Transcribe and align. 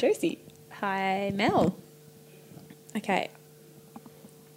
Josie. 0.00 0.38
Hi, 0.80 1.30
Mel. 1.34 1.76
Okay. 2.96 3.28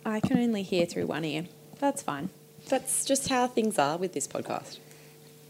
I 0.05 0.21
can 0.21 0.38
only 0.38 0.64
hear 0.64 0.86
through 0.86 1.08
one 1.08 1.26
ear. 1.26 1.48
That's 1.80 2.02
fine. 2.02 2.30
That's 2.70 3.04
just 3.04 3.27
how 3.27 3.48
things 3.48 3.77
are 3.77 3.98
with 3.98 4.14
this 4.14 4.26
podcast. 4.26 4.77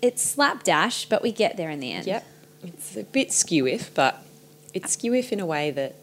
It's 0.02 0.24
slapdash, 0.24 1.06
but 1.06 1.22
we 1.22 1.32
get 1.32 1.58
there 1.58 1.70
in 1.70 1.80
the 1.80 1.92
end. 1.92 2.08
Yep. 2.08 2.26
It's 2.64 2.98
a 2.98 3.04
bit 3.04 3.32
skew-if, 3.32 3.94
but 3.94 4.18
it's 4.74 4.86
uh, 4.86 4.90
skew-if 4.90 5.32
in 5.32 5.40
a 5.40 5.46
way 5.46 5.70
that 5.70 5.94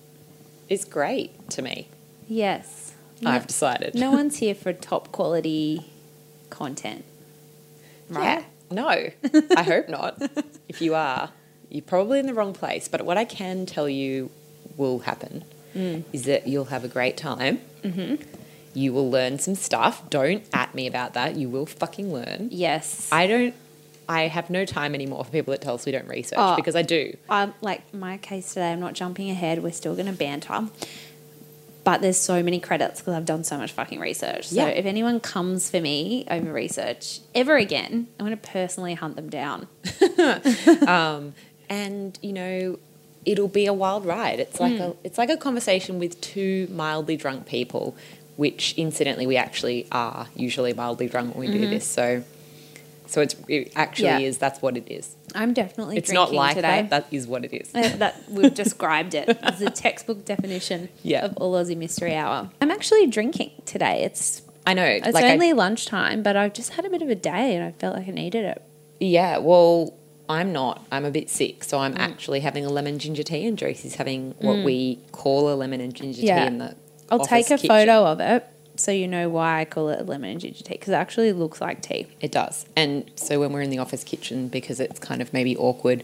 is 0.68 0.84
great 0.84 1.51
to 1.51 1.60
me. 1.60 1.88
Yes. 2.29 2.95
I've 3.27 3.48
decided. 3.48 3.96
No 3.96 4.12
one's 4.12 4.37
here 4.37 4.54
for 4.54 4.73
top 4.73 5.10
quality 5.10 5.91
content. 6.48 7.04
Right? 8.09 8.38
Yeah. 8.38 8.45
No, 8.70 9.10
I 9.57 9.62
hope 9.65 9.88
not. 9.88 10.23
If 10.68 10.80
you 10.80 10.95
are, 10.95 11.30
you're 11.70 11.83
probably 11.83 12.19
in 12.19 12.27
the 12.27 12.34
wrong 12.34 12.52
place. 12.52 12.88
But 12.88 13.02
what 13.02 13.16
I 13.16 13.24
can 13.24 13.65
tell 13.66 13.88
you 13.88 14.30
will 14.77 15.01
happen 15.01 15.45
is 15.74 16.24
that 16.24 16.46
you'll 16.48 16.65
have 16.66 16.84
a 16.84 16.88
great 16.88 17.16
time. 17.16 17.60
Mm-hmm. 17.84 18.16
You 18.74 18.93
will 18.93 19.10
learn 19.10 19.38
some 19.38 19.55
stuff. 19.55 20.09
Don't 20.10 20.43
at 20.52 20.74
me 20.74 20.87
about 20.87 21.15
that. 21.15 21.37
You 21.37 21.48
will 21.48 21.66
fucking 21.66 22.12
learn. 22.12 22.48
Yes. 22.51 23.09
I 23.12 23.27
don't. 23.27 23.55
I 24.09 24.23
have 24.27 24.51
no 24.51 24.65
time 24.65 24.95
anymore 24.96 25.24
for 25.24 25.30
people 25.30 25.52
that 25.52 25.60
tell 25.60 25.74
us 25.77 25.87
we 25.87 25.93
don't 25.93 26.09
research 26.09 26.38
Oh. 26.41 26.56
because 26.56 26.74
I 26.74 26.83
do. 26.83 27.16
um, 27.29 27.55
like 27.60 27.95
my 27.95 28.18
case 28.18 28.48
today, 28.48 28.73
I'm 28.73 28.80
not 28.80 28.95
jumping 28.95 29.30
ahead. 29.30 29.63
We're 29.63 29.71
still 29.71 29.95
going 29.95 30.07
to 30.07 30.13
banter. 30.13 30.68
But 31.85 32.02
there's 32.02 32.18
so 32.18 32.43
many 32.43 32.59
credits 32.60 33.01
because 33.01 33.15
I've 33.15 33.24
done 33.24 33.43
so 33.45 33.57
much 33.57 33.71
fucking 33.73 34.01
research. 34.01 34.48
So 34.48 34.57
Yeah. 34.57 34.66
if 34.66 34.85
anyone 34.85 35.18
comes 35.21 35.71
for 35.71 35.80
me 35.80 36.26
over 36.30 36.52
research 36.52 37.21
ever 37.35 37.57
again, 37.57 38.09
I'm 38.18 38.26
going 38.26 38.37
to 38.37 38.48
personally 38.48 38.95
hunt 38.95 39.15
them 39.16 39.30
down. 39.30 39.66
um, 40.87 41.35
and 41.71 42.18
you 42.21 42.32
know 42.32 42.79
it'll 43.24 43.49
be 43.49 43.66
a 43.66 43.73
wild 43.73 44.04
ride 44.04 44.40
it's 44.40 44.59
like 44.60 44.79
a 44.79 44.95
it's 45.04 45.16
like 45.18 45.30
a 45.30 45.37
conversation 45.37 45.99
with 45.99 46.21
two 46.21 46.66
mildly 46.73 47.16
drunk 47.16 47.46
people 47.46 47.96
which 48.37 48.74
incidentally 48.76 49.26
we 49.26 49.37
actually 49.37 49.87
are 49.93 50.26
usually 50.35 50.73
mildly 50.73 51.07
drunk 51.09 51.35
when 51.35 51.48
we 51.51 51.59
do 51.59 51.68
this 51.68 51.87
so 51.87 52.23
so 53.07 53.21
it's 53.21 53.37
it 53.48 53.73
actually 53.76 54.07
Yeah. 54.09 54.18
is 54.21 54.38
that's 54.38 54.60
what 54.63 54.76
it 54.76 54.91
is 54.91 55.15
I'm 55.35 55.52
definitely 55.52 55.96
it's 55.98 56.09
drinking 56.10 56.35
not 56.37 56.45
like 56.45 56.57
today. 56.57 56.82
that 56.82 56.91
that 56.91 57.07
is 57.13 57.26
what 57.26 57.45
it 57.45 57.52
is 57.52 57.73
Uh, 57.74 57.96
that 57.98 58.15
we've 58.30 58.54
described 58.65 59.15
it 59.15 59.29
as 59.43 59.60
a 59.63 59.71
textbook 59.71 60.24
definition 60.24 60.88
Yeah. 61.02 61.24
of 61.26 61.37
All 61.37 61.52
Aussie 61.54 61.76
Mystery 61.76 62.15
Hour. 62.15 62.51
I'm 62.60 62.71
actually 62.71 63.07
drinking 63.07 63.51
today. 63.65 64.03
It's 64.03 64.43
i 64.66 64.75
know 64.75 64.84
it's 64.84 65.12
like 65.15 65.25
I- 65.25 65.32
only 65.32 65.53
lunchtime, 65.53 66.22
but 66.22 66.37
I've 66.37 66.53
just 66.53 66.71
had 66.71 66.84
a 66.84 66.91
bit 66.91 67.03
of 67.03 67.09
a 67.09 67.15
day 67.15 67.54
and 67.56 67.65
I 67.65 67.72
felt 67.72 67.97
like 67.97 68.09
I 68.09 68.12
needed 68.12 68.44
it. 68.44 68.62
yeah 68.98 69.38
well 69.38 69.93
i'm 70.31 70.53
not 70.53 70.84
i'm 70.92 71.04
a 71.04 71.10
bit 71.10 71.28
sick 71.28 71.62
so 71.64 71.76
Mm. 71.78 71.81
i'm 71.82 71.97
actually 71.98 72.41
having 72.41 72.64
a 72.64 72.70
lemon 72.70 72.98
ginger 72.98 73.22
tea 73.22 73.47
and 73.47 73.59
Josie's 73.59 73.97
having 73.97 74.34
what 74.38 74.64
we 74.64 74.98
call 75.12 75.53
a 75.53 75.56
lemon 75.62 75.81
and 75.81 75.94
ginger 75.94 76.22
Yeah. 76.22 76.41
tea 76.41 76.47
in 76.47 76.59
the 76.59 76.75
I'll 77.10 77.26
take 77.26 77.47
a 77.47 77.56
kitchen. 77.56 77.69
photo 77.69 78.04
of 78.06 78.20
it 78.20 78.47
so 78.76 78.91
you 78.92 79.08
know 79.08 79.28
why 79.28 79.60
I 79.60 79.64
call 79.64 79.88
it 79.91 80.00
a 80.00 80.04
lemon 80.04 80.31
and 80.31 80.41
ginger 80.41 80.62
tea 80.64 80.75
because 80.75 80.88
it 80.91 80.94
actually 80.94 81.32
looks 81.32 81.60
like 81.60 81.82
tea. 81.82 82.06
It 82.20 82.32
does. 82.32 82.64
And 82.76 83.10
so 83.16 83.38
when 83.41 83.53
we're 83.53 83.60
in 83.60 83.69
the 83.69 83.78
office 83.78 84.04
kitchen, 84.04 84.48
because 84.48 84.81
it's 84.81 84.98
kind 84.98 85.20
of 85.20 85.32
maybe 85.34 85.54
awkward 85.56 86.03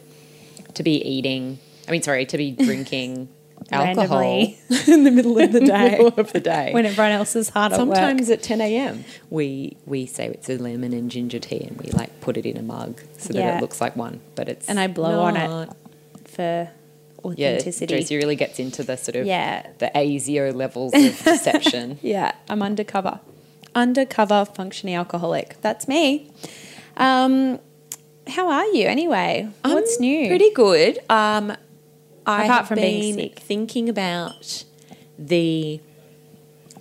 to 0.75 0.83
be 0.83 0.97
eating, 1.03 1.59
I 1.89 1.93
mean, 1.93 2.03
sorry, 2.03 2.27
to 2.27 2.37
be 2.37 2.51
drinking 2.69 3.29
alcohol 3.73 4.21
in 4.87 5.05
the 5.05 5.11
middle 5.11 5.39
of 5.39 5.53
the 5.53 5.61
day 5.61 5.91
middle 5.91 6.09
of 6.21 6.33
the 6.33 6.41
day. 6.41 6.73
when 6.73 6.87
everyone 6.87 7.13
else 7.13 7.35
is 7.37 7.49
hard 7.49 7.73
at 7.73 7.79
work. 7.81 7.97
Sometimes 7.97 8.31
at 8.31 8.43
10 8.43 8.61
a.m., 8.61 9.05
we, 9.31 9.77
we 9.87 10.07
say 10.07 10.27
it's 10.29 10.49
a 10.49 10.57
lemon 10.59 10.93
and 10.93 11.11
ginger 11.11 11.39
tea 11.39 11.61
and 11.65 11.81
we 11.81 11.91
like 11.91 12.21
put 12.21 12.37
it 12.37 12.47
in 12.47 12.57
a 12.57 12.63
mug 12.63 13.01
so 13.19 13.33
that 13.33 13.57
it 13.57 13.61
looks 13.61 13.81
like 13.81 13.97
one, 13.97 14.21
but 14.35 14.49
it's. 14.49 14.69
And 14.69 14.79
I 14.79 14.87
blow 14.87 15.21
on 15.21 15.37
it. 15.37 15.49
not. 15.49 15.77
for 16.25 16.71
Yeah, 17.35 17.55
authenticity. 17.57 17.99
Josie 17.99 18.17
really 18.17 18.37
gets 18.37 18.59
into 18.59 18.83
the 18.85 18.97
sort 18.97 19.17
of 19.17 19.27
Yeah. 19.27 19.67
the 19.79 19.91
ASIO 19.95 20.55
levels 20.55 20.95
of 20.95 21.01
deception. 21.25 21.99
Yeah, 22.03 22.33
I'm 22.49 22.63
undercover. 22.63 23.21
Undercover 23.75 24.45
functioning 24.45 24.95
alcoholic. 24.95 25.61
That's 25.61 25.87
me. 25.89 26.31
Um, 26.97 27.59
how 28.29 28.49
are 28.49 28.65
you 28.67 28.87
anyway? 28.89 29.49
What's 29.63 29.97
I'm 29.97 30.01
new? 30.01 30.29
Pretty 30.29 30.51
good. 30.53 30.99
Um, 31.11 31.57
I 32.27 32.45
Apart 32.45 32.67
from 32.69 32.77
being 32.77 33.17
been 33.17 33.29
sick. 33.31 33.39
thinking 33.39 33.89
about 33.89 34.65
the 35.19 35.81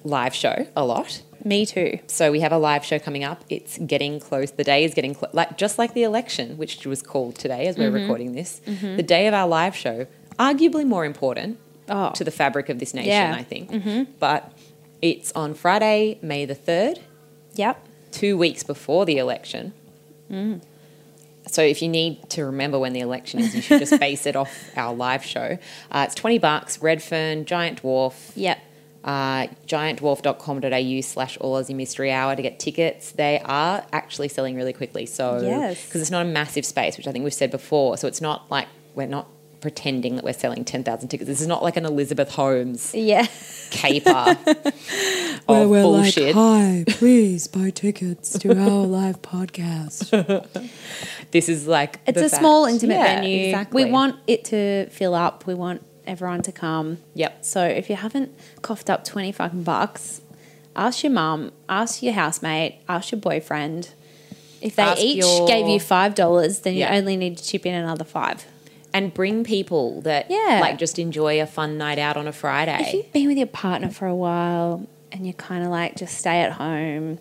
live 0.04 0.34
show 0.36 0.68
a 0.76 0.84
lot. 0.86 1.22
Me 1.44 1.66
too. 1.66 2.00
So 2.08 2.32
we 2.32 2.40
have 2.40 2.52
a 2.52 2.58
live 2.58 2.84
show 2.84 2.98
coming 2.98 3.24
up. 3.24 3.44
It's 3.50 3.78
getting 3.78 4.20
close. 4.20 4.52
The 4.52 4.64
day 4.64 4.84
is 4.84 4.94
getting 4.96 5.14
close. 5.14 5.32
Like 5.34 5.58
just 5.58 5.78
like 5.78 5.94
the 5.94 6.02
election, 6.04 6.58
which 6.58 6.86
was 6.88 7.02
called 7.04 7.36
today 7.36 7.68
as 7.68 7.78
we're 7.78 7.86
Mm-hmm. 7.92 7.96
recording 8.02 8.32
this. 8.34 8.62
The 8.66 9.04
day 9.04 9.28
of 9.28 9.34
our 9.36 9.48
live 9.48 9.76
show, 9.76 10.08
arguably 10.40 10.86
more 10.86 11.06
important 11.06 11.60
Oh. 11.88 12.12
to 12.16 12.24
the 12.24 12.32
fabric 12.32 12.70
of 12.70 12.80
this 12.80 12.96
nation, 12.96 13.10
Yeah. 13.10 13.32
Mm-hmm. 13.32 13.40
I 13.40 13.44
think. 13.44 14.20
But 14.20 14.52
it's 15.04 15.32
on 15.34 15.54
Friday, 15.54 16.18
May 16.24 16.46
the 16.46 16.56
third, 16.56 17.00
Yep. 17.54 17.80
two 18.12 18.36
weeks 18.38 18.64
before 18.64 19.06
the 19.06 19.18
election. 19.20 19.74
Mm. 20.32 20.62
So 21.48 21.62
if 21.62 21.82
you 21.82 21.88
need 21.90 22.30
to 22.32 22.46
remember 22.46 22.78
when 22.80 22.94
the 22.94 23.00
election 23.02 23.40
is, 23.40 23.56
you 23.56 23.62
should 23.62 23.80
just 23.80 24.00
base 24.00 24.26
it 24.26 24.36
off 24.36 24.52
our 24.76 24.94
live 24.94 25.24
show. 25.24 25.58
Uh, 25.92 26.06
it's 26.08 26.16
20 26.16 26.40
bucks, 26.40 26.82
Redfern, 26.82 27.46
Giant 27.46 27.82
Dwarf, 27.84 28.32
Yep. 28.36 28.58
uh, 29.04 29.48
giantdwarf.com.au 29.68 31.02
slash 31.02 31.38
all 31.38 31.56
Aussie 31.62 31.76
mystery 31.76 32.12
hour 32.12 32.36
to 32.36 32.42
get 32.42 32.60
tickets. 32.60 33.12
They 33.12 33.40
are 33.46 33.86
actually 33.94 34.28
selling 34.30 34.56
really 34.56 34.74
quickly. 34.74 35.06
So, 35.06 35.40
Yes. 35.42 35.86
because 35.86 36.02
it's 36.02 36.12
not 36.12 36.26
a 36.26 36.30
massive 36.30 36.66
space, 36.66 36.98
which 36.98 37.08
I 37.08 37.12
think 37.12 37.24
we've 37.24 37.34
said 37.34 37.52
before. 37.52 37.98
So 37.98 38.08
it's 38.08 38.22
not 38.22 38.50
like 38.50 38.68
we're 38.96 39.08
not 39.08 39.28
pretending 39.70 40.16
that 40.16 40.24
we're 40.24 40.32
selling 40.32 40.64
10,000 40.64 41.10
tickets. 41.10 41.28
This 41.28 41.42
is 41.42 41.48
not 41.48 41.64
like 41.64 41.76
an 41.76 41.86
Elizabeth 41.88 42.30
Holmes 42.36 42.94
Yeah. 42.94 43.26
caper 43.72 44.38
of 45.48 45.70
bullshit. 45.70 46.36
hi, 46.36 46.84
please 46.88 47.48
buy 47.48 47.72
tickets 47.72 48.38
to 48.38 48.56
our 48.56 48.86
live 48.86 49.24
podcast. 49.24 50.12
this 51.32 51.50
is 51.50 51.66
like 51.66 52.00
It's 52.06 52.22
a 52.22 52.30
small, 52.30 52.66
intimate 52.66 52.94
Yeah, 52.94 53.16
venue. 53.22 53.46
Exactly. 53.48 53.86
We 53.86 53.90
want 53.92 54.18
it 54.28 54.46
to 54.46 54.88
fill 54.92 55.16
up. 55.16 55.48
We 55.48 55.56
want 55.56 55.82
everyone 56.06 56.44
to 56.44 56.52
come. 56.52 57.00
Yep. 57.16 57.44
So 57.44 57.66
if 57.66 57.90
you 57.90 57.96
haven't 57.96 58.38
coughed 58.62 58.92
up 58.92 59.04
20 59.04 59.32
fucking 59.32 59.64
bucks, 59.64 60.22
ask 60.76 61.02
your 61.04 61.12
mum, 61.12 61.52
ask 61.68 62.04
your 62.04 62.14
housemate, 62.14 62.76
ask 62.88 63.12
your 63.12 63.20
boyfriend. 63.20 63.90
If 64.62 64.76
they 64.76 64.84
Ask 64.84 65.02
each 65.02 65.18
your- 65.24 65.48
gave 65.48 65.68
you 65.68 65.80
$5, 65.80 66.62
then 66.62 66.76
Yeah. 66.76 66.92
you 66.94 67.00
only 67.00 67.18
need 67.18 67.38
to 67.40 67.44
chip 67.44 67.66
in 67.66 67.74
another 67.74 68.04
five. 68.04 68.46
And 68.96 69.14
bring 69.14 69.44
people 69.44 70.00
that 70.04 70.28
Yeah. 70.32 70.60
like 70.62 70.78
just 70.78 70.98
enjoy 70.98 71.42
a 71.42 71.46
fun 71.46 71.78
night 71.78 72.00
out 72.00 72.16
on 72.16 72.28
a 72.28 72.32
Friday. 72.32 72.78
If 72.80 72.94
you've 72.94 73.12
been 73.14 73.28
with 73.28 73.38
your 73.38 73.46
partner 73.48 73.90
for 73.90 74.08
a 74.08 74.16
while 74.16 74.88
and 75.12 75.28
you 75.28 75.34
kind 75.34 75.64
of 75.66 75.70
like 75.70 75.98
just 75.98 76.18
stay 76.18 76.40
at 76.42 76.54
home, 76.54 77.20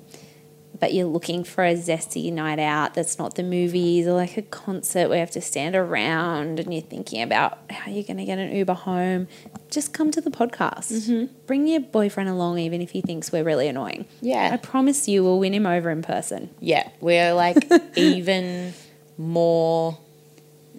but 0.79 0.93
you're 0.95 1.07
looking 1.07 1.43
for 1.43 1.65
a 1.65 1.75
zesty 1.75 2.33
night 2.33 2.61
out 2.61 2.95
that's 2.95 3.19
not 3.19 3.35
the 3.35 3.43
movies 3.43 4.07
or 4.07 4.13
like 4.13 4.37
a 4.37 4.43
concert 4.43 5.09
where 5.09 5.17
you 5.19 5.21
have 5.21 5.31
to 5.33 5.41
stand 5.41 5.75
around 5.75 6.61
and 6.61 6.73
you're 6.73 6.83
thinking 6.83 7.23
about 7.23 7.59
how 7.71 7.91
you're 7.91 8.05
going 8.05 8.19
to 8.19 8.25
get 8.25 8.39
an 8.39 8.55
Uber 8.55 8.75
home, 8.75 9.27
just 9.71 9.93
come 9.93 10.11
to 10.13 10.21
the 10.21 10.31
podcast. 10.31 10.93
Mm-hmm. 10.93 11.33
Bring 11.47 11.67
your 11.67 11.81
boyfriend 11.81 12.29
along, 12.29 12.59
even 12.59 12.81
if 12.83 12.91
he 12.93 13.01
thinks 13.01 13.33
we're 13.33 13.43
really 13.45 13.67
annoying. 13.67 14.05
Yeah. 14.21 14.51
I 14.53 14.57
promise 14.59 15.09
you 15.09 15.25
we'll 15.25 15.41
win 15.41 15.55
him 15.55 15.67
over 15.67 15.91
in 15.91 16.03
person. 16.03 16.51
Yeah, 16.61 16.89
we're 17.01 17.35
like 17.35 17.57
even 17.97 18.75
more 19.19 19.99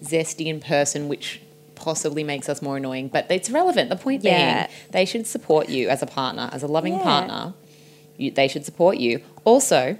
zesty 0.02 0.46
in 0.46 0.60
person, 0.60 1.08
which 1.08 1.40
possibly 1.74 2.24
makes 2.24 2.48
us 2.48 2.62
more 2.62 2.76
annoying, 2.78 3.08
but 3.08 3.26
it's 3.30 3.50
relevant. 3.50 3.90
The 3.90 3.96
point 3.96 4.24
Yeah. 4.24 4.66
being, 4.66 4.76
they 4.92 5.04
should 5.04 5.26
support 5.26 5.68
you 5.68 5.88
as 5.88 6.02
a 6.02 6.06
partner, 6.06 6.48
as 6.52 6.62
a 6.62 6.66
loving 6.66 6.94
Yeah. 6.94 7.02
partner. 7.02 7.54
You, 8.16 8.30
they 8.30 8.48
should 8.48 8.64
support 8.64 8.96
you. 8.96 9.20
Also, 9.44 9.98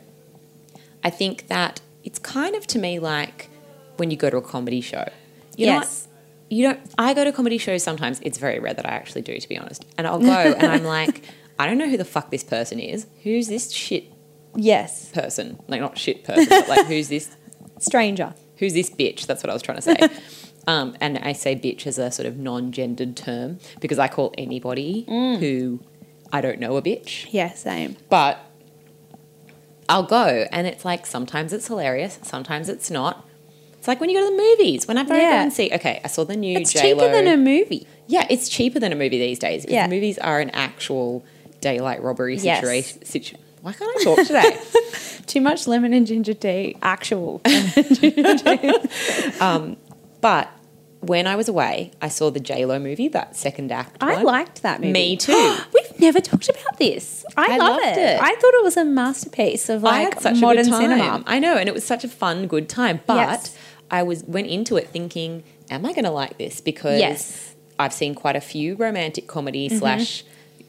I 1.05 1.11
think 1.11 1.49
that 1.49 1.81
it's 2.03 2.19
kind 2.19 2.55
of 2.55 2.67
to 2.69 2.79
me 2.79 2.99
like 2.99 3.51
when 3.99 4.11
you 4.11 4.17
go 4.17 4.31
to 4.31 4.37
a 4.39 4.43
comedy 4.43 4.81
show. 4.81 5.07
You're 5.57 5.69
Yes. 5.69 6.09
not, 6.09 6.53
you 6.53 6.67
don't. 6.67 6.81
I 6.99 7.13
go 7.15 7.25
to 7.25 7.33
comedy 7.33 7.59
shows 7.59 7.83
sometimes. 7.83 8.21
It's 8.23 8.39
very 8.39 8.59
rare 8.59 8.75
that 8.75 8.87
I 8.87 8.91
actually 8.91 9.23
do, 9.23 9.39
to 9.39 9.49
be 9.49 9.59
honest. 9.59 9.85
And 9.99 10.07
I'll 10.07 10.19
go 10.21 10.29
and 10.59 10.67
I'm 10.67 10.85
like, 10.99 11.23
I 11.59 11.67
don't 11.67 11.79
know 11.79 11.89
who 11.89 11.97
the 11.97 12.05
fuck 12.05 12.31
this 12.31 12.45
person 12.45 12.79
is. 12.79 13.07
Who's 13.23 13.49
this 13.49 13.71
shit 13.73 14.05
Yes. 14.55 15.11
person? 15.13 15.59
Like 15.69 15.81
not 15.81 15.99
shit 15.99 16.25
person, 16.25 16.47
but 16.49 16.69
like 16.69 16.87
who's 16.87 17.09
this 17.09 17.37
Stranger. 17.79 18.33
Who's 18.57 18.73
this 18.75 18.91
bitch? 18.91 19.27
That's 19.27 19.43
what 19.43 19.51
I 19.51 19.53
was 19.53 19.63
trying 19.63 19.77
to 19.79 19.83
say. 19.83 19.97
um, 20.67 20.97
and 21.01 21.19
I 21.19 21.33
say 21.33 21.55
bitch 21.57 21.87
as 21.87 21.99
a 21.99 22.11
sort 22.11 22.27
of 22.27 22.39
non-gendered 22.39 23.17
term 23.17 23.59
because 23.81 23.99
I 23.99 24.09
call 24.09 24.35
anybody 24.39 25.05
who 25.09 25.81
I 26.33 26.41
don't 26.41 26.59
know 26.59 26.77
a 26.77 26.83
bitch. 26.83 27.27
Yeah, 27.31 27.53
same. 27.55 27.97
But 28.09 28.39
I'll 29.89 30.03
go, 30.03 30.47
and 30.51 30.67
it's 30.67 30.85
like 30.85 31.07
sometimes 31.07 31.53
it's 31.53 31.69
hilarious, 31.69 32.19
sometimes 32.23 32.69
it's 32.69 32.91
not. 32.91 33.25
It's 33.79 33.87
like 33.87 34.01
when 34.01 34.11
you 34.11 34.19
go 34.19 34.29
to 34.29 34.37
the 34.37 34.43
movies. 34.43 34.89
Whenever 34.89 35.15
I 35.15 35.19
go 35.19 35.23
Yeah. 35.23 35.43
and 35.45 35.53
see, 35.53 35.71
okay, 35.73 36.01
I 36.05 36.09
saw 36.09 36.25
the 36.25 36.35
new 36.37 36.59
It's 36.59 36.73
J-Lo. 36.73 37.05
cheaper 37.05 37.13
than 37.13 37.29
a 37.29 37.37
movie. 37.37 37.87
yeah, 38.09 38.27
it's 38.29 38.49
cheaper 38.49 38.81
than 38.81 38.91
a 38.93 38.97
movie 38.97 39.19
these 39.19 39.39
days. 39.39 39.65
Yeah. 39.69 39.87
movies 39.87 40.19
are 40.19 40.41
an 40.41 40.51
actual 40.51 41.25
daylight 41.61 42.03
robbery 42.03 42.37
Yes. 42.37 42.59
situation. 42.61 43.05
Situ- 43.05 43.37
Why 43.67 43.73
can't 43.73 43.99
I 43.99 44.05
talk 44.05 44.25
today? 44.25 44.57
Too 45.27 45.41
much 45.41 45.67
lemon 45.67 45.93
and 45.93 46.07
ginger 46.07 46.35
tea. 46.35 46.77
Actual. 46.83 47.39
but 50.21 50.49
when 51.01 51.27
I 51.27 51.35
was 51.35 51.49
away, 51.49 51.91
I 52.01 52.07
saw 52.07 52.31
the 52.31 52.39
J 52.39 52.65
Lo 52.65 52.79
movie, 52.79 53.09
that 53.09 53.35
second 53.35 53.73
act. 53.73 53.97
I 54.01 54.19
one. 54.19 54.25
liked 54.25 54.63
that 54.63 54.81
movie. 54.81 54.93
Me 54.93 55.17
too. 55.17 55.33
We've 55.75 56.01
never 56.01 56.21
talked 56.21 56.49
about 56.49 56.79
this. 56.79 57.25
I, 57.37 57.55
I 57.55 57.57
love 57.57 57.81
loved 57.81 57.87
it. 57.87 57.99
it. 57.99 58.21
I 58.23 58.37
thought 58.37 58.55
it 58.55 58.63
was 58.63 58.77
a 58.77 58.85
masterpiece 58.85 59.69
of 59.69 59.83
like 59.83 60.15
modern 60.23 60.39
a 60.39 60.41
good 60.63 60.71
time. 60.71 60.81
cinema. 60.83 61.25
I 61.27 61.41
know, 61.41 61.57
and 61.57 61.69
it 61.69 61.75
was 61.75 61.83
such 61.83 62.05
a 62.05 62.09
fun, 62.09 62.47
good 62.47 62.69
time. 62.69 63.01
But 63.05 63.17
Yes. 63.17 63.59
I 63.91 64.05
was 64.05 64.23
went 64.23 64.47
into 64.47 64.77
it 64.77 64.91
thinking, 64.91 65.43
am 65.71 65.85
I 65.87 65.93
going 65.93 66.05
to 66.05 66.13
like 66.13 66.39
this? 66.39 66.61
Because 66.61 67.01
Yes. 67.01 67.33
Mm-hmm. 67.33 67.81
I've 67.81 67.93
seen 67.93 68.15
quite 68.15 68.37
a 68.37 68.41
few 68.41 68.77
romantic 68.77 69.27
comedies 69.27 69.81
slash 69.81 70.23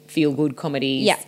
feel 0.08 0.32
good 0.32 0.56
comedies 0.56 1.04
Yeah. 1.04 1.20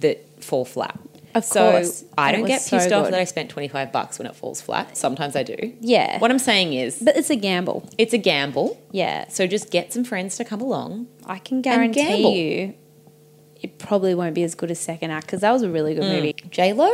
that 0.00 0.22
fall 0.44 0.66
flat. 0.66 1.00
Of 1.34 1.44
so 1.44 1.72
course. 1.72 2.04
I 2.16 2.32
don't 2.32 2.46
get 2.46 2.62
so 2.62 2.76
pissed 2.76 2.92
off 2.92 3.10
that 3.10 3.18
I 3.18 3.24
spent 3.24 3.50
twenty 3.50 3.68
five 3.68 3.92
bucks 3.92 4.18
when 4.18 4.26
it 4.26 4.36
falls 4.36 4.60
flat. 4.60 4.96
Sometimes 4.96 5.34
I 5.34 5.42
do. 5.42 5.56
Yeah. 5.80 6.18
What 6.20 6.30
I'm 6.30 6.38
saying 6.38 6.74
is, 6.74 7.00
But 7.02 7.16
it's 7.16 7.30
a 7.30 7.36
gamble. 7.36 7.88
it's 7.98 8.12
a 8.12 8.18
gamble. 8.18 8.80
Yeah. 8.92 9.28
So 9.28 9.46
just 9.46 9.70
get 9.70 9.92
some 9.92 10.04
friends 10.04 10.36
to 10.36 10.44
come 10.44 10.60
along. 10.60 11.08
I 11.26 11.38
can 11.38 11.60
guarantee 11.60 12.38
you 12.38 12.74
it 13.64 13.78
probably 13.78 14.14
won't 14.14 14.34
be 14.34 14.42
as 14.42 14.54
good 14.54 14.70
as 14.70 14.78
second 14.78 15.10
act 15.10 15.26
because 15.26 15.40
that 15.40 15.50
was 15.50 15.62
a 15.62 15.70
really 15.70 15.94
good 15.94 16.04
mm. 16.04 16.16
movie. 16.16 16.34
J 16.50 16.74
Lo, 16.74 16.90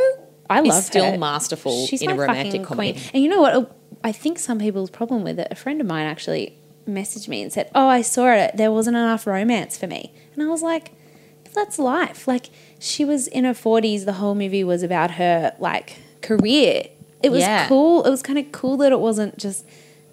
I 0.48 0.60
is 0.60 0.69
love 0.69 0.84
still 0.84 1.10
her. 1.10 1.19
masterful 1.19 1.87
She's 1.87 2.00
in 2.00 2.10
a 2.10 2.14
romantic 2.14 2.62
comedy. 2.62 2.92
queen. 2.92 3.10
And 3.12 3.22
you 3.25 3.28
know 3.28 3.40
what? 3.40 3.54
Oh, 3.54 3.70
I 4.04 4.12
think 4.12 4.38
some 4.38 4.60
people's 4.60 4.88
problem 4.88 5.25
with 5.25 5.40
it. 5.40 5.48
A 5.50 5.56
friend 5.56 5.81
of 5.81 5.88
mine 5.88 6.06
actually 6.06 6.56
messaged 6.88 7.26
me 7.26 7.42
and 7.42 7.52
said, 7.52 7.70
"Oh, 7.75 7.88
I 7.88 8.02
saw 8.02 8.32
it. 8.32 8.56
There 8.56 8.70
wasn't 8.70 8.96
enough 8.96 9.26
romance 9.26 9.76
for 9.76 9.88
me." 9.88 10.14
And 10.34 10.44
I 10.44 10.46
was 10.46 10.62
like, 10.62 10.92
"That's 11.55 11.79
life." 11.79 12.26
Like 12.29 12.47
she 12.79 13.05
was 13.05 13.26
in 13.26 13.44
her 13.44 13.55
forties. 13.55 14.05
The 14.05 14.14
whole 14.14 14.35
movie 14.35 14.64
was 14.64 14.82
about 14.82 15.12
her 15.12 15.55
like 15.58 15.97
career. 16.23 16.85
It 17.23 17.31
was 17.31 17.41
Yeah. 17.41 17.69
cool. 17.69 18.02
It 18.05 18.11
was 18.11 18.23
kind 18.23 18.38
of 18.38 18.50
cool 18.52 18.76
that 18.79 18.93
it 18.93 19.00
wasn't 19.00 19.37
just, 19.38 19.64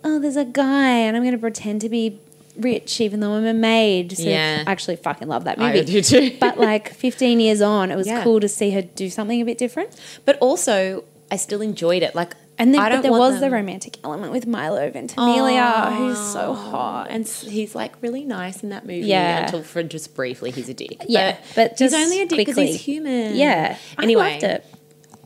"Oh, 0.03 0.19
there's 0.19 0.35
a 0.35 0.45
guy 0.45 0.89
and 0.89 1.15
I'm 1.15 1.23
going 1.23 1.33
to 1.35 1.39
pretend 1.39 1.81
to 1.81 1.89
be." 1.89 2.19
Rich, 2.59 2.99
even 3.01 3.19
though 3.19 3.33
I'm 3.33 3.45
a 3.45 3.53
maid. 3.53 4.17
So 4.17 4.23
Yeah. 4.23 4.63
I 4.65 4.71
actually 4.71 4.95
fucking 4.95 5.27
love 5.27 5.43
that 5.43 5.59
movie. 5.59 5.79
I 5.79 5.83
do 5.83 6.01
too. 6.01 6.31
but 6.39 6.59
like 6.59 6.89
15 6.91 7.39
years 7.39 7.61
on, 7.61 7.91
it 7.91 7.95
was 7.95 8.07
Yeah. 8.13 8.23
cool 8.23 8.39
to 8.39 8.47
see 8.49 8.71
her 8.71 8.81
do 8.81 9.11
something 9.11 9.39
a 9.39 9.45
bit 9.45 9.59
different. 9.59 9.91
But 10.25 10.39
also, 10.39 11.03
I 11.29 11.35
still 11.35 11.61
enjoyed 11.61 12.01
it. 12.01 12.15
Like, 12.15 12.33
And 12.59 12.73
then 12.73 12.81
but 12.81 13.01
there 13.03 13.11
was 13.11 13.39
them- 13.39 13.41
the 13.41 13.55
romantic 13.55 13.99
element 14.03 14.31
with 14.31 14.47
Milo 14.47 14.89
Ventimiglia, 14.89 15.95
who's 15.95 16.17
so 16.17 16.49
oh. 16.49 16.53
hot. 16.53 17.07
and 17.09 17.27
he's 17.27 17.75
like 17.75 17.93
really 18.01 18.23
nice 18.23 18.63
in 18.63 18.69
that 18.69 18.85
movie. 18.85 19.07
Yeah. 19.07 19.43
until 19.43 19.63
for 19.63 19.83
just 19.83 20.15
briefly, 20.15 20.51
he's 20.51 20.67
a 20.67 20.73
dick. 20.73 21.05
Yeah, 21.07 21.37
but 21.55 21.71
he's 21.71 21.91
just 21.91 21.95
only 21.95 22.21
a 22.21 22.25
dick 22.25 22.37
because 22.37 22.57
he's 22.57 22.81
human. 22.81 23.35
Yeah. 23.35 23.77
Anyway, 23.99 24.21
I 24.21 24.31
loved 24.31 24.43
it. 24.43 24.65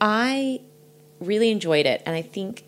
I 0.02 0.62
really 1.22 1.52
enjoyed 1.52 1.86
it, 1.86 2.02
and 2.06 2.16
I 2.16 2.22
think 2.22 2.66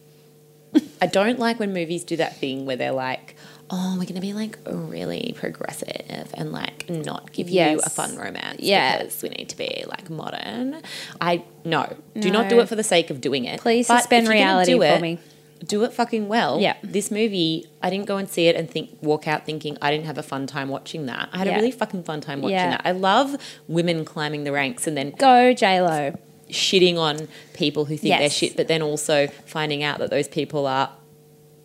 I 1.02 1.08
don't 1.08 1.40
like 1.40 1.60
when 1.60 1.74
movies 1.74 2.04
do 2.04 2.18
that 2.18 2.38
thing 2.38 2.66
where 2.66 2.76
they're 2.76 2.92
like, 2.92 3.33
"Oh, 3.76 3.92
we're 3.98 4.04
going 4.06 4.16
to 4.16 4.22
be 4.22 4.34
like 4.34 4.58
really 4.68 5.34
progressive 5.36 6.30
and 6.36 6.52
like 6.52 6.90
not 6.90 7.32
give 7.34 7.50
you 7.50 7.80
a 7.84 7.90
fun 7.90 8.16
romance 8.16 8.60
Yeah. 8.60 8.98
because 9.00 9.22
we 9.24 9.30
need 9.30 9.50
to 9.50 9.58
be 9.58 9.84
like 9.88 10.10
modern." 10.10 10.82
I 11.20 11.44
no, 11.66 11.96
do 12.20 12.30
not 12.30 12.50
do 12.50 12.60
it 12.60 12.70
for 12.70 12.76
the 12.76 12.84
sake 12.84 13.10
of 13.10 13.20
doing 13.22 13.46
it. 13.46 13.60
Please 13.60 13.88
But 13.88 14.00
suspend 14.02 14.28
if 14.28 14.34
you're 14.34 14.38
gonna 14.38 14.66
reality 14.66 14.74
for 14.78 14.84
it, 14.98 15.02
me. 15.02 15.18
Do 15.66 15.84
it 15.86 15.94
fucking 15.94 16.28
well. 16.28 16.60
Yeah. 16.60 16.76
This 16.84 17.10
movie, 17.10 17.66
I 17.82 17.90
didn't 17.90 18.06
go 18.06 18.18
and 18.18 18.28
see 18.30 18.48
it 18.48 18.56
and 18.58 18.70
think 18.70 18.90
walk 19.02 19.28
out 19.30 19.46
thinking 19.46 19.78
I 19.82 19.92
didn't 19.92 20.06
have 20.08 20.18
a 20.18 20.24
fun 20.24 20.46
time 20.46 20.68
watching 20.68 21.06
that. 21.06 21.30
I 21.32 21.38
had 21.38 21.48
Yeah. 21.48 21.54
a 21.54 21.56
really 21.56 21.72
fucking 21.72 22.04
fun 22.04 22.20
time 22.22 22.42
watching 22.42 22.56
Yeah. 22.58 22.72
that. 22.72 22.82
I 22.84 22.92
love 22.92 23.38
women 23.68 24.04
climbing 24.04 24.44
the 24.44 24.52
ranks 24.52 24.88
and 24.88 24.98
then 24.98 25.12
Go 25.18 25.54
J 25.54 25.82
Lo. 25.82 26.18
shitting 26.50 26.98
on 26.98 27.30
people 27.54 27.86
who 27.86 27.96
think 27.98 28.20
they're 28.20 28.30
shit, 28.30 28.56
but 28.58 28.68
then 28.68 28.82
also 28.82 29.28
finding 29.46 29.82
out 29.84 30.00
that 30.00 30.10
those 30.10 30.28
people 30.28 30.68
are. 30.68 30.90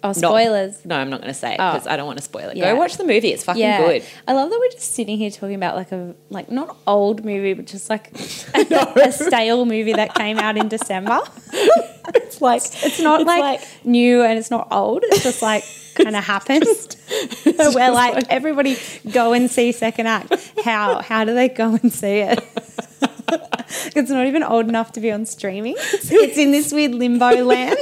Oh, 0.03 0.09
not- 0.09 0.15
spoilers. 0.17 0.85
no, 0.85 0.97
I'm 0.97 1.11
not 1.11 1.21
going 1.21 1.33
to 1.33 1.39
say 1.39 1.55
it 1.55 1.57
Oh. 1.61 1.73
because 1.73 1.87
I 1.89 1.97
don't 1.97 2.07
want 2.07 2.19
to 2.19 2.25
spoil 2.25 2.51
it. 2.51 2.57
Yeah. 2.57 2.73
Go 2.73 2.79
watch 2.79 2.97
the 2.99 3.05
movie. 3.05 3.33
It's 3.33 3.43
fucking 3.43 3.61
yeah, 3.61 3.79
good. 3.85 4.05
I 4.29 4.33
love 4.33 4.49
that 4.49 4.59
we're 4.61 4.71
just 4.71 4.95
sitting 4.95 5.19
here 5.19 5.31
talking 5.31 5.57
about 5.57 5.75
like 5.75 5.91
a 5.91 6.15
like 6.31 6.51
not 6.53 6.77
old 6.87 7.25
movie, 7.25 7.55
but 7.55 7.67
just 7.67 7.91
like 7.91 8.13
a, 8.55 8.93
a 9.07 9.11
stale 9.13 9.65
movie 9.65 9.93
that 9.95 10.15
came 10.15 10.39
out 10.39 10.57
in 10.57 10.69
December. 10.69 11.21
It's 12.15 12.41
like 12.41 12.63
It's 12.65 13.01
not 13.01 13.21
It's 13.21 13.27
like, 13.29 13.41
like- 13.61 13.85
new 13.85 14.23
and 14.23 14.39
it's 14.39 14.51
not 14.51 14.69
old. 14.71 15.03
It's 15.05 15.23
just 15.23 15.43
like 15.43 15.63
kind 15.95 16.17
of 16.17 16.25
happened. 16.25 16.65
Where 17.75 17.91
like 17.91 18.25
everybody 18.31 18.79
go 19.13 19.33
and 19.35 19.51
see 19.51 19.73
second 19.73 20.07
act. 20.07 20.33
How 20.65 21.03
how 21.03 21.25
do 21.25 21.35
they 21.35 21.49
go 21.51 21.75
and 21.75 21.93
see 21.93 22.21
it? 22.21 22.39
it's 23.95 24.11
not 24.11 24.27
even 24.27 24.43
old 24.43 24.69
enough 24.69 24.93
to 24.93 25.01
be 25.01 25.11
on 25.13 25.27
streaming. 25.27 25.75
It's 25.77 26.39
in 26.39 26.51
this 26.51 26.73
weird 26.73 26.95
limbo 26.95 27.45
land 27.45 27.77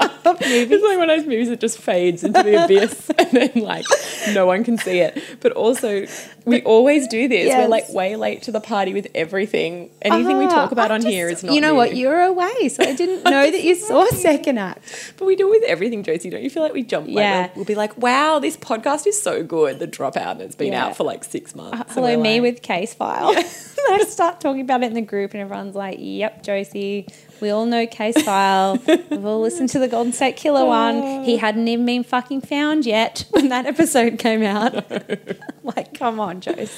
of 0.00 0.40
movies. 0.40 0.70
It's 0.70 0.84
like 0.84 0.98
one 0.98 1.10
of 1.10 1.16
those 1.16 1.26
movies 1.26 1.48
that 1.48 1.60
just 1.60 1.78
fades 1.78 2.24
into 2.24 2.42
the 2.42 2.64
abyss 2.64 3.10
and 3.18 3.30
then 3.30 3.50
like 3.62 3.84
no 4.32 4.46
one 4.46 4.64
can 4.64 4.78
see 4.78 5.00
it. 5.00 5.22
But 5.40 5.52
also 5.52 6.06
we 6.48 6.62
always 6.62 7.06
do 7.08 7.28
this. 7.28 7.54
We're 7.54 7.68
like 7.68 7.88
way 7.90 8.16
late 8.16 8.42
to 8.42 8.52
the 8.52 8.60
party 8.60 8.92
with 8.94 9.06
everything. 9.14 9.90
Anything 10.02 10.38
we 10.38 10.46
Ah, 10.46 10.48
talk 10.50 10.72
about 10.72 10.90
I 10.90 10.94
on 10.94 11.00
just- 11.02 11.12
here 11.12 11.28
is 11.28 11.42
not 11.44 11.54
You 11.54 11.60
know 11.60 11.74
what? 11.74 11.96
You're 11.96 12.20
away, 12.22 12.68
so 12.68 12.82
I 12.82 12.94
didn't 12.94 13.24
know 13.30 13.50
that 13.50 13.62
you 13.62 13.74
saw 13.74 14.06
second 14.08 14.58
act. 14.58 15.14
But 15.16 15.24
we 15.26 15.36
do 15.36 15.48
it 15.48 15.60
with 15.60 15.68
everything, 15.68 16.02
Josie. 16.02 16.30
Don't 16.30 16.42
you 16.42 16.50
feel 16.50 16.62
like 16.62 16.72
we 16.72 16.82
jump? 16.82 17.08
Yeah. 17.08 17.42
we'll, 17.46 17.50
we'll 17.56 17.64
be 17.64 17.74
like, 17.74 17.96
"Wow, 17.98 18.38
this 18.38 18.56
podcast 18.56 19.06
is 19.06 19.20
so 19.20 19.42
good." 19.42 19.78
The 19.78 19.86
dropout, 19.88 20.32
and 20.32 20.40
it's 20.42 20.56
been 20.56 20.72
Yeah. 20.72 20.86
out 20.86 20.96
for 20.96 21.04
like 21.04 21.24
six 21.24 21.54
months. 21.54 21.78
And 21.78 21.90
Hello, 21.90 22.16
me 22.20 22.40
like- 22.40 22.42
with 22.54 22.62
case 22.62 22.94
file. 22.94 23.34
I 23.90 24.04
start 24.08 24.40
talking 24.40 24.60
about 24.60 24.82
it 24.82 24.86
in 24.86 24.94
the 24.94 25.00
group, 25.00 25.32
and 25.32 25.40
everyone's 25.40 25.74
like, 25.74 25.98
"Yep, 26.00 26.42
Josie, 26.42 27.06
we 27.40 27.50
all 27.50 27.64
know 27.66 27.86
case 27.86 28.20
file. 28.22 28.76
We've 28.86 29.24
all 29.24 29.40
listened 29.40 29.68
to 29.70 29.78
the 29.78 29.88
Golden 29.88 30.12
State 30.12 30.36
Killer 30.36 30.64
one. 30.64 31.22
He 31.28 31.36
hadn't 31.36 31.66
even 31.68 31.84
been 31.84 32.04
fucking 32.04 32.40
found 32.42 32.86
yet 32.86 33.24
when 33.30 33.48
that 33.48 33.66
episode 33.66 34.18
came 34.18 34.42
out. 34.42 34.84
like, 35.62 35.94
come 35.94 36.18
on, 36.20 36.37
Josie." 36.40 36.70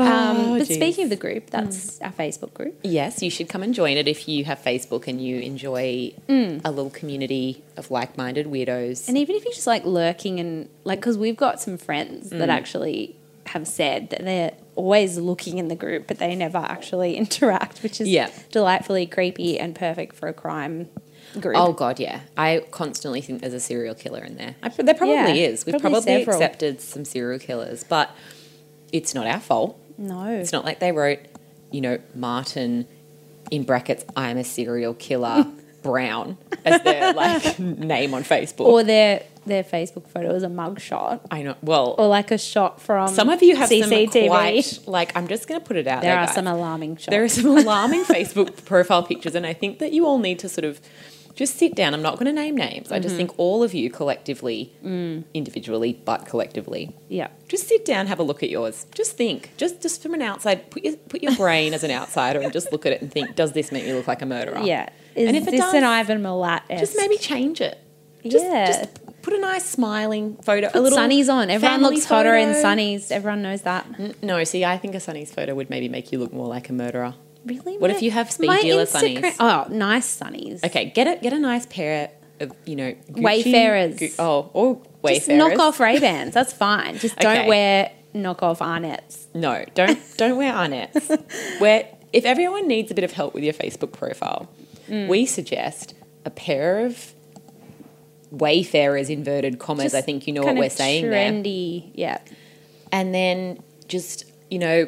Um, 0.00 0.06
Oh, 0.06 0.58
but 0.58 0.68
geez. 0.68 0.76
speaking 0.76 1.04
of 1.04 1.10
the 1.10 1.16
group, 1.16 1.50
that's 1.50 2.00
our 2.00 2.12
Facebook 2.12 2.54
group. 2.54 2.78
Yes, 2.84 3.20
you 3.20 3.30
should 3.30 3.48
come 3.48 3.64
and 3.64 3.74
join 3.74 3.96
it 3.96 4.06
if 4.06 4.28
you 4.28 4.44
have 4.44 4.62
Facebook 4.62 5.08
and 5.08 5.20
you 5.20 5.40
enjoy 5.40 6.12
a 6.28 6.70
little 6.70 6.90
community 6.90 7.64
of 7.76 7.90
like-minded 7.90 8.46
weirdos. 8.46 9.08
And 9.08 9.18
even 9.18 9.34
if 9.34 9.44
you're 9.44 9.52
just 9.54 9.66
like 9.66 9.84
lurking 9.84 10.38
and 10.38 10.68
like, 10.84 11.00
because 11.00 11.18
we've 11.18 11.36
got 11.36 11.60
some 11.60 11.76
friends 11.78 12.30
Mm. 12.30 12.38
that 12.38 12.48
actually 12.48 13.16
have 13.46 13.66
said 13.66 14.10
that 14.10 14.24
they're 14.24 14.52
always 14.76 15.18
looking 15.18 15.58
in 15.58 15.66
the 15.66 15.74
group, 15.74 16.06
but 16.06 16.18
they 16.18 16.36
never 16.36 16.58
actually 16.58 17.16
interact, 17.22 17.82
which 17.82 18.00
is 18.00 18.06
Yeah. 18.06 18.28
delightfully 18.52 19.06
creepy 19.06 19.58
and 19.58 19.74
perfect 19.74 20.14
for 20.14 20.28
a 20.28 20.32
crime 20.32 20.88
group. 21.40 21.56
Oh 21.58 21.72
god, 21.72 21.98
yeah. 21.98 22.20
I 22.36 22.62
constantly 22.70 23.20
think 23.20 23.40
there's 23.40 23.52
a 23.52 23.58
serial 23.58 23.96
killer 23.96 24.22
in 24.22 24.36
there. 24.36 24.54
I, 24.62 24.68
there 24.68 24.94
probably 24.94 25.14
Yeah, 25.16 25.48
is. 25.48 25.66
We've 25.66 25.72
probably 25.80 26.22
probably, 26.22 26.22
accepted 26.22 26.80
some 26.80 27.04
serial 27.04 27.40
killers, 27.40 27.82
but 27.82 28.10
it's 28.92 29.14
not 29.14 29.26
our 29.26 29.40
fault. 29.40 29.78
no. 29.96 30.26
It's 30.28 30.52
not 30.52 30.64
like 30.64 30.78
they 30.80 30.92
wrote, 30.92 31.18
you 31.70 31.80
know, 31.80 31.98
Martin 32.14 32.86
in 33.50 33.62
brackets, 33.64 34.04
I'm 34.16 34.36
a 34.36 34.44
serial 34.44 34.94
killer, 34.94 35.46
Brown 35.82 36.36
as 36.64 36.82
their 36.82 37.12
like 37.14 37.58
name 37.58 38.12
on 38.14 38.22
Facebook. 38.24 38.66
Or 38.66 38.82
their 38.82 39.22
their 39.46 39.62
Facebook 39.64 40.06
photo 40.08 40.34
is 40.34 40.42
a 40.42 40.48
mugshot. 40.48 41.20
I 41.30 41.42
know. 41.42 41.54
Well, 41.62 41.94
Or 41.96 42.06
like 42.08 42.30
a 42.32 42.36
shot 42.36 42.82
from 42.82 43.08
some 43.08 43.30
of 43.30 43.42
you 43.42 43.56
have 43.56 43.70
CCTV. 43.70 44.12
some 44.12 44.26
quite 44.28 44.78
like. 44.86 45.16
I'm 45.16 45.28
just 45.28 45.48
going 45.48 45.60
to 45.60 45.66
put 45.66 45.76
it 45.76 45.86
out 45.86 46.02
there 46.02 46.10
there. 46.12 46.20
are 46.20 46.26
guys. 46.26 46.34
some 46.34 46.46
alarming 46.48 46.96
shots. 46.96 47.08
There 47.10 47.22
are 47.24 47.28
some 47.28 47.46
alarming 47.46 48.04
Facebook 48.04 48.64
profile 48.66 49.02
pictures, 49.04 49.34
and 49.34 49.46
I 49.46 49.54
think 49.54 49.78
that 49.78 49.92
you 49.92 50.04
all 50.04 50.18
need 50.18 50.40
to 50.40 50.48
sort 50.48 50.64
of 50.66 50.80
just 51.38 51.56
sit 51.56 51.74
down. 51.76 51.94
I'm 51.94 52.02
not 52.02 52.14
going 52.18 52.26
to 52.26 52.32
name 52.32 52.56
names. 52.56 52.90
I 52.90 52.98
just 52.98 53.12
Mm-hmm. 53.12 53.16
think 53.28 53.38
all 53.38 53.62
of 53.62 53.72
you 53.72 53.88
collectively, 53.90 54.72
Mm. 54.84 55.22
individually, 55.32 55.92
but 56.04 56.26
collectively, 56.26 56.94
yeah. 57.08 57.28
just 57.48 57.68
sit 57.68 57.84
down, 57.84 58.08
have 58.08 58.18
a 58.18 58.24
look 58.24 58.42
at 58.42 58.50
yours. 58.50 58.86
Just 58.94 59.16
think, 59.16 59.50
just 59.56 59.80
just 59.80 60.02
from 60.02 60.14
an 60.14 60.22
outside, 60.22 60.70
put 60.72 60.84
your 60.84 60.96
put 60.96 61.22
your 61.22 61.34
brain 61.36 61.72
as 61.74 61.84
an 61.84 61.92
outsider, 61.92 62.40
and 62.40 62.52
just 62.52 62.72
look 62.72 62.84
at 62.86 62.92
it 62.92 63.00
and 63.02 63.10
think, 63.10 63.36
does 63.36 63.52
this 63.52 63.70
make 63.72 63.84
me 63.86 63.92
look 63.94 64.08
like 64.08 64.20
a 64.20 64.26
murderer? 64.26 64.60
Yeah. 64.62 64.88
Is 65.14 65.28
And 65.28 65.36
if 65.36 65.46
it 65.48 65.52
this 65.52 65.60
does, 65.60 65.74
an 65.74 65.84
Ivan 65.84 66.20
Milat? 66.22 66.62
Just 66.84 66.96
maybe 66.96 67.16
change 67.16 67.60
it. 67.60 67.78
Just, 68.26 68.44
Yeah. 68.44 68.66
just 68.66 69.22
put 69.22 69.32
a 69.32 69.38
nice 69.40 69.64
smiling 69.64 70.36
photo. 70.42 70.66
a 70.66 70.70
Put 70.70 70.82
little 70.82 70.98
sunnies 70.98 71.32
on. 71.32 71.50
Everyone 71.50 71.82
looks 71.82 72.04
hotter 72.04 72.34
in 72.34 72.52
photo. 72.52 72.68
sunnies. 72.68 73.10
Everyone 73.12 73.42
knows 73.42 73.62
that. 73.62 73.86
No, 74.22 74.42
see, 74.44 74.64
I 74.64 74.76
think 74.76 74.94
a 74.96 74.98
sunnies 74.98 75.28
photo 75.28 75.54
would 75.54 75.70
maybe 75.70 75.88
make 75.88 76.10
you 76.12 76.18
look 76.18 76.32
more 76.32 76.48
like 76.48 76.68
a 76.68 76.72
murderer. 76.72 77.14
Really? 77.48 77.78
What 77.78 77.90
if 77.90 78.02
you 78.02 78.10
have 78.10 78.30
speed 78.30 78.46
my 78.48 78.60
dealer 78.60 78.84
Instagram- 78.84 79.22
sunnies? 79.22 79.36
Oh, 79.40 79.66
nice 79.72 80.18
sunnies. 80.20 80.62
Okay, 80.64 80.86
get 80.94 81.06
a 81.06 81.20
get 81.22 81.32
a 81.32 81.38
nice 81.38 81.66
pair 81.66 82.10
of 82.40 82.52
you 82.66 82.76
know 82.76 82.92
Gucci, 83.10 83.22
Wayfarers. 83.22 83.98
Gu- 83.98 84.10
oh, 84.18 84.50
or 84.52 84.74
Just 84.76 85.28
wayfarers. 85.28 85.38
knock 85.38 85.58
off 85.58 85.80
Ray 85.80 85.98
Bans. 85.98 86.34
That's 86.34 86.52
fine. 86.52 86.98
Just 86.98 87.16
don't 87.18 87.38
Okay. 87.38 87.48
wear 87.48 87.90
knock 88.14 88.42
off 88.42 88.60
Arnett's. 88.62 89.26
No, 89.34 89.64
don't 89.74 89.98
don't 90.16 90.36
wear 90.36 90.52
Arnett's. 90.52 91.10
Wear 91.60 91.88
if 92.12 92.24
everyone 92.24 92.66
needs 92.68 92.90
a 92.90 92.94
bit 92.94 93.04
of 93.04 93.12
help 93.12 93.34
with 93.34 93.44
your 93.44 93.52
Facebook 93.54 93.92
profile, 93.92 94.48
Mm. 94.88 95.08
we 95.08 95.26
suggest 95.26 95.94
a 96.24 96.30
pair 96.30 96.84
of 96.86 97.12
wayfarers 98.30 99.10
inverted 99.10 99.58
commas. 99.58 99.84
Just 99.86 99.94
I 99.94 100.00
think 100.00 100.26
you 100.26 100.32
know 100.32 100.40
what 100.42 100.48
kind 100.48 100.58
we're 100.58 100.70
saying 100.70 101.08
there. 101.10 101.30
trendy. 101.32 101.90
Yeah. 101.94 102.18
and 102.92 103.14
then 103.14 103.62
just 103.86 104.24
you 104.50 104.58
know 104.58 104.86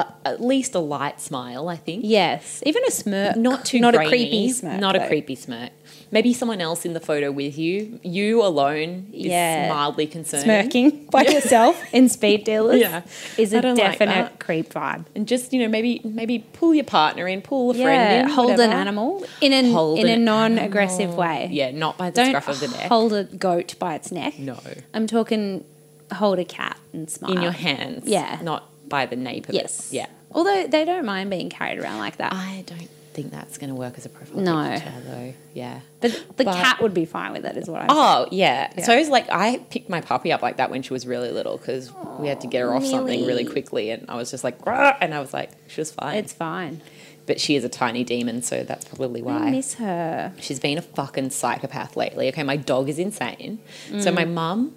a, 0.00 0.14
at 0.24 0.40
least 0.42 0.74
a 0.74 0.78
light 0.80 1.20
smile. 1.20 1.68
I 1.68 1.76
think. 1.76 2.02
Yes, 2.04 2.62
even 2.66 2.82
a 2.86 2.90
smirk. 2.90 3.36
Not 3.36 3.64
too 3.64 3.80
not 3.80 3.94
grainy, 3.94 4.06
a 4.06 4.10
creepy 4.10 4.48
smirk. 4.52 4.80
Not 4.80 4.96
a 4.96 5.06
creepy 5.06 5.34
smirk. 5.34 5.70
Maybe 6.12 6.32
someone 6.32 6.60
else 6.60 6.84
in 6.84 6.92
the 6.92 7.00
photo 7.00 7.32
with 7.32 7.58
you. 7.58 7.98
You 8.02 8.42
alone 8.44 9.08
is 9.12 9.26
Yeah. 9.26 9.68
mildly 9.68 10.06
concerned. 10.06 10.44
Smirking 10.44 11.06
by 11.10 11.22
yourself 11.24 11.82
in 11.92 12.08
speed 12.08 12.44
dealers 12.44 12.80
Yeah. 12.80 13.02
is 13.36 13.52
a 13.52 13.60
don't 13.60 13.76
like 13.76 13.98
definite 13.98 14.38
creep 14.38 14.72
vibe. 14.72 15.06
And 15.16 15.26
just 15.26 15.52
you 15.52 15.60
know 15.62 15.68
maybe 15.68 16.00
maybe 16.04 16.38
pull 16.52 16.74
your 16.74 16.84
partner 16.84 17.26
in, 17.26 17.42
pull 17.42 17.72
a 17.72 17.74
Yeah, 17.74 17.84
friend 17.84 18.28
in, 18.28 18.34
hold 18.34 18.52
an 18.60 18.70
animal 18.70 19.24
in 19.40 19.52
an 19.52 19.72
Hold 19.72 19.98
in 19.98 20.06
a 20.08 20.16
non-aggressive 20.16 21.00
animal. 21.00 21.16
way. 21.18 21.48
Yeah, 21.50 21.72
not 21.72 21.98
by 21.98 22.10
the 22.10 22.16
Don't 22.22 22.28
scruff 22.30 22.48
of 22.48 22.60
the 22.60 22.68
neck. 22.68 22.86
hold 22.88 23.12
a 23.12 23.24
goat 23.24 23.74
by 23.80 23.94
its 23.96 24.12
neck. 24.12 24.38
No, 24.38 24.58
I'm 24.94 25.06
talking 25.08 25.64
hold 26.12 26.38
a 26.38 26.44
cat 26.44 26.78
and 26.92 27.10
smile 27.10 27.32
in 27.32 27.42
your 27.42 27.50
hands. 27.52 28.04
Yeah. 28.06 28.38
not 28.42 28.70
by 28.88 29.06
the 29.06 29.16
nape 29.16 29.48
of 29.48 29.54
Yes. 29.54 29.90
it. 29.92 29.96
Yeah. 29.96 30.06
Although 30.32 30.66
they 30.66 30.84
don't 30.84 31.04
mind 31.06 31.30
being 31.30 31.48
carried 31.50 31.78
around 31.78 31.98
like 31.98 32.16
that. 32.18 32.32
I 32.32 32.62
don't 32.66 32.88
think 33.14 33.30
that's 33.30 33.56
going 33.56 33.70
to 33.70 33.74
work 33.74 33.94
as 33.96 34.04
a 34.04 34.10
profile 34.10 34.40
No. 34.42 34.70
picture 34.74 34.92
though. 35.06 35.34
Yeah. 35.54 35.80
but 36.02 36.12
the 36.36 36.44
but- 36.44 36.54
cat 36.54 36.82
would 36.82 36.92
be 36.92 37.06
fine 37.06 37.32
with 37.32 37.46
it, 37.46 37.56
is 37.56 37.66
what 37.68 37.80
I'm 37.82 37.86
Oh 37.90 38.26
yeah. 38.30 38.70
Yeah. 38.76 38.84
So 38.84 38.92
it 38.94 38.98
was 38.98 39.08
like 39.08 39.26
I 39.30 39.56
picked 39.70 39.88
my 39.88 40.00
puppy 40.02 40.32
up 40.32 40.42
like 40.42 40.58
that 40.58 40.70
when 40.70 40.82
she 40.82 40.92
was 40.92 41.06
really 41.06 41.30
little 41.30 41.56
because 41.56 41.90
we 42.18 42.28
had 42.28 42.42
to 42.42 42.46
get 42.46 42.60
her 42.60 42.74
off 42.74 42.84
something 42.84 43.24
really 43.26 43.44
quickly, 43.46 43.90
and 43.90 44.04
I 44.10 44.16
was 44.16 44.30
just 44.30 44.44
like, 44.44 44.60
"Grr," 44.60 44.96
and 45.00 45.14
I 45.14 45.20
was 45.20 45.32
like, 45.32 45.50
she 45.68 45.80
was 45.80 45.90
fine. 45.90 46.16
It's 46.18 46.32
fine. 46.34 46.82
but 47.24 47.40
she 47.40 47.56
is 47.56 47.64
a 47.64 47.68
tiny 47.68 48.04
demon, 48.04 48.40
so 48.42 48.62
that's 48.62 48.84
probably 48.84 49.20
why. 49.22 49.38
I 49.38 49.50
miss 49.50 49.74
her. 49.74 50.32
She's 50.38 50.60
been 50.60 50.78
a 50.78 50.82
fucking 50.82 51.30
psychopath 51.30 51.96
lately. 51.96 52.28
Okay, 52.28 52.42
my 52.44 52.56
dog 52.56 52.88
is 52.88 52.98
insane. 53.00 53.58
So 53.98 54.12
Mm. 54.12 54.14
my 54.14 54.24
mum, 54.26 54.76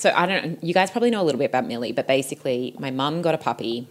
so 0.00 0.10
I 0.16 0.24
don't 0.24 0.44
know, 0.44 0.58
you 0.62 0.72
guys 0.72 0.90
probably 0.90 1.10
know 1.10 1.20
a 1.20 1.26
little 1.28 1.38
bit 1.38 1.50
about 1.50 1.66
Millie, 1.66 1.92
but 1.92 2.06
basically 2.06 2.74
my 2.78 2.90
mum 2.90 3.20
got 3.20 3.34
a 3.34 3.38
puppy. 3.38 3.86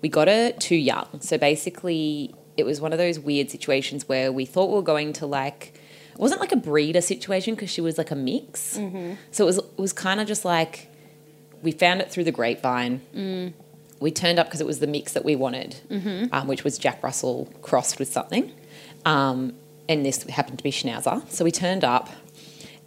We 0.00 0.08
got 0.08 0.26
her 0.26 0.52
too 0.52 0.74
young. 0.74 1.20
So 1.20 1.36
basically 1.36 2.34
it 2.56 2.64
was 2.64 2.80
one 2.80 2.92
of 2.92 2.98
those 2.98 3.18
weird 3.18 3.50
situations 3.50 4.08
where 4.08 4.32
we 4.32 4.46
thought 4.46 4.70
we 4.70 4.76
were 4.76 4.82
going 4.82 5.12
to 5.14 5.26
like, 5.26 5.74
it 6.14 6.18
wasn't 6.18 6.40
like 6.40 6.52
a 6.52 6.56
breeder 6.56 7.02
situation 7.02 7.54
because 7.54 7.68
she 7.68 7.82
was 7.82 7.98
like 7.98 8.10
a 8.10 8.14
mix. 8.14 8.78
Mm-hmm. 8.78 9.14
So 9.32 9.44
it 9.44 9.46
was, 9.46 9.58
it 9.58 9.78
was 9.78 9.92
kind 9.92 10.18
of 10.18 10.26
just 10.26 10.46
like, 10.46 10.88
we 11.62 11.72
found 11.72 12.00
it 12.00 12.10
through 12.10 12.24
the 12.24 12.32
grapevine. 12.32 13.02
Mm. 13.14 13.52
We 14.00 14.10
turned 14.10 14.38
up 14.38 14.46
because 14.46 14.62
it 14.62 14.66
was 14.66 14.80
the 14.80 14.86
mix 14.86 15.12
that 15.12 15.26
we 15.26 15.36
wanted, 15.36 15.76
Mm-hmm. 15.90 16.32
um, 16.32 16.46
which 16.46 16.64
was 16.64 16.78
Jack 16.78 17.02
Russell 17.02 17.52
crossed 17.60 17.98
with 17.98 18.10
something. 18.10 18.50
Um, 19.04 19.54
and 19.88 20.06
this 20.06 20.22
happened 20.24 20.58
to 20.58 20.64
be 20.64 20.70
Schnauzer. 20.70 21.28
So 21.30 21.44
we 21.44 21.50
turned 21.50 21.84
up, 21.84 22.08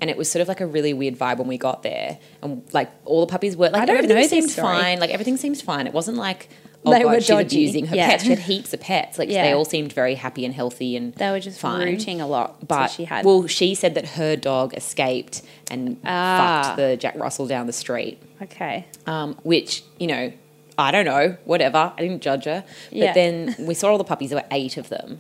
and 0.02 0.10
it 0.10 0.18
was 0.18 0.30
sort 0.32 0.42
of 0.42 0.48
like 0.48 0.62
a 0.62 0.68
really 0.68 0.94
weird 0.94 1.16
vibe 1.18 1.38
when 1.38 1.48
we 1.48 1.58
got 1.58 1.84
there. 1.84 2.20
And 2.42 2.64
like 2.74 2.90
all 3.06 3.26
the 3.26 3.32
puppies 3.32 3.56
were 3.58 3.70
like, 3.70 3.82
I 3.82 3.86
don't 3.86 3.98
everything 3.98 4.16
know 4.18 4.28
seemed 4.28 4.52
fine. 4.52 5.00
Like 5.00 5.10
everything 5.12 5.38
seems 5.38 5.62
fine. 5.62 5.88
It 5.88 5.94
wasn't 5.94 6.18
like, 6.18 6.50
oh 6.86 6.92
They 6.92 7.02
god, 7.04 7.10
were 7.12 7.20
she's 7.20 7.28
dodgy. 7.28 7.58
abusing 7.66 7.86
her 7.88 7.96
Yeah. 7.96 8.08
pets. 8.10 8.24
She 8.24 8.30
had 8.30 8.40
heaps 8.40 8.74
of 8.74 8.80
pets. 8.80 9.18
Like 9.18 9.30
Yeah. 9.30 9.44
they 9.44 9.54
all 9.54 9.66
seemed 9.66 9.92
very 9.94 10.14
happy 10.16 10.46
and 10.46 10.54
healthy 10.54 10.96
and 10.96 11.14
They 11.16 11.32
were 11.32 11.40
just 11.40 11.60
fine. 11.60 11.86
rooting 11.88 12.22
a 12.22 12.28
lot. 12.28 12.68
But 12.68 12.88
she 12.90 13.06
had 13.06 13.26
well, 13.26 13.48
she 13.48 13.74
said 13.76 13.96
that 13.96 14.06
her 14.10 14.36
dog 14.36 14.76
escaped 14.76 15.42
and 15.72 15.98
Ah. 16.06 16.62
fucked 16.64 16.78
the 16.78 16.96
Jack 16.98 17.16
Russell 17.18 17.48
down 17.48 17.66
the 17.66 17.74
street 17.74 18.20
okay. 18.42 18.86
um, 19.08 19.36
which 19.44 19.84
you 20.00 20.08
know 20.08 20.32
I 20.80 20.92
don't 20.92 21.06
know, 21.06 21.36
whatever. 21.46 21.92
I 21.98 22.02
didn't 22.04 22.22
judge 22.22 22.46
her, 22.46 22.64
but 22.92 22.96
Yeah. 22.96 23.12
then 23.14 23.56
we 23.58 23.74
saw 23.74 23.90
all 23.90 23.98
the 23.98 24.04
puppies. 24.04 24.30
There 24.30 24.38
were 24.38 24.46
eight 24.52 24.78
of 24.78 24.90
them, 24.90 25.18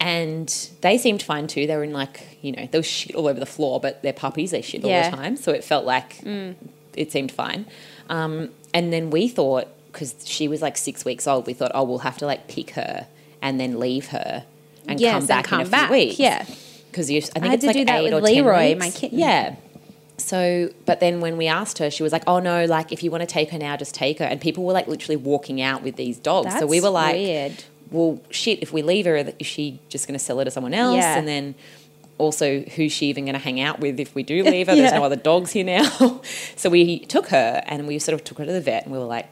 and 0.00 0.48
they 0.80 0.98
seemed 0.98 1.22
fine 1.22 1.46
too. 1.46 1.66
They 1.66 1.76
were 1.76 1.84
in 1.84 1.92
like 1.92 2.38
you 2.42 2.52
know 2.52 2.68
there 2.70 2.78
was 2.80 2.86
shit 2.86 3.14
all 3.16 3.28
over 3.28 3.40
the 3.40 3.46
floor, 3.46 3.80
but 3.80 4.02
they're 4.02 4.12
puppies. 4.12 4.50
They 4.50 4.62
shit 4.62 4.84
all 4.84 4.90
Yeah. 4.90 5.08
Mm. 5.08 5.10
the 5.10 5.16
time, 5.16 5.36
so 5.36 5.52
it 5.52 5.64
felt 5.64 5.84
like 5.84 6.20
it 6.94 7.10
seemed 7.12 7.32
fine. 7.32 7.66
Um, 8.08 8.50
and 8.72 8.92
then 8.92 9.10
we 9.10 9.28
thought 9.28 9.68
because 9.92 10.14
she 10.26 10.48
was 10.48 10.60
like 10.60 10.76
six 10.76 11.04
weeks 11.04 11.26
old, 11.26 11.46
we 11.46 11.52
thought, 11.54 11.70
oh, 11.74 11.84
we'll 11.84 11.98
have 11.98 12.18
to 12.18 12.26
like 12.26 12.48
pick 12.48 12.70
her 12.70 13.06
and 13.40 13.60
then 13.60 13.78
leave 13.78 14.08
her 14.08 14.44
and 14.88 14.98
Yes, 15.00 15.12
come 15.12 15.18
and 15.20 15.28
back 15.28 15.44
come 15.44 15.60
in 15.60 15.66
a 15.66 15.70
back. 15.70 15.88
few 15.88 15.96
weeks. 15.98 16.18
Yeah. 16.18 16.44
because 16.90 17.08
I 17.10 17.20
think 17.20 17.44
I 17.46 17.54
it's 17.54 17.64
like 17.64 17.76
do 17.76 17.84
that 17.84 18.00
eight 18.00 18.04
with 18.04 18.14
or 18.14 18.20
10 18.20 18.34
Leroy, 18.34 18.68
weeks. 18.70 18.78
my 18.80 18.90
kitten. 18.90 19.18
Yeah. 19.18 19.56
So, 20.16 20.70
but 20.86 21.00
then 21.00 21.20
when 21.20 21.36
we 21.36 21.48
asked 21.48 21.78
her, 21.78 21.90
she 21.90 22.02
was 22.04 22.12
like, 22.12 22.22
"Oh 22.28 22.38
no, 22.38 22.66
like 22.66 22.92
if 22.92 23.02
you 23.02 23.10
want 23.10 23.22
to 23.22 23.26
take 23.26 23.50
her 23.50 23.58
now, 23.58 23.76
just 23.76 23.94
take 23.96 24.20
her." 24.20 24.24
And 24.24 24.40
people 24.40 24.62
were 24.64 24.72
like 24.72 24.86
literally 24.86 25.16
walking 25.16 25.60
out 25.60 25.82
with 25.82 25.96
these 25.96 26.18
dogs. 26.18 26.56
so 26.56 26.66
we 26.66 26.80
were 26.80 26.88
like, 26.90 27.14
weird. 27.16 27.64
"Well, 27.94 28.20
shit, 28.30 28.60
if 28.62 28.72
we 28.72 28.82
leave 28.82 29.06
her, 29.06 29.16
is 29.16 29.46
she 29.46 29.80
just 29.88 30.06
going 30.06 30.18
to 30.18 30.24
sell 30.24 30.38
her 30.38 30.44
to 30.44 30.50
someone 30.50 30.74
else?" 30.74 30.96
Yeah. 30.96 31.16
And 31.18 31.26
then 31.26 31.54
also, 32.18 32.60
who's 32.60 32.92
she 32.92 33.06
even 33.06 33.24
going 33.24 33.34
to 33.34 33.40
hang 33.40 33.60
out 33.60 33.80
with 33.80 33.98
if 33.98 34.14
we 34.14 34.22
do 34.22 34.42
leave 34.54 34.68
her? 34.68 34.74
There's 34.74 34.92
no 34.92 35.04
other 35.04 35.16
dogs 35.16 35.52
here 35.52 35.64
now. 35.64 36.20
so 36.56 36.70
we 36.70 37.00
took 37.00 37.28
her 37.28 37.62
and 37.66 37.86
we 37.86 37.98
sort 37.98 38.14
of 38.14 38.24
took 38.24 38.38
her 38.38 38.44
to 38.44 38.52
the 38.52 38.60
vet, 38.60 38.84
and 38.84 38.92
we 38.92 38.98
were 38.98 39.04
like, 39.04 39.26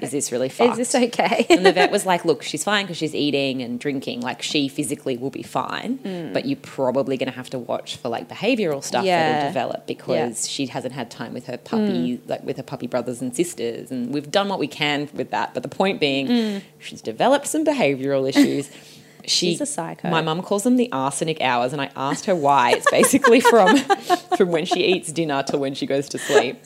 "Is 0.00 0.10
this 0.10 0.32
really 0.32 0.48
fucked?" 0.48 0.72
Is 0.78 0.90
this 0.92 0.94
okay? 1.08 1.46
and 1.50 1.66
the 1.66 1.72
vet 1.72 1.90
was 1.90 2.06
like, 2.06 2.24
"Look, 2.24 2.42
she's 2.42 2.64
fine 2.64 2.84
because 2.86 2.96
she's 2.96 3.14
eating 3.14 3.60
and 3.62 3.78
drinking. 3.78 4.20
Like 4.20 4.40
she 4.42 4.68
physically 4.68 5.16
will 5.18 5.30
be 5.30 5.42
fine, 5.42 6.30
but 6.32 6.46
you're 6.46 6.56
probably 6.62 7.16
going 7.16 7.30
to 7.30 7.36
have 7.36 7.50
to 7.50 7.58
watch 7.58 7.96
for 7.96 8.08
like 8.08 8.28
behavioral 8.28 8.82
stuff 8.82 9.04
Mm. 9.04 9.06
Yeah. 9.08 9.32
that'll 9.32 9.48
develop 9.50 9.86
because 9.86 10.48
she 10.48 10.66
hasn't 10.66 10.94
had 10.94 11.10
time 11.10 11.34
with 11.34 11.46
her 11.46 11.56
puppy, 11.58 12.18
Mm. 12.18 12.28
like 12.28 12.42
with 12.44 12.56
her 12.56 12.62
puppy 12.62 12.86
brothers 12.86 13.20
and 13.20 13.34
sisters, 13.34 13.90
and 13.90 14.12
we've 14.14 14.30
done 14.30 14.48
what 14.48 14.58
we 14.58 14.66
can 14.68 15.08
with 15.14 15.30
that. 15.30 15.52
But 15.54 15.62
the 15.62 15.68
point 15.68 16.00
being, 16.00 16.26
Mm. 16.28 16.62
she's 16.78 17.02
developed 17.02 17.46
some 17.46 17.64
behavioral 17.64 18.28
issues." 18.28 18.70
She, 19.26 19.50
She's 19.50 19.60
a 19.60 19.66
psycho. 19.66 20.10
My 20.10 20.22
mum 20.22 20.42
calls 20.42 20.64
them 20.64 20.76
the 20.76 20.90
arsenic 20.92 21.40
hours, 21.40 21.72
and 21.72 21.80
I 21.80 21.90
asked 21.96 22.26
her 22.26 22.34
why. 22.34 22.72
It's 22.72 22.90
basically 22.90 23.40
from 23.40 23.76
from 24.36 24.50
when 24.50 24.64
she 24.64 24.84
eats 24.84 25.12
dinner 25.12 25.42
to 25.44 25.58
when 25.58 25.74
she 25.74 25.86
goes 25.86 26.08
to 26.10 26.18
sleep. 26.18 26.64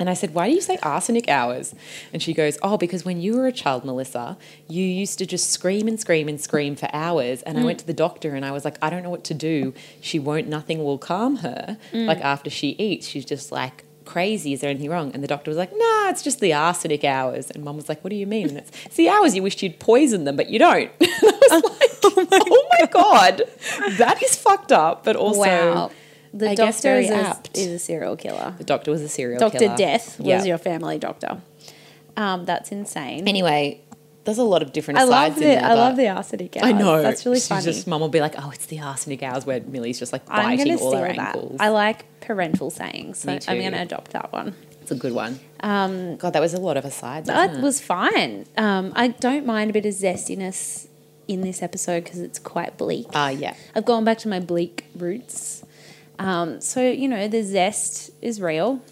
And 0.00 0.08
I 0.08 0.14
said, 0.14 0.32
Why 0.32 0.48
do 0.48 0.54
you 0.54 0.62
say 0.62 0.78
arsenic 0.82 1.28
hours? 1.28 1.74
And 2.12 2.22
she 2.22 2.32
goes, 2.32 2.58
Oh, 2.62 2.78
because 2.78 3.04
when 3.04 3.20
you 3.20 3.36
were 3.36 3.46
a 3.46 3.52
child, 3.52 3.84
Melissa, 3.84 4.38
you 4.66 4.82
used 4.82 5.18
to 5.18 5.26
just 5.26 5.50
scream 5.50 5.86
and 5.86 6.00
scream 6.00 6.26
and 6.26 6.40
scream 6.40 6.74
for 6.74 6.88
hours. 6.92 7.42
And 7.42 7.58
I 7.58 7.60
mm. 7.60 7.66
went 7.66 7.80
to 7.80 7.86
the 7.86 7.92
doctor 7.92 8.34
and 8.34 8.44
I 8.44 8.50
was 8.50 8.64
like, 8.64 8.78
I 8.80 8.88
don't 8.88 9.02
know 9.02 9.10
what 9.10 9.24
to 9.24 9.34
do. 9.34 9.74
She 10.00 10.18
won't, 10.18 10.48
nothing 10.48 10.82
will 10.82 10.96
calm 10.96 11.36
her. 11.36 11.76
Mm. 11.92 12.06
Like 12.06 12.20
after 12.22 12.48
she 12.48 12.70
eats, 12.70 13.06
she's 13.06 13.26
just 13.26 13.52
like, 13.52 13.84
Crazy, 14.10 14.52
is 14.52 14.60
there 14.60 14.70
anything 14.70 14.90
wrong? 14.90 15.12
And 15.14 15.22
the 15.22 15.28
doctor 15.28 15.50
was 15.50 15.58
like, 15.58 15.70
Nah, 15.70 16.08
it's 16.10 16.22
just 16.22 16.40
the 16.40 16.52
arsenic 16.52 17.04
hours. 17.04 17.48
And 17.50 17.62
mum 17.64 17.76
was 17.76 17.88
like, 17.88 18.02
What 18.02 18.10
do 18.10 18.16
you 18.16 18.26
mean? 18.26 18.48
And 18.48 18.58
it's, 18.58 18.70
it's 18.86 18.96
the 18.96 19.08
hours 19.08 19.36
you 19.36 19.42
wished 19.42 19.62
you'd 19.62 19.78
poison 19.78 20.24
them, 20.24 20.34
but 20.36 20.48
you 20.50 20.58
don't. 20.58 20.90
And 21.00 21.06
I 21.52 21.60
was 21.60 21.80
like, 21.80 21.90
Oh 22.50 22.68
my, 22.80 22.86
God, 22.86 23.42
that 23.98 24.20
is 24.22 24.34
fucked 24.36 24.72
up. 24.72 25.04
But 25.04 25.14
also, 25.16 25.40
wow. 25.40 25.90
The 26.34 26.50
I 26.50 26.54
doctor 26.54 26.96
is, 26.98 27.10
a, 27.10 27.14
apt. 27.14 27.56
is 27.56 27.66
a 27.68 27.78
serial 27.78 28.16
killer. 28.16 28.54
the 28.58 28.64
doctor 28.64 28.90
was 28.90 29.00
a 29.02 29.08
serial 29.08 29.38
Doctor 29.40 29.58
killer. 29.58 29.76
Death 29.76 30.18
was 30.18 30.26
Yeah. 30.26 30.44
your 30.44 30.58
family 30.58 30.98
doctor. 30.98 31.40
Um, 32.16 32.44
that's 32.44 32.70
insane. 32.72 33.26
Anyway, 33.28 33.80
there's 34.24 34.38
a 34.38 34.44
lot 34.44 34.62
of 34.62 34.72
different 34.72 34.98
I 35.00 35.04
asides 35.04 35.36
love 35.36 35.42
in 35.42 35.48
the 35.48 35.54
there, 35.54 35.64
I 35.64 35.74
love 35.74 35.96
the 35.96 36.08
arsenic 36.08 36.56
hours. 36.56 36.64
I 36.64 36.72
know. 36.72 37.02
That's 37.02 37.24
really 37.24 37.38
She's 37.38 37.48
funny. 37.48 37.64
Just 37.64 37.86
mum 37.86 38.00
will 38.00 38.08
be 38.08 38.20
like, 38.20 38.34
"Oh, 38.38 38.50
it's 38.50 38.66
the 38.66 38.80
arsenic 38.80 39.22
hours," 39.22 39.46
where 39.46 39.60
Millie's 39.60 39.98
just 39.98 40.12
like 40.12 40.26
biting 40.26 40.72
all 40.72 40.90
steal 40.90 41.00
her 41.00 41.12
that. 41.12 41.36
ankles. 41.36 41.56
I 41.60 41.68
like 41.68 42.04
parental 42.20 42.70
sayings, 42.70 43.18
so 43.18 43.32
I'm 43.32 43.58
going 43.58 43.72
to 43.72 43.82
adopt 43.82 44.12
that 44.12 44.32
one. 44.32 44.54
it's 44.82 44.90
a 44.90 44.94
good 44.94 45.12
one. 45.12 45.40
Um, 45.60 46.16
God, 46.16 46.32
that 46.34 46.40
was 46.40 46.54
a 46.54 46.60
lot 46.60 46.76
of 46.76 46.84
asides. 46.84 47.26
That 47.28 47.54
it? 47.54 47.60
was 47.60 47.80
fine. 47.80 48.46
Um, 48.56 48.92
I 48.94 49.08
don't 49.08 49.46
mind 49.46 49.70
a 49.70 49.72
bit 49.72 49.86
of 49.86 49.94
zestiness 49.94 50.86
in 51.28 51.42
this 51.42 51.62
episode 51.62 52.04
because 52.04 52.20
it's 52.20 52.38
quite 52.38 52.76
bleak. 52.76 53.06
Ah, 53.14 53.28
yeah. 53.28 53.54
I've 53.74 53.84
gone 53.84 54.04
back 54.04 54.18
to 54.18 54.28
my 54.28 54.40
bleak 54.40 54.86
roots. 54.96 55.64
Um, 56.18 56.60
so, 56.60 56.82
you 56.82 57.08
know, 57.08 57.28
the 57.28 57.42
zest 57.42 58.10
is 58.20 58.40
real. 58.40 58.82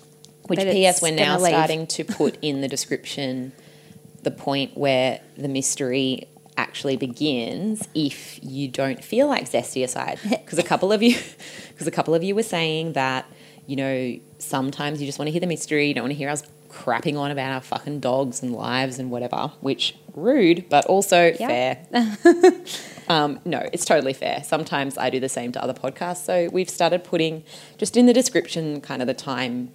Which 0.47 0.61
P.S. 0.61 1.02
We're 1.02 1.12
now 1.12 1.37
starting 1.38 1.87
to 1.88 2.04
put 2.04 2.38
in 2.40 2.62
the 2.62 2.68
description 2.68 3.52
the 4.28 4.42
point 4.49 4.76
where 4.76 5.20
the 5.37 5.49
mystery 5.49 6.26
actually 6.56 6.97
begins 6.97 7.87
if 7.94 8.38
you 8.42 8.66
don't 8.68 9.02
feel 9.04 9.26
like 9.28 9.44
zesty 9.49 9.82
aside 9.85 10.18
because 10.28 10.58
a 10.58 10.62
couple 10.62 10.90
of 10.92 11.02
you 11.02 11.16
because 11.70 11.87
a 11.87 11.90
couple 11.99 12.14
of 12.14 12.23
you 12.25 12.35
were 12.35 12.42
saying 12.42 12.92
that 12.94 13.25
you 13.66 13.76
know 13.76 14.18
sometimes 14.38 15.00
you 15.00 15.06
just 15.06 15.18
want 15.18 15.26
to 15.28 15.32
hear 15.32 15.40
the 15.40 15.47
mystery 15.47 15.87
you 15.88 15.94
don't 15.94 16.02
want 16.04 16.12
to 16.12 16.18
hear 16.18 16.28
us 16.28 16.42
crapping 16.68 17.16
on 17.16 17.30
about 17.30 17.52
our 17.52 17.61
fucking 17.61 17.99
dogs 18.00 18.42
and 18.42 18.52
lives 18.52 18.99
and 18.99 19.11
whatever 19.11 19.52
which 19.61 19.94
rude 20.14 20.64
but 20.68 20.85
also 20.87 21.32
Yeah. 21.38 21.47
fair 21.47 22.52
um, 23.08 23.38
no 23.44 23.61
it's 23.73 23.85
totally 23.85 24.12
fair 24.12 24.42
sometimes 24.44 24.99
i 24.99 25.08
do 25.11 25.20
the 25.20 25.28
same 25.28 25.52
to 25.52 25.62
other 25.62 25.73
podcasts 25.75 26.25
so 26.25 26.49
we've 26.52 26.68
started 26.68 27.04
putting 27.04 27.44
just 27.78 27.97
in 27.97 28.06
the 28.06 28.12
description 28.12 28.80
kind 28.80 29.00
of 29.00 29.06
the 29.08 29.14
time 29.14 29.73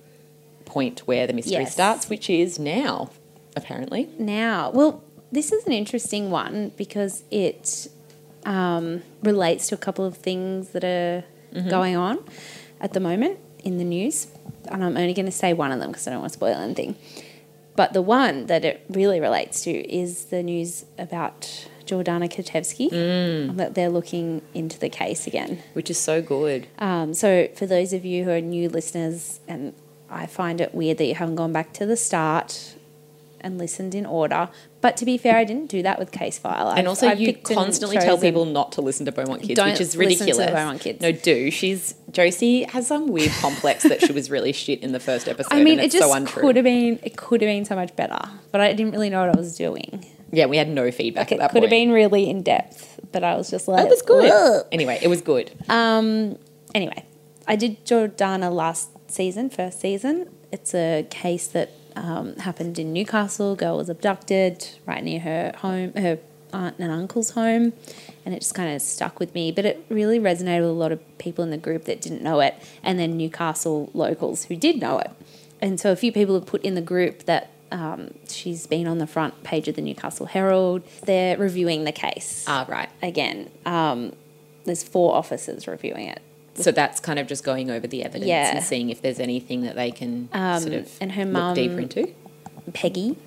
point 0.65 0.99
where 1.07 1.25
the 1.27 1.33
mystery 1.33 1.63
Yes. 1.63 1.73
starts 1.73 2.09
which 2.09 2.29
is 2.29 2.59
now 2.59 3.09
apparently 3.55 4.09
Now, 4.19 4.71
well, 4.71 5.03
this 5.31 5.51
is 5.51 5.65
an 5.65 5.71
interesting 5.73 6.29
one 6.31 6.71
because 6.77 7.23
it 7.31 7.87
um, 8.45 9.01
relates 9.21 9.67
to 9.67 9.75
a 9.75 9.77
couple 9.77 10.05
of 10.05 10.17
things 10.17 10.69
that 10.69 10.83
are 10.83 11.23
Mm-hmm. 11.53 11.69
going 11.69 11.95
on 11.95 12.17
at 12.81 12.93
the 12.93 12.99
moment 12.99 13.37
in 13.63 13.77
the 13.77 13.83
news. 13.83 14.25
And 14.71 14.83
I'm 14.83 14.97
only 14.97 15.13
going 15.13 15.27
to 15.27 15.31
say 15.31 15.53
one 15.53 15.71
of 15.71 15.79
them 15.79 15.91
because 15.91 16.07
I 16.07 16.09
don't 16.09 16.19
want 16.21 16.31
to 16.33 16.37
spoil 16.39 16.55
anything. 16.55 16.95
But 17.75 17.93
the 17.93 18.01
one 18.01 18.47
that 18.47 18.65
it 18.65 18.83
really 18.89 19.19
relates 19.19 19.63
to 19.65 19.69
is 19.71 20.25
the 20.25 20.41
news 20.41 20.85
about 20.97 21.67
Jordana 21.85 22.27
Katevsky, 22.27 22.89
Mm. 22.89 23.55
that 23.57 23.75
they're 23.75 23.91
looking 23.91 24.41
into 24.55 24.79
the 24.79 24.89
case 24.89 25.27
again. 25.27 25.59
which 25.73 25.91
is 25.91 25.99
so 25.99 26.23
good 26.23 26.65
Um, 26.79 27.13
so, 27.13 27.47
for 27.53 27.67
those 27.67 27.93
of 27.93 28.03
you 28.03 28.23
who 28.23 28.31
are 28.31 28.41
new 28.41 28.67
listeners, 28.67 29.39
and 29.47 29.73
I 30.09 30.25
find 30.25 30.59
it 30.59 30.73
weird 30.73 30.97
that 30.97 31.05
you 31.05 31.13
haven't 31.13 31.35
gone 31.35 31.53
back 31.53 31.71
to 31.73 31.85
the 31.85 31.97
start 31.97 32.73
and 33.43 33.57
listened 33.57 33.93
in 33.93 34.05
order. 34.05 34.49
But 34.81 34.97
to 34.97 35.05
be 35.05 35.17
fair, 35.17 35.35
I 35.37 35.43
didn't 35.43 35.69
do 35.69 35.81
that 35.83 35.99
with 35.99 36.11
Case 36.11 36.37
File. 36.37 36.69
And 36.69 36.79
I've- 36.79 36.87
also, 36.87 37.07
I've 37.07 37.19
you 37.19 37.33
constantly 37.33 37.97
tell 37.97 38.17
people 38.17 38.45
not 38.45 38.71
to 38.73 38.81
listen 38.81 39.05
to 39.05 39.11
Beaumont 39.11 39.43
Kids, 39.43 39.59
which 39.61 39.81
is 39.81 39.95
listen 39.95 39.99
to 40.27 40.33
ridiculous. 40.33 40.51
Beaumont 40.51 40.81
Kids. 40.81 41.01
No, 41.01 41.11
do. 41.11 41.51
She's 41.51 41.95
Josie 42.11 42.63
has 42.63 42.87
some 42.87 43.07
weird 43.07 43.31
complex 43.41 43.83
that 43.83 44.01
she 44.01 44.11
was 44.11 44.29
really 44.29 44.53
shit 44.53 44.81
in 44.81 44.91
the 44.91 44.99
first 44.99 45.27
episode. 45.29 45.53
I 45.53 45.63
mean, 45.63 45.79
and 45.79 45.87
it 45.87 45.91
just 45.91 46.03
so 46.11 46.25
could 46.25 46.55
have 46.55 46.65
been. 46.65 46.99
It 47.03 47.17
could 47.17 47.41
have 47.41 47.47
been 47.47 47.65
so 47.65 47.75
much 47.75 47.95
better, 47.95 48.19
but 48.51 48.61
I 48.61 48.73
didn't 48.73 48.91
really 48.93 49.09
know 49.09 49.25
what 49.25 49.35
I 49.35 49.39
was 49.39 49.55
doing. 49.55 50.05
Yeah, 50.31 50.47
we 50.47 50.57
had 50.57 50.67
no 50.67 50.89
feedback 50.91 51.29
Like 51.29 51.31
at 51.33 51.35
it 51.35 51.39
that 51.39 51.51
could 51.51 51.61
have 51.63 51.69
been 51.69 51.91
really 51.91 52.27
in 52.29 52.41
depth, 52.41 52.99
but 53.11 53.23
I 53.23 53.35
was 53.35 53.51
just 53.51 53.67
like, 53.67 53.85
It 53.85 53.89
was 53.89 54.01
good. 54.01 54.31
"Ugh." 54.31 54.65
Anyway, 54.71 54.97
it 55.01 55.07
was 55.07 55.21
good. 55.21 55.51
Um. 55.69 56.37
Anyway, 56.73 57.03
I 57.47 57.55
did 57.55 57.85
Jordana 57.85 58.51
last 58.51 58.89
season, 59.11 59.49
first 59.51 59.79
season. 59.79 60.29
It's 60.51 60.73
a 60.73 61.05
case 61.09 61.47
that 61.47 61.71
um, 61.95 62.35
happened 62.37 62.79
in 62.79 62.93
Newcastle. 62.93 63.55
Girl 63.55 63.77
was 63.77 63.89
abducted 63.89 64.67
right 64.85 65.03
near 65.03 65.19
her 65.21 65.53
home, 65.57 65.93
her 65.93 66.19
aunt 66.51 66.75
and 66.79 66.91
uncle's 66.91 67.31
home, 67.31 67.73
and 68.25 68.35
it 68.35 68.39
just 68.39 68.53
kind 68.53 68.75
of 68.75 68.81
stuck 68.81 69.19
with 69.19 69.33
me. 69.33 69.51
But 69.51 69.65
it 69.65 69.85
really 69.89 70.19
resonated 70.19 70.61
with 70.61 70.69
a 70.69 70.73
lot 70.73 70.91
of 70.91 71.17
people 71.17 71.43
in 71.43 71.49
the 71.49 71.57
group 71.57 71.85
that 71.85 72.01
didn't 72.01 72.21
know 72.21 72.39
it, 72.39 72.55
and 72.83 72.99
then 72.99 73.17
Newcastle 73.17 73.89
locals 73.93 74.45
who 74.45 74.55
did 74.55 74.79
know 74.79 74.99
it. 74.99 75.11
And 75.61 75.79
so 75.79 75.91
a 75.91 75.95
few 75.95 76.11
people 76.11 76.35
have 76.35 76.45
put 76.45 76.61
in 76.63 76.75
the 76.75 76.81
group 76.81 77.23
that. 77.25 77.49
Um, 77.71 78.13
she's 78.29 78.67
been 78.67 78.85
on 78.85 78.99
the 78.99 79.07
front 79.07 79.41
page 79.43 79.67
of 79.67 79.73
the 79.73 79.81
Newcastle 79.81 80.27
Herald. 80.27 80.83
They're 81.05 81.35
reviewing 81.39 81.85
the 81.85 81.91
case 81.91 82.45
Ah, 82.47 82.67
right. 82.69 82.87
again. 83.01 83.49
Um, 83.65 84.13
there's 84.65 84.83
four 84.83 85.15
officers 85.15 85.67
reviewing 85.67 86.05
it. 86.07 86.21
So 86.55 86.71
that's 86.71 86.99
kind 86.99 87.17
of 87.19 87.27
just 87.27 87.43
going 87.43 87.71
over 87.71 87.87
the 87.87 88.03
evidence 88.03 88.27
Yeah. 88.27 88.55
and 88.55 88.63
seeing 88.63 88.89
if 88.89 89.01
there's 89.01 89.19
anything 89.19 89.61
that 89.61 89.75
they 89.75 89.89
can 89.91 90.29
Um, 90.33 90.61
sort 90.61 90.73
of 90.73 90.91
and 91.01 91.11
her 91.13 91.23
look 91.25 91.33
mum- 91.33 91.55
deeper 91.55 91.79
into. 91.79 92.13
Peggy 92.73 93.17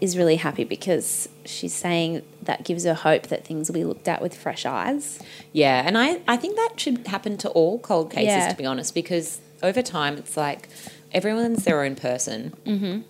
is 0.00 0.16
really 0.16 0.36
happy 0.36 0.64
because 0.64 1.28
she's 1.44 1.74
saying 1.74 2.22
that 2.42 2.64
gives 2.64 2.84
her 2.84 2.94
hope 2.94 3.28
that 3.28 3.44
things 3.44 3.68
will 3.68 3.74
be 3.74 3.84
looked 3.84 4.06
at 4.06 4.22
with 4.22 4.34
fresh 4.36 4.64
eyes. 4.64 5.18
Yeah, 5.52 5.82
and 5.84 5.98
I, 5.98 6.20
I 6.28 6.36
think 6.36 6.56
that 6.56 6.74
should 6.76 7.06
happen 7.08 7.36
to 7.38 7.48
all 7.50 7.78
cold 7.80 8.10
cases, 8.10 8.26
Yeah. 8.28 8.48
to 8.50 8.56
be 8.56 8.64
honest, 8.66 8.94
because 8.94 9.40
over 9.62 9.82
time 9.82 10.16
it's 10.18 10.36
like 10.36 10.68
everyone's 11.12 11.64
their 11.64 11.82
own 11.82 11.96
person. 11.96 12.52
Mm-hmm. 12.64 13.00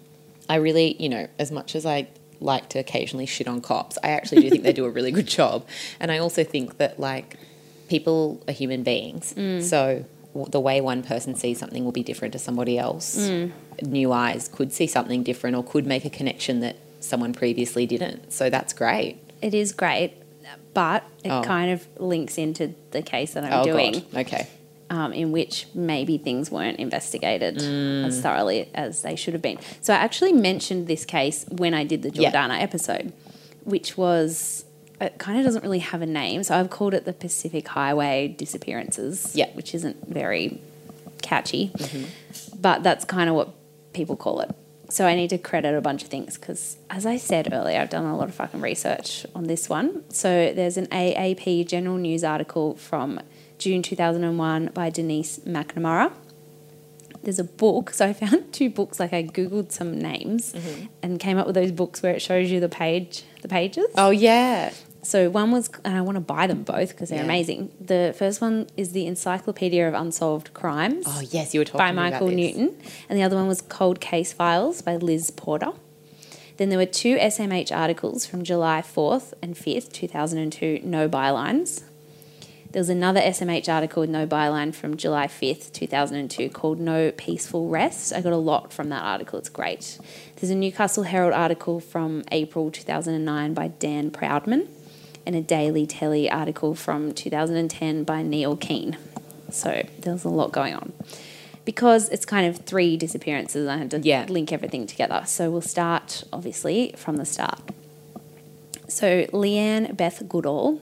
I 0.48 0.54
really, 0.54 0.96
you 1.02 1.08
know, 1.10 1.26
as 1.38 1.50
much 1.52 1.74
as 1.76 1.84
I 1.84 2.06
like 2.40 2.68
to 2.70 2.78
occasionally 2.78 3.26
shit 3.26 3.46
on 3.48 3.60
cops, 3.60 3.98
I 4.02 4.10
actually 4.10 4.42
do 4.42 4.48
think 4.50 4.62
they 4.62 4.72
do 4.72 4.86
a 4.86 4.90
really 4.90 5.10
good 5.10 5.26
job. 5.38 5.66
And 6.00 6.10
I 6.10 6.18
also 6.18 6.42
think 6.44 6.78
that, 6.78 6.98
like, 6.98 7.36
people 7.88 8.42
are 8.46 8.52
human 8.52 8.82
beings. 8.82 9.34
Mm. 9.36 9.62
So 9.62 10.04
the 10.50 10.60
way 10.60 10.80
one 10.80 11.02
person 11.02 11.34
sees 11.34 11.58
something 11.58 11.84
will 11.84 11.92
be 11.92 12.02
different 12.02 12.32
to 12.32 12.38
somebody 12.38 12.78
else. 12.78 13.16
Mm. 13.16 13.52
New 13.82 14.12
eyes 14.12 14.48
could 14.48 14.72
see 14.72 14.86
something 14.86 15.22
different 15.22 15.56
or 15.56 15.64
could 15.64 15.86
make 15.86 16.04
a 16.04 16.10
connection 16.10 16.60
that 16.60 16.76
someone 17.00 17.32
previously 17.32 17.86
didn't. 17.86 18.32
So 18.32 18.50
that's 18.50 18.72
great. 18.72 19.18
It 19.40 19.54
is 19.54 19.72
great, 19.72 20.14
but 20.74 21.04
it 21.24 21.30
Oh. 21.30 21.42
kind 21.42 21.70
of 21.72 21.86
links 21.98 22.38
into 22.38 22.74
the 22.90 23.02
case 23.02 23.34
that 23.34 23.44
I'm 23.44 23.60
oh, 23.60 23.64
doing, 23.64 23.92
God. 24.12 24.26
Okay. 24.26 24.46
um, 24.90 25.12
in 25.12 25.32
which 25.32 25.66
maybe 25.74 26.18
things 26.18 26.50
weren't 26.50 26.78
investigated 26.78 27.56
mm. 27.58 28.04
as 28.06 28.20
thoroughly 28.20 28.68
as 28.74 29.02
they 29.02 29.16
should 29.16 29.32
have 29.34 29.42
been. 29.42 29.58
So 29.80 29.92
I 29.92 29.96
actually 29.96 30.32
mentioned 30.32 30.86
this 30.88 31.04
case 31.04 31.46
when 31.50 31.72
I 31.74 31.84
did 31.84 32.02
the 32.02 32.10
Yeah. 32.10 32.30
Jordana 32.30 32.60
episode, 32.60 33.12
which 33.64 33.96
was. 33.96 34.64
It 35.00 35.18
kind 35.18 35.38
of 35.38 35.44
doesn't 35.44 35.62
really 35.62 35.78
have 35.78 36.02
a 36.02 36.06
name, 36.06 36.42
so 36.42 36.58
I've 36.58 36.70
called 36.70 36.94
it 36.94 37.04
the 37.04 37.12
Pacific 37.12 37.68
Highway 37.68 38.28
disappearances. 38.28 39.34
Yeah. 39.34 39.50
which 39.52 39.74
isn't 39.74 40.08
very 40.08 40.60
catchy, 41.22 41.70
mm-hmm. 41.76 42.60
but 42.60 42.82
that's 42.82 43.04
kind 43.04 43.28
of 43.28 43.36
what 43.36 43.54
people 43.92 44.16
call 44.16 44.40
it. 44.40 44.54
So 44.90 45.06
I 45.06 45.14
need 45.14 45.30
to 45.30 45.38
credit 45.38 45.74
a 45.74 45.80
bunch 45.82 46.02
of 46.02 46.08
things 46.08 46.38
because, 46.38 46.78
as 46.88 47.04
I 47.04 47.18
said 47.18 47.52
earlier, 47.52 47.80
I've 47.80 47.90
done 47.90 48.06
a 48.06 48.16
lot 48.16 48.28
of 48.28 48.34
fucking 48.34 48.62
research 48.62 49.26
on 49.34 49.44
this 49.44 49.68
one. 49.68 50.02
So 50.10 50.52
there's 50.54 50.78
an 50.78 50.86
AAP 50.86 51.66
general 51.66 51.98
news 51.98 52.24
article 52.24 52.74
from 52.76 53.20
June 53.58 53.82
2001 53.82 54.70
by 54.72 54.88
Denise 54.88 55.40
McNamara. 55.40 56.12
There's 57.22 57.38
a 57.38 57.44
book. 57.44 57.90
So 57.98 58.06
I 58.06 58.14
found 58.14 58.52
two 58.52 58.70
books. 58.70 58.98
Like 58.98 59.12
I 59.12 59.24
googled 59.24 59.72
some 59.72 59.98
names 59.98 60.54
mm-hmm. 60.54 60.86
and 61.02 61.20
came 61.20 61.36
up 61.36 61.46
with 61.46 61.54
those 61.54 61.72
books 61.72 62.02
where 62.02 62.14
it 62.14 62.22
shows 62.22 62.50
you 62.50 62.58
the 62.60 62.68
page, 62.70 63.24
the 63.42 63.48
pages. 63.48 63.88
Oh, 63.96 64.10
yeah. 64.10 64.72
So 65.08 65.30
one 65.30 65.52
was, 65.52 65.70
and 65.86 65.96
I 65.96 66.02
want 66.02 66.16
to 66.16 66.20
buy 66.20 66.46
them 66.46 66.64
both 66.64 66.90
because 66.90 67.08
they're 67.08 67.20
Yeah. 67.20 67.24
amazing. 67.24 67.70
The 67.80 68.14
first 68.18 68.42
one 68.42 68.66
is 68.76 68.92
the 68.92 69.06
Encyclopedia 69.06 69.88
of 69.88 69.94
Unsolved 69.94 70.52
Crimes 70.52 71.04
Oh, 71.08 71.22
yes, 71.30 71.54
you 71.54 71.60
were 71.60 71.64
talking 71.64 71.78
by 71.78 71.88
about 71.88 72.12
Michael. 72.12 72.28
Newton, 72.28 72.76
and 73.08 73.18
the 73.18 73.22
other 73.22 73.34
one 73.36 73.48
was 73.48 73.62
Cold 73.62 74.00
Case 74.00 74.34
Files 74.34 74.82
by 74.82 74.96
Liz 74.96 75.30
Porter. 75.30 75.72
Then 76.58 76.68
there 76.68 76.78
were 76.78 76.84
two 76.84 77.16
SMH 77.16 77.72
articles 77.72 78.26
from 78.26 78.44
July 78.44 78.82
4th 78.82 79.32
and 79.40 79.56
5th, 79.56 79.92
2002, 79.92 80.80
no 80.84 81.08
bylines. 81.08 81.84
There 82.72 82.80
was 82.80 82.90
another 82.90 83.20
SMH 83.20 83.66
article 83.72 84.02
with 84.02 84.10
no 84.10 84.26
byline 84.26 84.74
from 84.74 84.98
July 84.98 85.26
5th, 85.26 85.72
2002, 85.72 86.50
called 86.50 86.78
No 86.78 87.12
Peaceful 87.12 87.68
Rest. 87.68 88.12
I 88.12 88.20
got 88.20 88.34
a 88.34 88.36
lot 88.36 88.74
from 88.74 88.90
that 88.90 89.02
article, 89.02 89.38
it's 89.38 89.48
great. 89.48 89.98
There's 90.36 90.50
a 90.50 90.54
Newcastle 90.54 91.04
Herald 91.04 91.32
article 91.32 91.80
from 91.80 92.24
April 92.30 92.70
2009 92.70 93.54
by 93.54 93.68
Dan 93.68 94.10
Proudman, 94.10 94.66
and 95.28 95.36
a 95.36 95.42
Daily 95.42 95.86
Telly 95.86 96.28
article 96.30 96.74
from 96.74 97.12
2010 97.12 98.02
by 98.02 98.22
Neil 98.22 98.56
Keane. 98.56 98.96
So 99.50 99.82
there's 100.00 100.24
a 100.24 100.28
lot 100.30 100.52
going 100.52 100.74
on. 100.74 100.94
Because 101.66 102.08
it's 102.08 102.24
kind 102.24 102.46
of 102.46 102.56
three 102.64 102.96
disappearances, 102.96 103.68
I 103.68 103.76
had 103.76 103.90
to 103.90 103.98
Yeah. 104.00 104.24
link 104.30 104.52
everything 104.54 104.86
together. 104.86 105.24
So 105.26 105.50
we'll 105.50 105.60
start, 105.60 106.24
obviously, 106.32 106.94
from 106.96 107.16
the 107.16 107.26
start. 107.26 107.60
So 108.88 109.24
Leanne 109.26 109.94
Beth 109.94 110.22
Goodall 110.28 110.80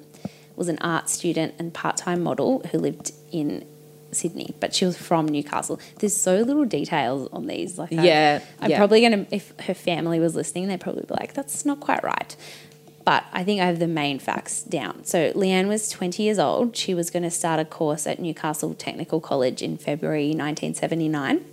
was 0.54 0.68
an 0.68 0.78
art 0.80 1.09
student 1.11 1.54
and 1.59 1.74
part-time 1.74 2.22
model 2.22 2.62
who 2.70 2.78
lived 2.78 3.11
in 3.32 3.64
Sydney, 4.12 4.54
but 4.61 4.72
she 4.74 4.85
was 4.85 4.96
from 4.96 5.26
Newcastle. 5.26 5.80
There's 5.98 6.16
so 6.16 6.37
little 6.37 6.64
details 6.64 7.28
on 7.32 7.48
these. 7.48 7.76
Like, 7.78 7.92
I- 7.92 8.04
Yeah, 8.04 8.40
I'm 8.61 8.70
yeah. 8.70 8.78
probably 8.78 9.00
gonna. 9.00 9.26
If 9.32 9.52
her 9.66 9.74
family 9.74 10.20
was 10.20 10.37
listening, 10.37 10.68
they'd 10.68 10.80
probably 10.80 11.02
be 11.02 11.14
like, 11.14 11.35
"That's 11.35 11.64
not 11.66 11.80
quite 11.80 12.02
right." 12.04 12.35
But 13.07 13.25
I 13.33 13.45
think 13.45 13.61
I 13.61 13.66
have 13.66 13.79
the 13.79 13.87
main 13.87 14.19
facts 14.19 14.62
down. 14.64 15.05
So 15.05 15.31
Leanne 15.33 15.69
was 15.69 15.88
20 15.88 16.23
years 16.25 16.40
old. 16.40 16.77
She 16.77 16.92
was 16.92 17.09
going 17.09 17.23
to 17.23 17.31
start 17.31 17.61
a 17.61 17.64
course 17.64 18.05
at 18.05 18.19
Newcastle 18.19 18.75
Technical 18.75 19.21
College 19.21 19.62
in 19.62 19.79
February 19.79 20.31
1979. 20.35 21.45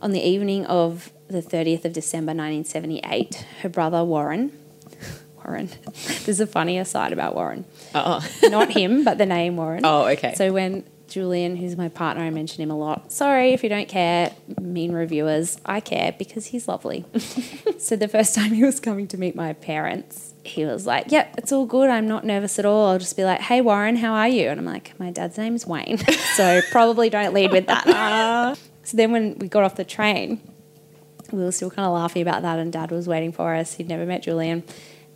On 0.00 0.12
the 0.12 0.20
evening 0.26 0.64
of 0.64 1.12
the 1.28 1.42
30th 1.42 1.84
of 1.84 1.92
December 1.92 2.30
1978, 2.30 3.44
her 3.62 3.68
brother 3.68 4.02
Warren, 4.02 4.50
Warren, 5.44 5.68
there's 6.24 6.40
a 6.40 6.46
funny 6.46 6.78
aside 6.78 7.12
about 7.12 7.34
Warren. 7.34 7.66
Oh, 7.94 8.26
Not 8.44 8.70
him, 8.72 9.04
but 9.04 9.18
the 9.18 9.26
name 9.26 9.56
Warren. 9.58 9.82
oh 9.84 10.06
okay. 10.06 10.34
So 10.36 10.52
when 10.54 10.84
Julian, 11.08 11.56
who's 11.56 11.76
my 11.76 11.88
partner, 11.88 12.22
I 12.22 12.30
mention 12.30 12.62
him 12.62 12.70
a 12.70 12.76
lot. 12.76 13.10
Sorry 13.12 13.52
if 13.52 13.62
you 13.62 13.68
don't 13.68 13.88
care, 13.88 14.32
mean 14.60 14.92
reviewers. 14.92 15.58
I 15.64 15.80
care 15.80 16.14
because 16.18 16.46
he's 16.46 16.68
lovely. 16.68 17.04
so 17.78 17.96
the 17.96 18.08
first 18.08 18.34
time 18.34 18.52
he 18.52 18.64
was 18.64 18.80
coming 18.80 19.08
to 19.08 19.18
meet 19.18 19.34
my 19.34 19.52
parents, 19.54 20.34
he 20.44 20.64
was 20.64 20.86
like, 20.86 21.10
"Yep, 21.10 21.34
it's 21.38 21.52
all 21.52 21.66
good. 21.66 21.90
I'm 21.90 22.06
not 22.06 22.24
nervous 22.24 22.58
at 22.58 22.64
all." 22.64 22.90
I'll 22.90 22.98
just 22.98 23.16
be 23.16 23.24
like, 23.24 23.40
"Hey 23.40 23.60
Warren, 23.60 23.96
how 23.96 24.12
are 24.12 24.28
you?" 24.28 24.48
And 24.48 24.60
I'm 24.60 24.66
like, 24.66 24.98
"My 24.98 25.10
dad's 25.10 25.38
name's 25.38 25.66
Wayne." 25.66 25.98
so 26.36 26.60
probably 26.70 27.10
don't 27.10 27.34
lead 27.34 27.52
with 27.52 27.66
that. 27.66 28.58
so 28.82 28.96
then 28.96 29.12
when 29.12 29.38
we 29.38 29.48
got 29.48 29.64
off 29.64 29.76
the 29.76 29.84
train, 29.84 30.40
we 31.32 31.42
were 31.42 31.52
still 31.52 31.70
kind 31.70 31.86
of 31.86 31.92
laughing 31.92 32.22
about 32.22 32.42
that, 32.42 32.58
and 32.58 32.72
Dad 32.72 32.90
was 32.90 33.08
waiting 33.08 33.32
for 33.32 33.54
us. 33.54 33.74
He'd 33.74 33.88
never 33.88 34.06
met 34.06 34.22
Julian. 34.22 34.62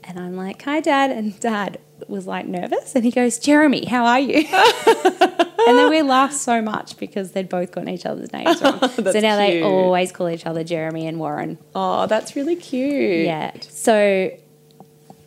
And 0.05 0.19
I'm 0.19 0.37
like, 0.37 0.61
hi, 0.63 0.81
Dad. 0.81 1.11
And 1.11 1.39
Dad 1.39 1.79
was 2.09 2.27
like 2.27 2.47
nervous. 2.47 2.95
And 2.95 3.05
he 3.05 3.11
goes, 3.11 3.39
Jeremy, 3.39 3.85
how 3.85 4.05
are 4.05 4.21
you? 4.21 4.37
and 4.47 5.79
then 5.79 5.91
we 5.91 6.03
laughed 6.03 6.35
so 6.35 6.63
much 6.63 6.97
because 6.97 7.33
they'd 7.33 7.49
both 7.49 7.73
gotten 7.73 7.89
each 7.89 8.07
other's 8.07 8.33
names 8.33 8.61
wrong. 8.63 8.79
so 8.89 9.21
now 9.21 9.37
they 9.37 9.63
always 9.63 10.13
call 10.13 10.29
each 10.29 10.47
other 10.47 10.65
Jeremy 10.65 11.07
and 11.07 11.19
Warren. 11.19 11.59
oh, 11.75 12.07
that's 12.07 12.37
really 12.37 12.57
cute. 12.57 13.27
Yeah. 13.27 13.53
So 13.69 14.31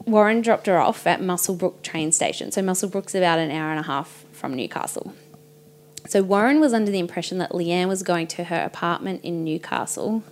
Warren 0.06 0.42
dropped 0.42 0.68
her 0.68 0.80
off 0.80 1.06
at 1.08 1.20
Muswellbrook 1.20 1.82
train 1.82 2.12
station. 2.12 2.52
So 2.52 2.62
Muswellbrook's 2.62 3.16
about 3.16 3.40
an 3.40 3.52
hour 3.52 3.72
and 3.72 3.80
a 3.80 3.84
half 3.84 4.26
from 4.32 4.54
Newcastle. 4.54 5.14
So 6.08 6.22
Warren 6.22 6.60
was 6.60 6.74
under 6.74 6.92
the 6.92 7.00
impression 7.00 7.40
that 7.40 7.52
Leanne 7.52 7.88
was 7.88 8.04
going 8.04 8.28
to 8.28 8.46
her 8.46 8.62
apartment 8.64 9.24
in 9.24 9.44
Newcastle 9.44 10.24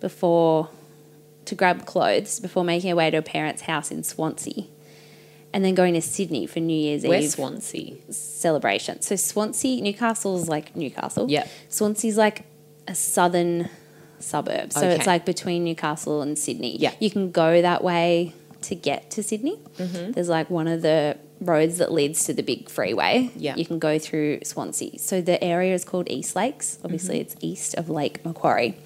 before 0.00 0.70
to 1.44 1.54
grab 1.54 1.86
clothes 1.86 2.40
before 2.40 2.64
making 2.64 2.90
her 2.90 2.96
way 2.96 3.10
to 3.10 3.18
her 3.18 3.22
parents' 3.22 3.62
house 3.62 3.90
in 3.90 4.02
Swansea. 4.02 4.64
And 5.52 5.64
then 5.64 5.74
going 5.74 5.94
to 5.94 6.02
Sydney 6.02 6.46
for 6.46 6.60
New 6.60 6.72
Year's 6.76 7.04
Where's 7.04 7.24
Eve 7.24 7.30
Swansea? 7.32 7.94
celebration. 8.12 9.00
So 9.02 9.16
Swansea, 9.16 9.82
Newcastle's 9.82 10.48
like 10.48 10.76
Newcastle. 10.76 11.28
Yep. 11.28 11.48
Swansea's 11.68 12.16
like 12.16 12.44
a 12.86 12.94
southern 12.94 13.68
suburb. 14.20 14.72
So 14.72 14.88
it's 14.88 15.06
like 15.06 15.24
between 15.24 15.64
Newcastle 15.64 16.22
and 16.22 16.38
Sydney. 16.38 16.76
Yeah. 16.78 16.92
You 17.00 17.10
can 17.10 17.30
go 17.32 17.62
that 17.62 17.82
way 17.82 18.32
to 18.62 18.74
get 18.76 19.10
to 19.12 19.22
Sydney. 19.22 19.56
Mm-hmm. 19.78 20.12
There's 20.12 20.28
like 20.28 20.50
one 20.50 20.68
of 20.68 20.82
the 20.82 21.16
roads 21.40 21.78
that 21.78 21.90
leads 21.90 22.24
to 22.26 22.34
the 22.34 22.42
big 22.42 22.68
freeway. 22.68 23.30
Yeah. 23.34 23.56
You 23.56 23.64
can 23.64 23.78
go 23.78 23.98
through 23.98 24.40
Swansea. 24.44 24.98
So 24.98 25.20
the 25.20 25.42
area 25.42 25.74
is 25.74 25.84
called 25.84 26.08
East 26.10 26.36
Lakes. 26.36 26.78
Obviously, 26.84 27.16
Mm-hmm. 27.16 27.22
it's 27.22 27.36
east 27.40 27.74
of 27.74 27.88
Lake 27.88 28.24
Macquarie. 28.24 28.76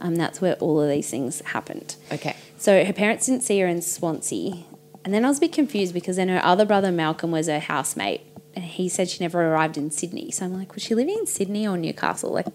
Um, 0.00 0.14
that's 0.16 0.40
where 0.40 0.54
all 0.54 0.80
of 0.80 0.88
these 0.88 1.10
things 1.10 1.40
happened. 1.40 1.96
Okay. 2.12 2.36
So 2.58 2.84
her 2.84 2.92
parents 2.92 3.26
didn't 3.26 3.42
see 3.42 3.58
her 3.60 3.66
in 3.66 3.82
Swansea. 3.82 4.64
And 5.06 5.14
then 5.14 5.24
I 5.24 5.28
was 5.28 5.38
a 5.38 5.42
bit 5.42 5.52
confused 5.52 5.94
because 5.94 6.16
then 6.16 6.28
her 6.30 6.44
other 6.44 6.64
brother 6.64 6.90
Malcolm 6.90 7.30
was 7.30 7.46
her 7.46 7.60
housemate 7.60 8.22
and 8.56 8.64
he 8.64 8.88
said 8.88 9.08
she 9.08 9.22
never 9.22 9.40
arrived 9.40 9.76
in 9.76 9.92
Sydney. 9.92 10.32
So 10.32 10.44
I'm 10.44 10.52
like, 10.52 10.74
was 10.74 10.82
she 10.82 10.96
living 10.96 11.16
in 11.16 11.28
Sydney 11.28 11.64
or 11.64 11.76
Newcastle? 11.76 12.32
Like 12.32 12.48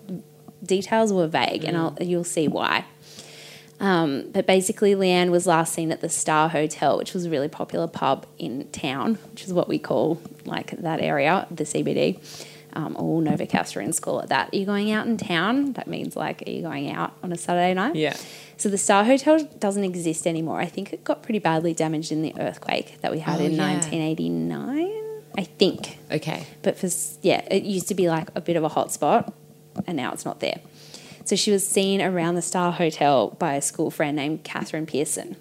details 0.61 1.13
were 1.13 1.27
vague 1.27 1.63
and 1.63 1.77
I'll, 1.77 1.97
you'll 2.01 2.25
see 2.25 2.49
why. 2.49 2.83
Um, 3.79 4.31
but 4.33 4.47
basically, 4.47 4.93
Leanne 4.95 5.31
was 5.31 5.47
last 5.47 5.73
seen 5.73 5.93
at 5.93 6.01
the 6.01 6.09
Star 6.09 6.49
Hotel, 6.49 6.97
which 6.97 7.13
was 7.13 7.25
a 7.25 7.29
really 7.29 7.47
popular 7.47 7.87
pub 7.87 8.25
in 8.37 8.67
town, 8.71 9.17
which 9.31 9.45
is 9.45 9.53
what 9.53 9.69
we 9.69 9.79
call 9.79 10.21
like 10.43 10.71
that 10.71 10.99
area, 10.99 11.47
the 11.49 11.63
CBD. 11.63 12.19
Um, 12.73 12.95
or 12.97 13.21
in 13.81 13.93
school 13.93 14.21
at 14.21 14.29
that. 14.29 14.53
Are 14.53 14.55
you 14.55 14.65
going 14.65 14.91
out 14.91 15.07
in 15.07 15.17
town? 15.17 15.73
That 15.73 15.87
means 15.87 16.15
like, 16.15 16.43
are 16.47 16.49
you 16.49 16.61
going 16.61 16.91
out 16.91 17.13
on 17.23 17.31
a 17.31 17.37
Saturday 17.37 17.73
night? 17.73 17.95
Yeah. 17.95 18.15
So 18.57 18.69
the 18.69 18.77
Star 18.77 19.03
Hotel 19.03 19.43
doesn't 19.59 19.83
exist 19.83 20.25
anymore. 20.27 20.59
I 20.59 20.65
think 20.67 20.93
it 20.93 21.03
got 21.03 21.23
pretty 21.23 21.39
badly 21.39 21.73
damaged 21.73 22.11
in 22.11 22.21
the 22.21 22.33
earthquake 22.39 23.01
that 23.01 23.11
we 23.11 23.19
had 23.19 23.41
Oh, 23.41 23.43
in 23.45 23.53
yeah. 23.53 23.73
1989. 23.73 25.01
I 25.37 25.43
think. 25.43 25.97
Okay. 26.11 26.45
But 26.61 26.77
for 26.77 26.89
yeah, 27.21 27.45
it 27.49 27.63
used 27.63 27.87
to 27.87 27.95
be 27.95 28.09
like 28.09 28.29
a 28.35 28.41
bit 28.41 28.55
of 28.55 28.63
a 28.63 28.69
hot 28.69 28.91
spot, 28.91 29.33
and 29.87 29.95
now 29.97 30.11
it's 30.11 30.25
not 30.25 30.39
there. 30.41 30.59
So 31.25 31.35
she 31.35 31.51
was 31.51 31.65
seen 31.67 32.01
around 32.01 32.35
the 32.35 32.41
Star 32.41 32.71
Hotel 32.71 33.29
by 33.39 33.53
a 33.55 33.61
school 33.61 33.91
friend 33.91 34.15
named 34.15 34.43
Catherine 34.43 34.85
Pearson. 34.85 35.37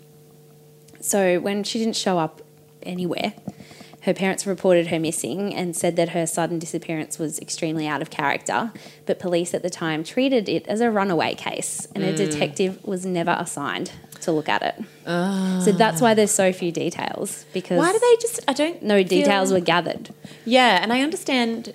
So 1.01 1.41
when 1.41 1.65
she 1.65 1.79
didn't 1.79 1.97
show 1.97 2.19
up 2.19 2.43
anywhere, 2.83 3.33
her 4.03 4.15
parents 4.15 4.47
reported 4.47 4.87
her 4.87 4.99
missing 4.99 5.55
and 5.55 5.77
said 5.77 5.97
that 5.97 6.11
her 6.11 6.27
sudden 6.27 6.59
disappearance 6.59 7.19
was 7.19 7.39
extremely 7.39 7.87
out 7.87 8.01
of 8.01 8.11
character. 8.11 8.73
But 9.07 9.19
police 9.19 9.53
at 9.53 9.63
the 9.63 9.71
time 9.71 10.05
treated 10.05 10.49
it 10.49 10.67
as 10.67 10.81
a 10.81 10.91
runaway 10.91 11.35
case, 11.35 11.87
and 11.95 12.03
a 12.05 12.13
mm. 12.13 12.17
detective 12.17 12.83
was 12.85 13.05
never 13.05 13.37
assigned 13.39 13.93
to 14.23 14.33
look 14.33 14.49
at 14.49 14.63
it. 14.63 14.75
So 14.79 14.85
ah. 15.07 15.75
that's 15.77 16.01
why 16.01 16.15
there's 16.15 16.31
so 16.31 16.53
few 16.53 16.73
details 16.73 17.45
because 17.53 17.79
Why 17.79 17.93
do 17.93 17.99
they 17.99 18.17
just? 18.21 18.41
I 18.49 18.53
don't. 18.53 18.83
no 18.83 19.03
details 19.03 19.53
were 19.53 19.61
gathered. 19.61 20.11
Yeah, 20.45 20.83
and 20.83 20.93
I 20.93 21.03
understand 21.03 21.75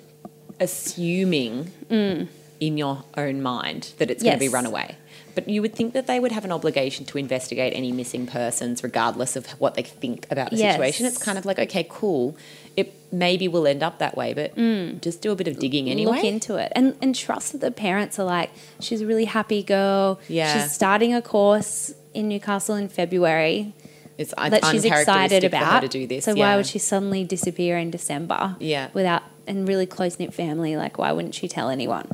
assuming 0.58 1.70
mm. 1.88 2.28
in 2.60 2.78
your 2.78 3.04
own 3.16 3.42
mind 3.42 3.92
that 3.98 4.10
it's 4.10 4.22
going 4.22 4.34
to 4.34 4.40
be 4.40 4.48
runaway. 4.48 4.96
But 5.36 5.48
you 5.48 5.62
would 5.62 5.74
think 5.74 5.92
that 5.92 6.08
they 6.08 6.18
would 6.18 6.32
have 6.32 6.44
an 6.44 6.50
obligation 6.50 7.04
to 7.06 7.18
investigate 7.18 7.72
any 7.76 7.92
missing 7.92 8.26
persons, 8.26 8.82
regardless 8.82 9.36
of 9.36 9.46
what 9.60 9.74
they 9.74 9.82
think 9.84 10.26
about 10.30 10.50
the 10.50 10.56
Yes. 10.56 10.72
situation. 10.74 11.06
It's 11.06 11.18
kind 11.18 11.38
of 11.38 11.44
like, 11.46 11.58
okay, 11.60 11.86
cool. 11.88 12.36
It 12.76 12.92
maybe 13.12 13.46
will 13.46 13.66
end 13.68 13.82
up 13.84 13.98
that 14.00 14.16
way, 14.16 14.34
but 14.34 14.56
just 15.02 15.20
do 15.22 15.30
a 15.30 15.36
bit 15.36 15.46
of 15.46 15.58
digging 15.60 15.88
anyway. 15.88 16.16
Look 16.16 16.24
into 16.24 16.56
it 16.56 16.72
and 16.74 16.96
and 17.00 17.14
trust 17.14 17.52
that 17.52 17.60
the 17.60 17.70
parents 17.70 18.18
are 18.18 18.24
like, 18.26 18.50
she's 18.80 19.00
a 19.02 19.06
really 19.06 19.26
happy 19.26 19.62
girl. 19.62 20.18
Yeah. 20.26 20.52
she's 20.62 20.72
starting 20.72 21.14
a 21.14 21.22
course 21.22 21.94
in 22.14 22.28
Newcastle 22.28 22.74
in 22.74 22.88
February 22.88 23.74
it's 24.18 24.32
un- 24.38 24.50
that 24.50 24.64
she's 24.64 24.84
excited 24.86 25.44
about. 25.44 25.80
to 25.80 25.88
do 25.88 26.06
this. 26.06 26.24
So 26.24 26.34
yeah. 26.34 26.44
why 26.48 26.56
would 26.56 26.66
she 26.66 26.78
suddenly 26.78 27.22
disappear 27.24 27.76
in 27.76 27.90
December? 27.90 28.56
Yeah. 28.58 28.88
without 28.94 29.22
and 29.46 29.68
really 29.68 29.86
close 29.86 30.18
knit 30.18 30.32
family. 30.34 30.76
Like, 30.76 30.96
why 30.98 31.12
wouldn't 31.12 31.34
she 31.34 31.46
tell 31.46 31.68
anyone? 31.68 32.08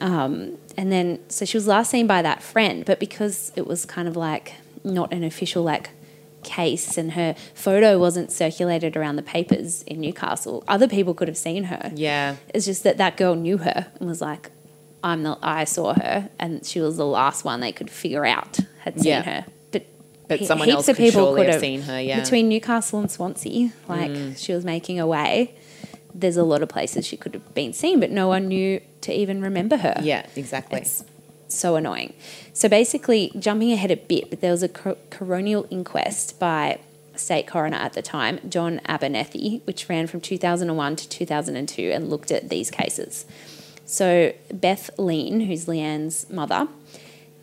Um, 0.00 0.58
and 0.76 0.90
then, 0.92 1.18
so 1.28 1.44
she 1.44 1.56
was 1.56 1.66
last 1.66 1.90
seen 1.90 2.06
by 2.06 2.22
that 2.22 2.42
friend, 2.42 2.84
but 2.84 2.98
because 3.00 3.52
it 3.56 3.66
was 3.66 3.84
kind 3.84 4.08
of 4.08 4.16
like 4.16 4.54
not 4.82 5.12
an 5.12 5.24
official 5.24 5.62
like 5.62 5.90
case, 6.42 6.98
and 6.98 7.12
her 7.12 7.34
photo 7.54 7.98
wasn't 7.98 8.30
circulated 8.30 8.96
around 8.96 9.16
the 9.16 9.22
papers 9.22 9.82
in 9.84 10.00
Newcastle, 10.00 10.62
other 10.68 10.86
people 10.88 11.14
could 11.14 11.28
have 11.28 11.36
seen 11.38 11.64
her. 11.64 11.90
Yeah. 11.94 12.36
It's 12.52 12.66
just 12.66 12.82
that 12.84 12.98
that 12.98 13.16
girl 13.16 13.34
knew 13.34 13.58
her 13.58 13.86
and 13.98 14.08
was 14.08 14.20
like, 14.20 14.50
I'm 15.02 15.22
the 15.22 15.38
I 15.42 15.64
saw 15.64 15.94
her, 15.94 16.30
and 16.38 16.64
she 16.64 16.80
was 16.80 16.96
the 16.96 17.06
last 17.06 17.44
one 17.44 17.60
they 17.60 17.72
could 17.72 17.90
figure 17.90 18.24
out 18.26 18.58
had 18.80 18.94
seen 19.00 19.04
Yeah. 19.10 19.22
her. 19.22 19.44
But 19.70 19.86
But 20.28 20.40
he- 20.40 20.46
someone 20.46 20.68
heaps 20.68 20.76
else 20.76 20.88
of 20.88 20.96
could 20.96 21.02
people 21.04 21.34
could 21.34 21.46
have 21.46 21.54
have 21.54 21.60
seen 21.60 21.82
her, 21.82 22.00
yeah. 22.00 22.18
Mm. 22.20 22.24
Between 22.24 22.48
Newcastle 22.48 23.00
and 23.00 23.10
Swansea, 23.10 23.70
like 23.88 24.36
she 24.36 24.52
was 24.52 24.64
making 24.64 24.96
her 24.98 25.06
way. 25.06 25.54
There's 26.14 26.36
a 26.36 26.44
lot 26.44 26.62
of 26.62 26.68
places 26.68 27.06
she 27.06 27.16
could 27.16 27.34
have 27.34 27.54
been 27.54 27.72
seen, 27.72 28.00
but 28.00 28.10
no 28.10 28.28
one 28.28 28.48
knew 28.48 28.80
to 29.02 29.12
even 29.12 29.42
remember 29.42 29.76
her. 29.78 29.96
Yeah, 30.00 30.26
exactly. 30.36 30.80
It's 30.80 31.04
so 31.48 31.76
annoying. 31.76 32.14
So 32.52 32.68
basically, 32.68 33.32
jumping 33.38 33.72
ahead 33.72 33.90
a 33.90 33.96
bit, 33.96 34.30
but 34.30 34.40
there 34.40 34.52
was 34.52 34.62
a 34.62 34.68
cor- 34.68 34.96
coronial 35.10 35.66
inquest 35.70 36.38
by 36.38 36.78
state 37.16 37.46
coroner 37.46 37.76
at 37.76 37.92
the 37.92 38.02
time, 38.02 38.40
John 38.48 38.80
Abernethy, 38.86 39.62
which 39.64 39.88
ran 39.88 40.06
from 40.06 40.20
2001 40.20 40.96
to 40.96 41.08
2002 41.08 41.90
and 41.92 42.10
looked 42.10 42.30
at 42.30 42.48
these 42.48 42.70
cases. 42.70 43.26
So 43.84 44.32
Beth 44.52 44.90
Lean, 44.98 45.40
who's 45.40 45.66
Leanne's 45.66 46.28
mother, 46.30 46.68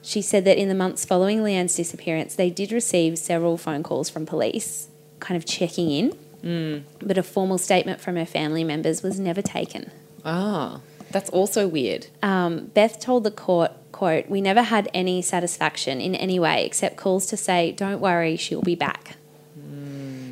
she 0.02 0.22
said 0.22 0.46
that 0.46 0.58
in 0.58 0.68
the 0.68 0.76
months 0.76 1.06
following 1.06 1.44
Leanne's 1.44 1.76
disappearance, 1.76 2.36
they 2.36 2.50
did 2.50 2.72
receive 2.72 3.18
several 3.18 3.58
phone 3.58 3.84
calls 3.84 4.10
from 4.10 4.26
police, 4.26 4.88
kind 5.20 5.38
of 5.38 5.46
checking 5.46 5.92
in, 5.92 6.18
but 6.44 7.18
a 7.18 7.24
formal 7.24 7.58
statement 7.58 8.02
from 8.02 8.16
her 8.16 8.26
family 8.26 8.64
members 8.64 9.04
was 9.04 9.20
never 9.20 9.42
taken. 9.42 9.92
oh, 10.26 10.82
that's 11.12 11.30
also 11.32 11.68
weird. 11.68 12.08
Um, 12.24 12.68
Beth 12.68 13.00
told 13.00 13.26
the 13.26 13.32
court, 13.32 13.72
quote, 13.92 14.30
we 14.30 14.40
never 14.40 14.62
had 14.62 14.90
any 14.94 15.22
satisfaction 15.22 16.00
in 16.00 16.16
any 16.16 16.40
way 16.40 16.66
except 16.66 16.96
calls 16.96 17.26
to 17.28 17.38
say, 17.38 17.74
don't 17.74 18.00
worry, 18.00 18.38
she'll 18.38 18.62
be 18.62 18.76
back. 18.76 19.18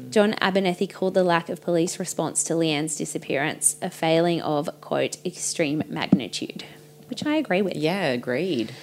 John 0.09 0.33
Abernethy 0.41 0.87
called 0.87 1.13
the 1.13 1.23
lack 1.23 1.49
of 1.49 1.61
police 1.61 1.99
response 1.99 2.43
to 2.45 2.53
Leanne's 2.53 2.95
disappearance 2.95 3.75
a 3.81 3.89
failing 3.89 4.41
of, 4.41 4.69
quote, 4.81 5.17
extreme 5.23 5.83
magnitude, 5.87 6.63
which 7.09 7.25
I 7.25 7.35
agree 7.35 7.61
with. 7.61 7.75
Yeah, 7.75 8.05
agreed. 8.07 8.73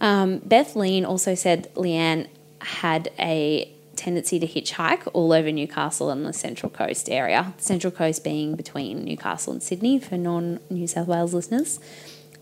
Um, 0.00 0.38
Beth 0.38 0.76
Lean 0.76 1.04
also 1.04 1.34
said 1.34 1.72
Leanne 1.74 2.28
had 2.60 3.10
a 3.18 3.72
tendency 3.96 4.38
to 4.38 4.46
hitchhike 4.46 5.08
all 5.12 5.32
over 5.32 5.50
Newcastle 5.50 6.10
and 6.10 6.24
the 6.24 6.32
Central 6.32 6.70
Coast 6.70 7.08
area. 7.08 7.54
Central 7.58 7.90
Coast 7.90 8.22
being 8.22 8.54
between 8.54 9.04
Newcastle 9.04 9.52
and 9.52 9.62
Sydney 9.62 9.98
for 9.98 10.16
non 10.16 10.60
New 10.70 10.86
South 10.86 11.08
Wales 11.08 11.34
listeners. 11.34 11.80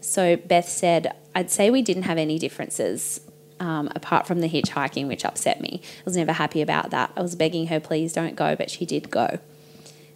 So 0.00 0.36
Beth 0.36 0.68
said, 0.68 1.14
I'd 1.34 1.50
say 1.50 1.70
we 1.70 1.82
didn't 1.82 2.02
have 2.02 2.18
any 2.18 2.38
differences 2.38 3.20
um, 3.60 3.90
apart 3.94 4.26
from 4.26 4.40
the 4.40 4.48
hitchhiking, 4.48 5.08
which 5.08 5.24
upset 5.24 5.60
me. 5.60 5.80
I 5.82 6.02
was 6.04 6.16
never 6.16 6.32
happy 6.32 6.60
about 6.60 6.90
that. 6.90 7.12
I 7.16 7.22
was 7.22 7.34
begging 7.34 7.68
her, 7.68 7.80
please 7.80 8.12
don't 8.12 8.36
go, 8.36 8.54
but 8.54 8.70
she 8.70 8.84
did 8.84 9.10
go. 9.10 9.38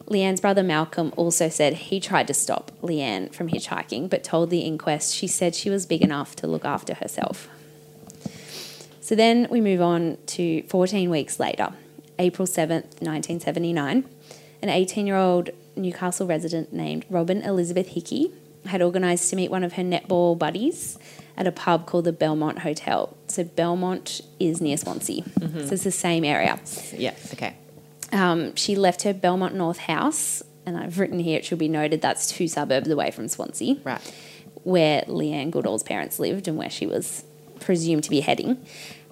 Leanne's 0.07 0.41
brother 0.41 0.63
Malcolm 0.63 1.13
also 1.17 1.49
said 1.49 1.75
he 1.75 2.01
tried 2.01 2.27
to 2.27 2.35
stop 2.35 2.73
Leanne 2.83 3.33
from 3.35 3.49
hitchhiking, 3.49 4.09
but 4.09 4.25
told 4.25 4.51
the 4.51 4.61
inquest 4.61 5.15
she 5.15 5.27
said 5.27 5.55
she 5.55 5.71
was 5.71 5.87
big 5.87 6.03
enough 6.03 6.35
to 6.37 6.47
look 6.47 6.65
after 6.65 6.95
herself. 6.95 7.49
So 9.09 9.15
then 9.15 9.47
we 9.49 9.63
move 9.63 9.81
on 9.81 10.19
to 10.37 10.63
14 10.65 11.09
weeks 11.09 11.41
later, 11.41 11.73
April 12.19 12.47
7th, 12.47 13.01
1979. 13.01 14.05
An 14.61 14.69
18 14.69 15.07
year 15.07 15.17
old 15.17 15.49
Newcastle 15.77 16.27
resident 16.27 16.75
named 16.75 17.07
Robyn 17.09 17.41
Elizabeth 17.41 17.89
Hickie 17.89 18.31
had 18.67 18.83
organised 18.83 19.31
to 19.31 19.37
meet 19.37 19.51
one 19.51 19.65
of 19.65 19.73
her 19.73 19.83
netball 19.83 20.39
buddies 20.39 20.99
at 21.39 21.47
a 21.47 21.53
pub 21.53 21.87
called 21.87 22.05
the 22.05 22.13
Belmont 22.13 22.59
Hotel. 22.59 23.17
So 23.29 23.45
Belmont 23.45 24.21
is 24.39 24.61
near 24.61 24.77
Swansea, 24.77 25.23
so 25.41 25.73
it's 25.73 25.85
the 25.85 25.91
same 25.91 26.23
area. 26.23 26.61
Yeah, 26.95 27.15
okay. 27.33 27.57
Um, 28.13 28.55
she 28.57 28.77
left 28.77 29.05
her 29.05 29.15
Belmont 29.15 29.55
North 29.55 29.79
house, 29.79 30.43
and 30.67 30.77
I've 30.77 30.99
written 30.99 31.19
here 31.19 31.39
it 31.39 31.47
should 31.47 31.59
be 31.59 31.69
noted 31.69 32.03
that's 32.03 32.27
two 32.27 32.47
suburbs 32.47 32.91
away 32.91 33.11
from 33.11 33.29
Swansea, 33.29 33.77
Right. 33.85 34.03
where 34.65 35.01
Leanne 35.09 35.51
Goodall's 35.51 35.83
parents 35.83 36.19
lived 36.19 36.47
and 36.47 36.59
where 36.59 36.69
she 36.69 36.87
was 36.87 37.25
presumed 37.61 38.05
to 38.05 38.11
be 38.11 38.21
heading. 38.21 38.65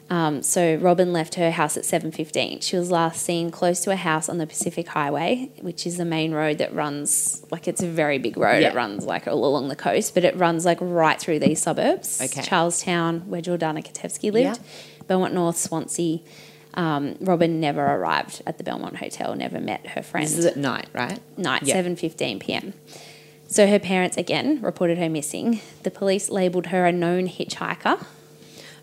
Um, 0.09 0.43
so 0.45 0.77
Robyn 0.77 1.13
left 1.13 1.35
her 1.35 1.51
house 1.51 1.77
at 1.77 1.83
7.15. 1.83 2.63
She 2.63 2.77
was 2.77 2.93
last 2.93 3.23
seen 3.25 3.51
close 3.51 3.81
to 3.81 3.91
a 3.91 3.97
house 3.97 4.29
on 4.29 4.39
the 4.39 4.47
Pacific 4.47 4.87
Highway, 4.87 5.51
which 5.63 5.85
is 5.85 5.97
the 5.97 6.05
main 6.05 6.33
road 6.33 6.59
that 6.59 6.73
runs, 6.73 7.45
like 7.51 7.67
it's 7.67 7.83
a 7.83 7.89
very 7.89 8.19
big 8.19 8.37
road. 8.37 8.63
Yeah. 8.63 8.69
It 8.71 8.75
runs 8.77 9.05
like 9.05 9.27
all 9.27 9.45
along 9.45 9.69
the 9.69 9.75
coast, 9.75 10.15
but 10.15 10.25
it 10.25 10.37
runs 10.37 10.65
like 10.65 10.79
right 10.81 11.19
through 11.19 11.41
these 11.41 11.61
suburbs. 11.61 12.21
Okay. 12.23 12.43
Charlestown, 12.43 13.23
where 13.29 13.43
Jordana 13.43 13.85
Katevsky 13.85 14.31
lived, 14.33 14.61
Yeah. 14.61 15.03
Belmont 15.09 15.35
North, 15.35 15.57
Swansea. 15.57 16.21
Um, 16.75 17.17
Robyn 17.21 17.59
never 17.59 17.85
arrived 17.85 18.43
at 18.47 18.59
the 18.59 18.65
Belmont 18.65 18.99
Hotel, 18.99 19.35
never 19.35 19.59
met 19.61 19.87
her 19.89 20.03
friends. 20.03 20.31
This 20.37 20.41
is 20.41 20.47
at 20.47 20.57
night, 20.57 20.87
right? 20.93 21.19
night, 21.37 21.63
Yeah. 21.65 21.83
7:15 21.83 22.39
p.m. 22.39 22.75
So 23.49 23.67
her 23.67 23.79
parents 23.81 24.17
again 24.17 24.61
reported 24.63 24.99
her 24.99 25.09
missing. 25.09 25.61
The 25.83 25.91
police 25.91 26.29
labeled 26.31 26.67
her 26.67 26.85
a 26.87 26.93
known 26.93 27.29
hitchhiker. 27.29 28.05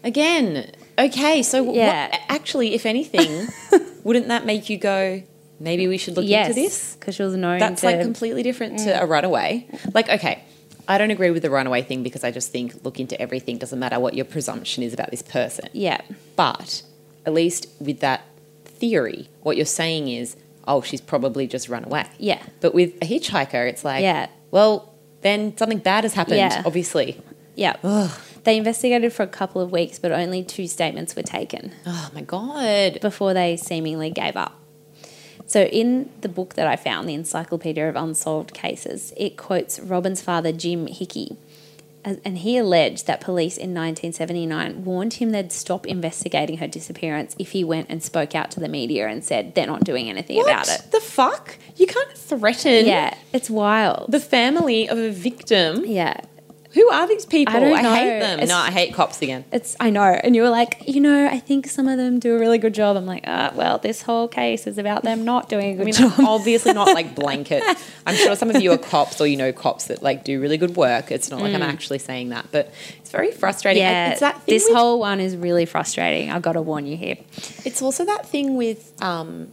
Again, 0.04 0.72
okay, 0.98 1.44
so 1.44 1.64
what- 1.64 1.78
actually, 1.78 2.74
if 2.74 2.86
anything, 2.86 3.48
wouldn't 4.04 4.28
that 4.28 4.46
make 4.46 4.70
you 4.70 4.78
go, 4.78 5.24
maybe 5.60 5.88
we 5.88 5.98
should 5.98 6.16
look 6.16 6.26
yes, 6.26 6.50
into 6.50 6.62
this? 6.62 6.96
because 6.96 7.16
she 7.16 7.24
was 7.24 7.36
known 7.36 7.60
That's 7.60 7.82
to. 7.82 7.88
like 7.88 8.02
completely 8.02 8.44
different 8.44 8.80
to 8.80 8.86
mm. 8.86 9.02
a 9.02 9.06
runaway. 9.06 9.68
Like, 9.94 10.10
okay, 10.10 10.44
I 10.88 10.98
don't 10.98 11.12
agree 11.12 11.32
with 11.32 11.44
the 11.44 11.50
runaway 11.50 11.82
thing 11.82 12.04
because 12.04 12.24
I 12.24 12.32
just 12.32 12.52
think 12.52 12.84
look 12.84 13.00
into 13.00 13.20
everything, 13.22 13.58
doesn't 13.58 13.80
matter 13.80 14.00
what 14.00 14.14
your 14.16 14.26
presumption 14.26 14.84
is 14.84 14.94
about 14.94 15.12
this 15.12 15.22
person. 15.22 15.70
yeah, 15.74 16.02
But 16.36 16.82
at 17.26 17.34
least 17.34 17.68
with 17.80 18.00
that 18.02 18.26
theory, 18.66 19.30
what 19.44 19.56
you're 19.56 19.66
saying 19.66 20.10
is, 20.10 20.36
oh, 20.68 20.82
she's 20.82 21.02
probably 21.02 21.48
just 21.48 21.70
run 21.70 21.86
away. 21.86 22.06
yeah, 22.18 22.42
But 22.60 22.74
with 22.74 22.94
a 23.02 23.06
hitchhiker, 23.06 23.68
it's 23.70 23.86
like, 23.86 24.02
Yeah. 24.02 24.28
well, 24.52 24.94
then 25.22 25.56
something 25.58 25.78
bad 25.78 26.04
has 26.04 26.14
happened, 26.14 26.38
Yeah. 26.38 26.64
obviously. 26.66 27.22
yeah. 27.56 27.76
Ugh. 27.84 28.12
They 28.44 28.58
investigated 28.58 29.14
for 29.14 29.24
a 29.24 29.28
couple 29.28 29.62
of 29.62 29.72
weeks, 29.72 30.00
but 30.00 30.12
only 30.12 30.44
two 30.44 30.68
statements 30.68 31.16
were 31.16 31.24
taken 31.24 31.72
Oh 31.86 32.10
my 32.14 32.22
god. 32.22 33.00
before 33.02 33.34
they 33.34 33.56
seemingly 33.58 34.10
gave 34.10 34.36
up. 34.36 34.60
So, 35.46 35.64
in 35.64 36.10
the 36.22 36.30
book 36.30 36.54
that 36.56 36.68
I 36.68 36.76
found, 36.78 37.08
the 37.08 37.14
Encyclopedia 37.14 37.88
of 37.88 37.96
Unsolved 37.96 38.54
Cases, 38.54 39.14
it 39.18 39.36
quotes 39.38 39.80
Robyn's 39.80 40.22
father, 40.22 40.52
Jim 40.54 40.88
Hickie, 40.88 41.36
and 42.06 42.38
he 42.40 42.58
alleged 42.58 43.08
that 43.08 43.22
police 43.22 43.56
in 43.56 43.74
1979 43.74 44.84
warned 44.84 45.14
him 45.16 45.30
they'd 45.32 45.52
stop 45.54 45.86
investigating 45.88 46.58
her 46.58 46.68
disappearance 46.68 47.34
if 47.40 47.52
he 47.52 47.64
went 47.64 47.88
and 47.90 48.04
spoke 48.04 48.36
out 48.36 48.52
to 48.52 48.60
the 48.60 48.68
media 48.68 49.08
and 49.08 49.24
said 49.24 49.56
they're 49.56 49.66
not 49.68 49.86
doing 49.86 50.10
anything 50.10 50.42
about 50.42 50.68
it. 50.68 50.92
The 50.92 51.00
fuck? 51.00 51.58
You 51.78 51.88
can't 51.88 52.12
threaten 52.18 52.86
Yeah, 52.86 53.14
it's 53.32 53.50
wild. 53.50 54.12
the 54.12 54.20
family 54.20 54.88
of 54.90 54.98
a 54.98 55.12
victim. 55.12 55.86
yeah, 55.86 56.20
Who 56.74 56.90
are 56.90 57.08
these 57.08 57.26
people? 57.26 57.56
I 57.56 57.60
don't 57.60 57.84
know. 57.84 57.94
hate 57.94 58.20
them. 58.20 58.40
It's- 58.40 58.50
no, 58.50 58.58
I 58.58 58.72
hate 58.72 58.94
cops 58.96 59.22
again. 59.22 59.46
It's 59.52 59.76
I 59.80 59.90
know, 59.92 60.02
and 60.04 60.36
you 60.36 60.42
were 60.42 60.50
like, 60.50 60.82
you 60.88 61.00
know, 61.02 61.28
I 61.28 61.40
think 61.40 61.68
some 61.68 61.88
of 61.88 61.98
them 61.98 62.20
do 62.20 62.36
a 62.36 62.40
really 62.40 62.58
good 62.58 62.74
job. 62.74 62.98
I'm 62.98 63.06
like, 63.06 63.24
ah, 63.28 63.52
well, 63.56 63.78
this 63.78 64.02
whole 64.02 64.28
case 64.28 64.66
is 64.66 64.78
about 64.80 65.04
them 65.04 65.24
not 65.24 65.50
doing 65.50 65.74
a 65.74 65.76
good 65.76 65.82
I 65.98 66.02
mean, 66.04 66.12
job. 66.12 66.14
obviously 66.26 66.74
not 66.74 66.88
like 66.94 67.14
blanket. 67.24 67.62
I'm 68.08 68.16
sure 68.16 68.36
some 68.36 68.50
of 68.50 68.62
you 68.62 68.72
are 68.72 68.78
cops 68.80 69.22
or 69.22 69.28
you 69.28 69.38
know 69.38 69.52
cops 69.54 69.86
that 69.86 70.02
like 70.02 70.24
do 70.24 70.42
really 70.42 70.58
good 70.58 70.76
work. 70.76 71.12
It's 71.12 71.30
not 71.30 71.42
like 71.42 71.54
I'm 71.54 71.62
actually 71.62 72.00
saying 72.00 72.30
that, 72.30 72.48
but 72.52 72.74
it's 73.00 73.12
very 73.12 73.32
frustrating. 73.32 73.84
Mm. 73.84 73.86
Yeah, 73.86 74.12
it's 74.12 74.20
that 74.22 74.42
this 74.48 74.66
with- 74.68 74.76
whole 74.76 75.00
one 75.00 75.20
is 75.20 75.36
really 75.38 75.66
frustrating. 75.66 76.32
I've 76.32 76.42
got 76.42 76.54
to 76.54 76.62
warn 76.62 76.86
you 76.88 76.98
here. 76.98 77.18
It's 77.66 77.82
also 77.82 78.04
that 78.06 78.26
thing 78.28 78.56
with, 78.56 78.94
um, 79.02 79.52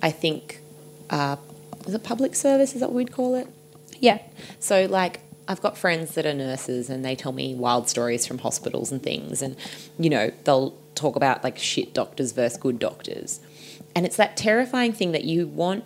I 0.00 0.10
think, 0.12 0.60
uh, 1.10 1.36
is 1.86 1.94
it 1.94 2.04
public 2.04 2.34
service? 2.36 2.74
Is 2.74 2.80
that 2.80 2.90
what 2.90 2.96
we'd 2.96 3.12
call 3.12 3.34
it? 3.34 3.48
Yeah, 3.98 4.18
So, 4.60 4.86
like, 4.86 5.20
I've 5.50 5.60
got 5.60 5.76
friends 5.76 6.14
that 6.14 6.24
are 6.26 6.32
nurses 6.34 6.88
and 6.88 7.04
they 7.04 7.16
tell 7.16 7.32
me 7.32 7.54
wild 7.54 7.88
stories 7.88 8.24
from 8.24 8.38
hospitals 8.38 8.92
and 8.92 9.02
things. 9.02 9.42
And, 9.42 9.56
you 9.98 10.08
know, 10.08 10.30
they'll 10.44 10.76
talk 10.94 11.16
about 11.16 11.42
like 11.42 11.58
shit 11.58 11.92
doctors 11.92 12.30
versus 12.32 12.56
good 12.56 12.78
doctors. 12.78 13.40
And 13.96 14.06
it's 14.06 14.16
that 14.16 14.36
terrifying 14.36 14.92
thing 14.92 15.10
that 15.10 15.24
you 15.24 15.48
want 15.48 15.82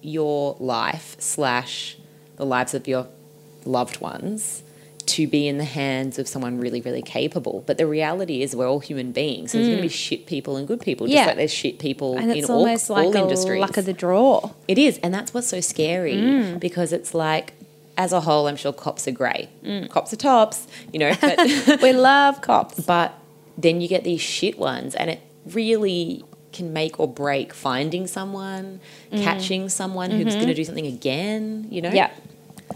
your 0.00 0.56
life 0.60 1.16
slash 1.18 1.96
the 2.36 2.46
lives 2.46 2.72
of 2.72 2.86
your 2.86 3.08
loved 3.64 4.00
ones 4.00 4.62
to 5.06 5.26
be 5.26 5.48
in 5.48 5.58
the 5.58 5.64
hands 5.64 6.20
of 6.20 6.28
someone 6.28 6.60
really, 6.60 6.80
really 6.80 7.02
capable. 7.02 7.64
But 7.66 7.78
the 7.78 7.86
reality 7.86 8.42
is 8.42 8.54
we're 8.54 8.68
all 8.68 8.78
human 8.78 9.10
beings. 9.10 9.50
So 9.50 9.58
there's 9.58 9.66
going 9.68 9.78
to 9.78 9.82
be 9.82 9.88
shit 9.88 10.26
people 10.26 10.56
and 10.56 10.68
good 10.68 10.80
people, 10.80 11.08
just 11.08 11.16
Mm. 11.16 11.20
Yeah. 11.20 11.26
like 11.26 11.36
there's 11.36 11.52
shit 11.52 11.80
people 11.80 12.16
and 12.16 12.30
in 12.30 12.44
all, 12.44 12.62
like 12.62 12.88
all 12.90 13.16
industries. 13.16 13.60
luck 13.60 13.76
of 13.76 13.86
the 13.86 13.92
draw. 13.92 14.50
It 14.68 14.78
is, 14.78 14.98
and 15.02 15.12
that's 15.12 15.34
what's 15.34 15.48
so 15.48 15.60
scary 15.60 16.14
Mm. 16.14 16.60
because 16.60 16.92
it's 16.92 17.12
like, 17.12 17.54
as 18.00 18.12
a 18.12 18.20
whole, 18.20 18.46
I'm 18.48 18.56
sure 18.56 18.72
cops 18.72 19.06
are 19.06 19.12
great. 19.12 19.48
Mm. 19.62 19.90
Cops 19.90 20.12
are 20.12 20.16
tops, 20.16 20.66
you 20.92 20.98
know, 20.98 21.12
but, 21.20 21.82
we 21.82 21.92
love 21.92 22.40
cops. 22.40 22.80
but 22.80 23.12
then 23.58 23.80
you 23.82 23.88
get 23.88 24.04
these 24.04 24.20
shit 24.22 24.58
ones, 24.58 24.94
and 24.94 25.10
it 25.10 25.20
really 25.46 26.24
can 26.52 26.72
make 26.72 26.98
or 26.98 27.06
break 27.06 27.52
finding 27.52 28.06
someone, 28.06 28.80
catching 29.12 29.68
someone 29.68 30.10
who's 30.10 30.34
going 30.34 30.48
to 30.48 30.54
do 30.54 30.64
something 30.64 30.86
again, 30.86 31.66
you 31.70 31.80
know? 31.82 31.90
Mm. 31.90 31.94
Yeah. 31.94 32.10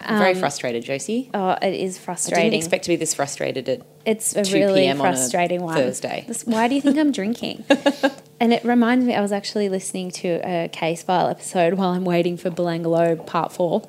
I'm 0.00 0.18
very 0.18 0.32
Um, 0.32 0.38
frustrated, 0.40 0.84
Josie. 0.84 1.30
Oh, 1.32 1.52
it 1.62 1.72
is 1.72 1.96
I 1.96 2.00
frustrating. 2.00 2.50
didn't 2.50 2.58
expect 2.58 2.84
to 2.84 2.90
be 2.90 2.96
this 2.96 3.14
frustrated 3.14 3.68
at 3.68 3.80
it's 4.04 4.34
a 4.36 4.42
2 4.44 4.52
really 4.54 4.82
p.m. 4.82 5.00
on 5.00 5.06
a 5.06 5.10
frustrating 5.12 5.62
one. 5.62 5.76
Thursday. 5.76 6.24
This- 6.28 6.44
why 6.44 6.68
do 6.68 6.74
you 6.74 6.80
think 6.82 6.98
I'm 6.98 7.12
drinking? 7.12 7.64
and 8.40 8.52
it 8.52 8.62
reminds 8.64 9.06
me, 9.06 9.14
I 9.14 9.20
was 9.22 9.32
actually 9.32 9.68
listening 9.68 10.10
to 10.22 10.28
a 10.44 10.68
case 10.68 11.02
file 11.02 11.28
episode 11.28 11.74
while 11.74 11.90
I'm 11.90 12.04
waiting 12.04 12.36
for 12.36 12.50
Belanglo 12.50 13.24
Part 13.24 13.52
Four. 13.52 13.88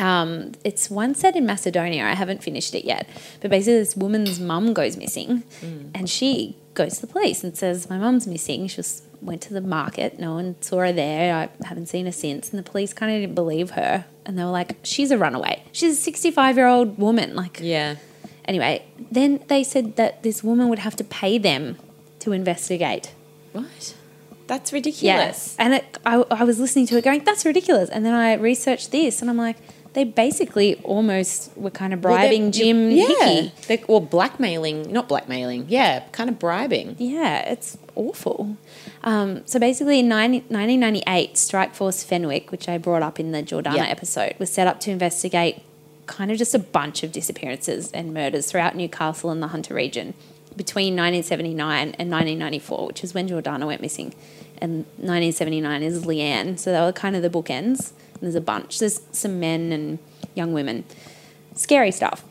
Um, 0.00 0.52
it's 0.64 0.90
one 0.90 1.14
set 1.14 1.36
in 1.36 1.46
Macedonia. 1.46 2.04
I 2.04 2.14
haven't 2.14 2.42
finished 2.42 2.74
it 2.74 2.84
yet, 2.84 3.08
but 3.40 3.50
basically, 3.50 3.78
this 3.78 3.96
woman's 3.96 4.40
mum 4.40 4.72
goes 4.72 4.96
missing, 4.96 5.44
and 5.94 6.08
she 6.08 6.56
goes 6.74 6.96
to 6.96 7.02
the 7.02 7.12
police 7.12 7.44
and 7.44 7.56
says, 7.56 7.88
"My 7.90 7.98
mum's 7.98 8.26
missing. 8.26 8.66
She 8.66 8.76
just 8.76 9.04
went 9.20 9.42
to 9.42 9.54
the 9.54 9.60
market. 9.60 10.18
No 10.18 10.34
one 10.34 10.56
saw 10.62 10.78
her 10.78 10.92
there. 10.92 11.34
I 11.34 11.66
haven't 11.66 11.86
seen 11.86 12.06
her 12.06 12.12
since." 12.12 12.50
And 12.50 12.58
the 12.58 12.68
police 12.68 12.92
kind 12.92 13.12
of 13.12 13.20
didn't 13.20 13.34
believe 13.34 13.70
her, 13.72 14.06
and 14.24 14.38
they 14.38 14.44
were 14.44 14.50
like, 14.50 14.76
"She's 14.82 15.10
a 15.10 15.18
runaway. 15.18 15.62
She's 15.72 15.98
a 15.98 16.00
65 16.00 16.56
year 16.56 16.66
old 16.66 16.98
woman. 16.98 17.36
Like, 17.36 17.60
yeah. 17.60 17.96
Anyway, 18.46 18.84
then 19.10 19.40
they 19.48 19.62
said 19.62 19.96
that 19.96 20.22
this 20.22 20.42
woman 20.42 20.68
would 20.68 20.80
have 20.80 20.96
to 20.96 21.04
pay 21.04 21.38
them 21.38 21.76
to 22.20 22.32
investigate. 22.32 23.12
What? 23.52 23.94
That's 24.46 24.72
ridiculous. 24.72 25.04
Yes. 25.04 25.56
And 25.60 25.74
it, 25.74 25.98
I, 26.04 26.24
I 26.30 26.42
was 26.42 26.58
listening 26.58 26.86
to 26.88 26.98
it 26.98 27.04
going, 27.04 27.22
that's 27.22 27.44
ridiculous. 27.44 27.88
And 27.88 28.04
then 28.04 28.14
I 28.14 28.34
researched 28.34 28.90
this 28.90 29.20
and 29.20 29.30
I'm 29.30 29.36
like, 29.36 29.56
they 29.92 30.04
basically 30.04 30.76
almost 30.84 31.50
were 31.56 31.70
kind 31.70 31.92
of 31.92 32.04
Well, 32.04 32.14
bribing 32.14 32.52
Jim 32.52 32.90
yeah, 32.90 33.06
Hickie. 33.06 33.52
They're, 33.66 33.78
or 33.88 34.00
blackmailing, 34.00 34.92
not 34.92 35.08
blackmailing, 35.08 35.66
yeah, 35.68 36.04
kind 36.12 36.30
of 36.30 36.38
bribing. 36.38 36.94
Yeah, 36.98 37.50
it's 37.50 37.76
awful. 37.96 38.56
Um, 39.02 39.46
so 39.46 39.58
basically, 39.58 39.98
in 40.00 40.08
90, 40.08 40.38
1998, 40.48 41.36
Strike 41.36 41.74
Force 41.74 42.04
Fenwick, 42.04 42.52
which 42.52 42.68
I 42.68 42.78
brought 42.78 43.02
up 43.02 43.18
in 43.18 43.32
the 43.32 43.42
Jordana 43.42 43.76
Yeah. 43.76 43.84
episode, 43.86 44.34
was 44.38 44.52
set 44.52 44.66
up 44.68 44.78
to 44.80 44.90
investigate 44.90 45.62
kind 46.06 46.30
of 46.30 46.38
just 46.38 46.54
a 46.54 46.58
bunch 46.58 47.02
of 47.02 47.12
disappearances 47.12 47.90
and 47.92 48.12
murders 48.14 48.46
throughout 48.50 48.74
Newcastle 48.76 49.30
and 49.30 49.42
the 49.42 49.48
Hunter 49.48 49.74
region 49.74 50.14
between 50.56 50.94
1979 50.96 51.94
and 51.98 52.10
1994, 52.10 52.86
which 52.86 53.04
is 53.04 53.14
when 53.14 53.28
Jordana 53.28 53.66
went 53.66 53.80
missing. 53.80 54.14
And 54.60 54.84
1979 54.98 55.82
is 55.82 56.04
Leanne. 56.04 56.58
So 56.58 56.72
they 56.72 56.80
were 56.80 56.92
kind 56.92 57.16
of 57.16 57.22
the 57.22 57.30
bookends. 57.30 57.92
There's 58.20 58.34
a 58.34 58.40
bunch. 58.40 58.78
There's 58.78 59.00
some 59.12 59.40
men 59.40 59.72
and 59.72 59.98
young 60.34 60.52
women. 60.52 60.84
Scary 61.54 61.90
stuff. 61.90 62.24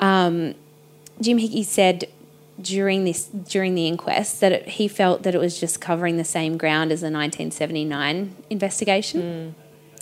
Um, 0.00 0.54
Jim 1.20 1.38
Hickie 1.38 1.62
said 1.62 2.08
during 2.60 3.04
this 3.04 3.26
during 3.26 3.74
the 3.74 3.88
inquest 3.88 4.40
that 4.40 4.52
it, 4.52 4.68
he 4.68 4.86
felt 4.86 5.24
that 5.24 5.34
it 5.34 5.38
was 5.38 5.58
just 5.58 5.80
covering 5.80 6.16
the 6.16 6.24
same 6.24 6.56
ground 6.56 6.92
as 6.92 7.00
the 7.00 7.06
1979 7.06 8.36
investigation. 8.50 9.20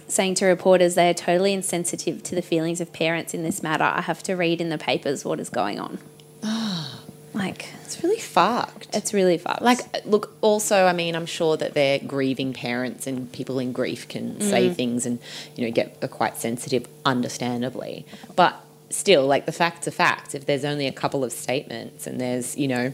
Saying 0.09 0.35
to 0.37 0.47
reporters 0.47 0.95
they 0.95 1.09
are 1.09 1.15
totally 1.15 1.55
insensitive 1.55 2.23
to 2.25 2.35
the 2.35 2.43
feelings 2.43 2.81
of 2.81 2.93
parents 2.93 3.33
in 3.33 3.43
this 3.43 3.63
matter. 3.63 3.85
I 3.85 4.03
have 4.03 4.23
to 4.25 4.35
read 4.35 4.61
in 4.61 4.69
the 4.69 4.79
papers 4.79 5.25
what 5.25 5.41
is 5.41 5.49
going 5.49 5.81
on. 5.81 5.99
like 7.35 7.67
It's 7.85 8.03
really 8.03 8.19
fucked. 8.19 8.95
it's 8.95 9.15
really 9.15 9.39
fucked. 9.39 9.63
Like, 9.63 10.05
look, 10.05 10.37
also, 10.41 10.87
I 10.87 10.93
mean, 10.93 11.15
I'm 11.15 11.27
sure 11.27 11.57
that 11.57 11.75
they're 11.75 11.99
grieving 11.99 12.53
parents 12.53 13.07
and 13.07 13.33
people 13.33 13.59
in 13.59 13.73
grief 13.73 14.09
can 14.09 14.41
say 14.41 14.69
mm. 14.69 14.75
things 14.75 15.07
and, 15.07 15.19
you 15.57 15.65
know, 15.65 15.73
get 15.73 16.01
quite 16.11 16.37
sensitive, 16.37 16.87
understandably. 17.05 18.07
But 18.37 18.63
still, 18.91 19.27
like, 19.27 19.47
the 19.47 19.53
facts 19.53 19.89
are 19.89 19.93
facts. 19.93 20.35
If 20.35 20.47
there's 20.47 20.65
only 20.65 20.87
a 20.87 20.93
couple 20.93 21.25
of 21.25 21.33
statements 21.33 22.07
and 22.07 22.21
there's, 22.21 22.57
you 22.57 22.69
know, 22.69 22.93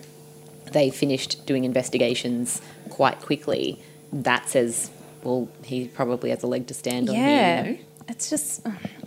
they 0.73 0.91
finished 0.91 1.45
doing 1.47 1.65
investigations 1.65 2.61
quite 2.91 3.21
quickly, 3.21 3.81
that 4.13 4.49
says, 4.49 4.91
well, 5.23 5.49
he 5.65 5.89
probably 5.89 6.31
has 6.31 6.43
a 6.43 6.47
leg 6.47 6.67
to 6.69 6.75
stand 6.75 7.09
on 7.09 7.17
yeah, 7.17 7.65
you 7.65 7.73
know? 7.73 7.79
it's 8.09 8.31
just 8.31 8.65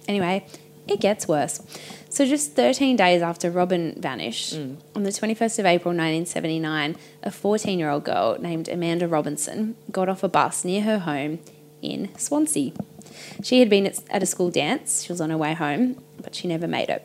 anyway. 0.08 0.46
It 0.88 1.00
gets 1.00 1.28
worse. 1.28 1.62
So, 2.12 2.26
just 2.26 2.58
13 2.58 2.98
days 2.98 3.22
after 3.22 3.50
Robyn 3.50 3.96
vanished, 3.98 4.54
mm. 4.54 4.76
on 4.94 5.04
the 5.04 5.12
21st 5.12 5.60
of 5.60 5.66
April 5.66 5.94
1979, 5.94 6.98
a 7.24 7.32
14 7.32 7.80
year 7.80 7.90
old 7.90 8.04
girl 8.04 8.38
named 8.38 8.68
Amanda 8.68 9.08
Robinson 9.08 9.78
got 9.92 10.10
off 10.10 10.22
a 10.22 10.28
bus 10.28 10.66
near 10.66 10.82
her 10.82 11.00
home 11.00 11.40
in 11.82 12.10
Swansea. 12.18 12.74
She 13.42 13.60
had 13.60 13.70
been 13.70 13.88
at 13.88 14.02
at 14.10 14.22
a 14.22 14.26
school 14.26 14.52
dance, 14.52 15.04
she 15.04 15.14
was 15.14 15.22
on 15.22 15.30
her 15.30 15.38
way 15.38 15.54
home, 15.54 16.04
but 16.22 16.36
she 16.36 16.50
never 16.50 16.68
made 16.68 16.90
it. 16.90 17.02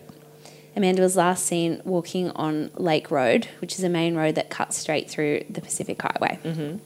Amanda 0.74 1.02
was 1.02 1.16
last 1.16 1.46
seen 1.46 1.80
walking 1.84 2.30
on 2.30 2.72
Lake 2.74 3.08
Road, 3.12 3.46
which 3.60 3.74
is 3.74 3.84
a 3.84 3.88
main 3.88 4.16
road 4.16 4.34
that 4.34 4.50
cuts 4.50 4.76
straight 4.76 5.08
through 5.08 5.44
the 5.48 5.60
Pacific 5.60 6.02
Highway. 6.02 6.40
Mm-hmm. 6.42 6.78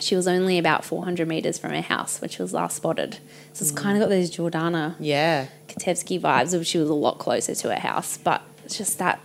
She 0.00 0.16
was 0.16 0.26
only 0.26 0.58
about 0.58 0.84
400 0.84 1.26
metres 1.28 1.58
from 1.58 1.70
her 1.70 1.80
house 1.80 2.20
when 2.20 2.30
she 2.30 2.42
was 2.42 2.52
last 2.52 2.76
spotted. 2.76 3.18
So 3.52 3.62
it's 3.62 3.70
kind 3.70 3.96
of 3.96 4.02
got 4.02 4.08
those 4.10 4.30
Jordana 4.30 4.96
Yeah. 4.98 5.46
Katevsky 5.68 6.20
vibes 6.20 6.52
of 6.54 6.66
she 6.66 6.78
was 6.78 6.88
a 6.90 6.94
lot 6.94 7.18
closer 7.18 7.54
to 7.54 7.68
her 7.68 7.80
house, 7.80 8.16
but 8.18 8.42
it's 8.64 8.76
just 8.78 8.98
that 8.98 9.20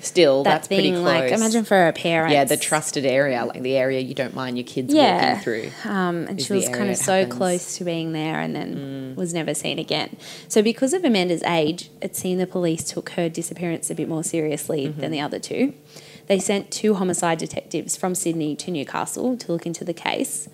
Still, 0.00 0.44
that 0.44 0.50
that's 0.50 0.68
pretty 0.68 0.92
close. 0.92 1.02
like 1.04 1.32
imagine 1.32 1.64
for 1.64 1.74
her 1.76 1.92
parents. 1.92 2.32
yeah, 2.32 2.44
the 2.44 2.56
trusted 2.56 3.04
area, 3.04 3.44
like 3.44 3.62
the 3.62 3.74
area 3.74 3.98
you 3.98 4.14
don't 4.14 4.32
mind 4.34 4.56
your 4.56 4.64
kids 4.64 4.94
yeah. 4.94 5.30
walking 5.30 5.42
through. 5.42 5.70
Um, 5.90 6.26
and 6.28 6.40
she 6.40 6.52
was 6.52 6.68
kind 6.68 6.88
of 6.88 6.96
so 6.96 7.14
happens. 7.14 7.34
Mm. 7.34 7.36
close 7.36 7.76
to 7.78 7.84
being 7.84 8.12
there 8.12 8.38
and 8.38 8.54
then 8.54 9.14
was 9.16 9.34
never 9.34 9.54
seen 9.54 9.80
again. 9.80 10.16
So, 10.46 10.62
because 10.62 10.92
of 10.94 11.04
Amanda's 11.04 11.42
age, 11.42 11.90
it 12.00 12.14
seemed 12.14 12.40
the 12.40 12.46
police 12.46 12.84
took 12.84 13.10
her 13.10 13.28
disappearance 13.28 13.90
a 13.90 13.94
bit 13.96 14.08
more 14.08 14.22
seriously 14.22 14.86
Mm-hmm. 14.86 15.00
than 15.00 15.10
the 15.10 15.20
other 15.20 15.40
two. 15.40 15.74
They 16.28 16.38
sent 16.38 16.70
two 16.70 16.94
homicide 16.94 17.38
detectives 17.38 17.96
from 17.96 18.14
Sydney 18.14 18.54
to 18.56 18.70
Newcastle 18.70 19.36
to 19.38 19.52
look 19.52 19.66
into 19.66 19.84
the 19.84 19.94
case. 19.94 20.48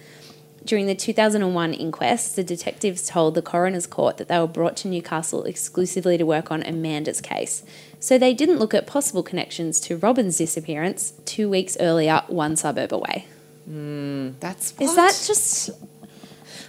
During 0.65 0.87
the 0.87 0.95
2001 0.95 1.75
inquest, 1.75 2.37
the 2.37 2.45
detectives 2.45 3.07
told 3.07 3.35
the 3.35 3.43
coroner's 3.43 3.87
court 3.87 4.17
that 4.17 4.29
they 4.29 4.39
were 4.39 4.47
brought 4.47 4.77
to 4.79 4.89
Newcastle 4.89 5.45
exclusively 5.45 6.17
to 6.17 6.25
work 6.25 6.51
on 6.51 6.63
Amanda's 6.63 7.21
case. 7.21 7.65
So 8.01 8.17
they 8.17 8.33
didn't 8.33 8.59
look 8.59 8.73
at 8.73 8.87
possible 8.87 9.23
connections 9.23 9.79
to 9.81 9.99
Robyn's 9.99 10.39
disappearance 10.39 11.13
two 11.27 11.51
weeks 11.51 11.77
earlier, 11.81 12.23
one 12.29 12.57
suburb 12.57 12.95
away. 12.95 13.27
Hmm, 13.67 14.31
that's 14.41 14.75
Is 14.81 14.95
that 14.95 15.23
just 15.27 15.71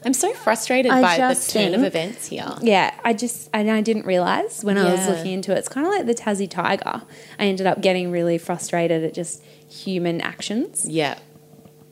I'm 0.06 0.14
so 0.14 0.32
frustrated 0.34 0.92
I 0.92 1.02
by 1.02 1.34
the 1.34 1.40
turn 1.52 1.74
of 1.74 1.84
events 1.84 2.28
here. 2.28 2.54
Yeah, 2.62 2.94
I 3.04 3.14
just 3.14 3.50
and 3.54 3.70
I 3.72 3.82
didn't 3.82 4.06
realize 4.06 4.64
when 4.64 4.78
I 4.78 4.92
was 4.92 5.08
looking 5.10 5.32
into 5.34 5.52
it. 5.52 5.58
It's 5.58 5.68
kind 5.68 5.86
of 5.88 5.92
like 5.92 6.06
the 6.06 6.14
Tassie 6.14 6.50
tiger. 6.50 7.02
I 7.40 7.46
ended 7.46 7.66
up 7.66 7.82
getting 7.82 8.12
really 8.12 8.38
frustrated 8.38 9.04
at 9.04 9.14
just 9.16 9.44
human 9.70 10.22
actions 10.22 10.86
Yeah. 10.88 11.18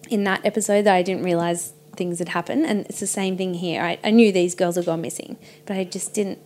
in 0.09 0.23
that 0.25 0.45
episode 0.45 0.83
that 0.83 0.93
I 0.93 1.01
didn't 1.01 1.23
realize 1.23 1.73
things 1.95 2.19
had 2.19 2.29
happened. 2.29 2.65
And 2.67 2.85
it's 2.87 2.99
the 2.99 3.07
same 3.07 3.35
thing 3.35 3.55
here. 3.55 3.81
I, 3.81 3.97
I 4.03 4.11
knew 4.11 4.31
these 4.31 4.53
girls 4.55 4.75
had 4.75 4.85
gone 4.85 5.01
missing, 5.01 5.37
but 5.65 5.75
I 5.77 5.83
just 5.83 6.13
didn't 6.13 6.39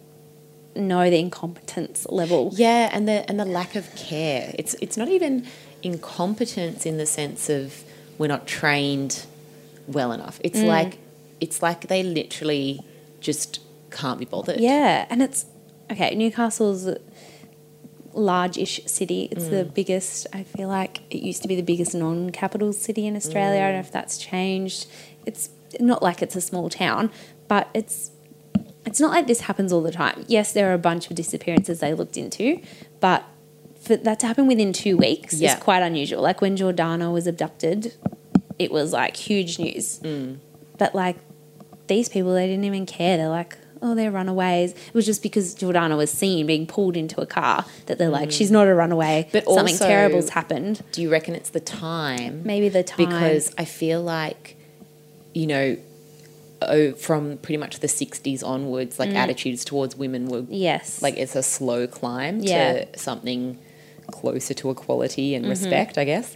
know 0.75 1.09
the 1.09 1.19
incompetence 1.19 2.05
level. 2.09 2.51
Yeah, 2.53 2.89
and 2.93 3.07
the 3.07 3.25
and 3.29 3.37
the 3.39 3.45
lack 3.45 3.75
of 3.75 3.93
care. 3.95 4.53
It's 4.57 4.73
it's 4.81 4.95
not 4.95 5.09
even 5.09 5.45
incompetence 5.83 6.85
in 6.85 6.97
the 6.97 7.05
sense 7.05 7.49
of 7.49 7.83
we're 8.17 8.27
not 8.27 8.47
trained 8.47 9.25
well 9.87 10.11
enough. 10.11 10.39
It's 10.43 10.59
Mm. 10.59 10.67
like 10.67 10.97
it's 11.39 11.61
like 11.61 11.87
they 11.87 12.03
literally 12.03 12.79
just 13.19 13.59
can't 13.91 14.19
be 14.19 14.25
bothered. 14.25 14.59
Yeah, 14.59 15.05
and 15.09 15.21
it's 15.21 15.45
okay. 15.91 16.13
Newcastle's 16.15 16.87
a 16.87 16.97
large-ish 18.13 18.81
city. 18.85 19.27
It's 19.31 19.45
the 19.47 19.65
Mm. 19.65 19.73
biggest. 19.73 20.27
I 20.33 20.43
feel 20.43 20.67
like 20.67 21.01
it 21.09 21.21
used 21.21 21.41
to 21.43 21.47
be 21.47 21.55
the 21.55 21.61
biggest 21.61 21.93
non-capital 21.93 22.73
city 22.73 23.05
in 23.05 23.15
Australia. 23.15 23.61
I 23.61 23.65
don't 23.65 23.73
know 23.73 23.79
if 23.79 23.91
that's 23.91 24.17
changed. 24.17 24.87
It's 25.25 25.49
not 25.79 26.01
like 26.01 26.21
it's 26.21 26.35
a 26.35 26.41
small 26.41 26.69
town, 26.69 27.11
but 27.47 27.67
it's 27.73 28.11
it's 28.85 29.01
not 29.01 29.11
like 29.11 29.27
this 29.27 29.41
happens 29.41 29.73
all 29.73 29.81
the 29.81 29.91
time. 29.91 30.23
Yes, 30.29 30.53
there 30.53 30.69
are 30.69 30.73
a 30.73 30.77
bunch 30.77 31.09
of 31.09 31.15
disappearances 31.17 31.81
they 31.81 31.93
looked 31.93 32.15
into, 32.15 32.61
but 33.01 33.25
for 33.81 33.97
that 33.97 34.17
to 34.21 34.27
happen 34.27 34.47
within 34.47 34.71
two 34.71 34.95
weeks 34.95 35.33
Yeah. 35.41 35.55
is 35.57 35.59
quite 35.61 35.83
unusual. 35.83 36.21
Like 36.21 36.39
when 36.39 36.55
Jordana 36.55 37.11
was 37.11 37.27
abducted, 37.27 37.93
it 38.57 38.71
was 38.71 38.93
like 38.93 39.17
huge 39.17 39.59
news. 39.59 39.99
Mm. 39.99 40.37
But 40.77 40.95
like 40.95 41.17
these 41.87 42.09
people, 42.09 42.33
they 42.33 42.47
didn't 42.47 42.65
even 42.65 42.85
care. 42.85 43.17
They're 43.17 43.29
like, 43.29 43.57
oh, 43.81 43.95
they're 43.95 44.11
runaways. 44.11 44.71
It 44.71 44.93
was 44.93 45.05
just 45.05 45.21
because 45.23 45.55
Jordana 45.55 45.97
was 45.97 46.11
seen 46.11 46.47
being 46.47 46.65
pulled 46.67 46.97
into 46.97 47.21
a 47.21 47.25
car 47.25 47.65
that 47.85 47.97
they're 47.97 48.09
like, 48.09 48.31
she's 48.31 48.51
not 48.51 48.67
a 48.67 48.73
runaway. 48.73 49.25
Mm. 49.27 49.31
But 49.31 49.45
something 49.45 49.73
also- 49.75 49.87
terrible's 49.87 50.29
happened. 50.29 50.81
Do 50.91 51.01
you 51.01 51.11
reckon 51.11 51.35
it's 51.35 51.49
the 51.49 51.59
time? 51.59 52.41
Maybe 52.43 52.69
the 52.69 52.83
time 52.83 52.97
because 53.09 53.53
I 53.57 53.65
feel 53.65 54.01
like, 54.01 54.55
you 55.33 55.47
know, 55.47 55.77
oh, 56.61 56.93
from 56.93 57.37
pretty 57.37 57.57
much 57.57 57.79
the 57.79 57.87
60s 57.87 58.43
onwards, 58.43 58.97
like 58.99 59.11
attitudes 59.11 59.63
towards 59.63 59.95
women 59.95 60.27
were 60.27 60.43
yes, 60.49 61.01
like 61.01 61.15
it's 61.17 61.35
a 61.35 61.43
slow 61.43 61.85
climb 61.87 62.39
Yeah. 62.39 62.85
to 62.85 62.99
something 62.99 63.59
closer 64.11 64.53
to 64.55 64.69
equality 64.71 65.35
and 65.35 65.47
respect, 65.47 65.97
I 65.97 66.05
guess. 66.05 66.35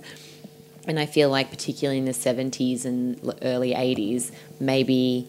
And 0.88 1.00
I 1.00 1.06
feel 1.06 1.30
like, 1.30 1.50
particularly 1.52 2.00
in 2.00 2.06
the 2.06 2.12
70s 2.12 2.86
and 2.86 3.34
early 3.44 3.74
80s, 3.74 4.32
maybe 4.60 5.28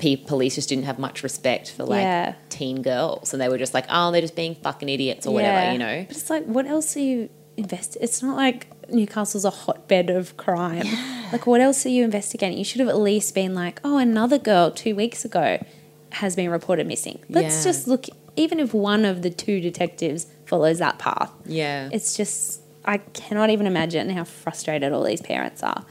police 0.00 0.54
just 0.54 0.68
didn't 0.68 0.84
have 0.84 0.98
much 0.98 1.22
respect 1.22 1.70
for 1.70 1.84
like 1.84 2.02
Yeah. 2.02 2.34
teen 2.48 2.82
girls. 2.82 3.32
And 3.32 3.40
they 3.40 3.48
were 3.48 3.58
just 3.58 3.74
like, 3.74 3.86
oh, 3.90 4.10
they're 4.10 4.20
just 4.20 4.36
being 4.36 4.54
fucking 4.54 4.88
idiots 4.88 5.26
or 5.26 5.34
whatever, 5.34 5.60
Yeah. 5.60 5.72
you 5.72 5.78
know? 5.78 6.04
But 6.08 6.16
it's 6.16 6.30
like, 6.30 6.44
what 6.46 6.66
else 6.66 6.96
are 6.96 7.00
you 7.00 7.28
invest? 7.56 7.96
It's 8.00 8.22
not 8.22 8.36
like 8.36 8.66
Newcastle's 8.90 9.44
a 9.44 9.50
hotbed 9.50 10.10
of 10.10 10.36
crime. 10.36 10.86
Like, 11.32 11.46
what 11.46 11.60
else 11.60 11.86
are 11.86 11.90
you 11.90 12.02
investigating? 12.04 12.58
You 12.58 12.64
should 12.64 12.80
have 12.80 12.88
at 12.88 12.98
least 12.98 13.34
been 13.34 13.54
like, 13.54 13.80
oh, 13.84 13.98
another 13.98 14.38
girl 14.38 14.70
two 14.70 14.96
weeks 14.96 15.24
ago 15.24 15.64
has 16.12 16.34
been 16.34 16.50
reported 16.50 16.86
missing. 16.86 17.20
Let's 17.28 17.58
Yeah. 17.58 17.70
just 17.70 17.86
look. 17.86 18.06
Even 18.36 18.58
if 18.58 18.72
one 18.74 19.04
of 19.04 19.22
the 19.22 19.30
two 19.30 19.60
detectives 19.60 20.26
follows 20.46 20.78
that 20.78 20.98
path, 20.98 21.30
Yeah. 21.46 21.88
it's 21.92 22.16
just 22.16 22.60
I 22.84 22.96
cannot 22.98 23.50
even 23.50 23.66
imagine 23.66 24.08
how 24.10 24.24
frustrated 24.24 24.92
all 24.92 25.04
these 25.04 25.20
parents 25.20 25.62
are. 25.62 25.84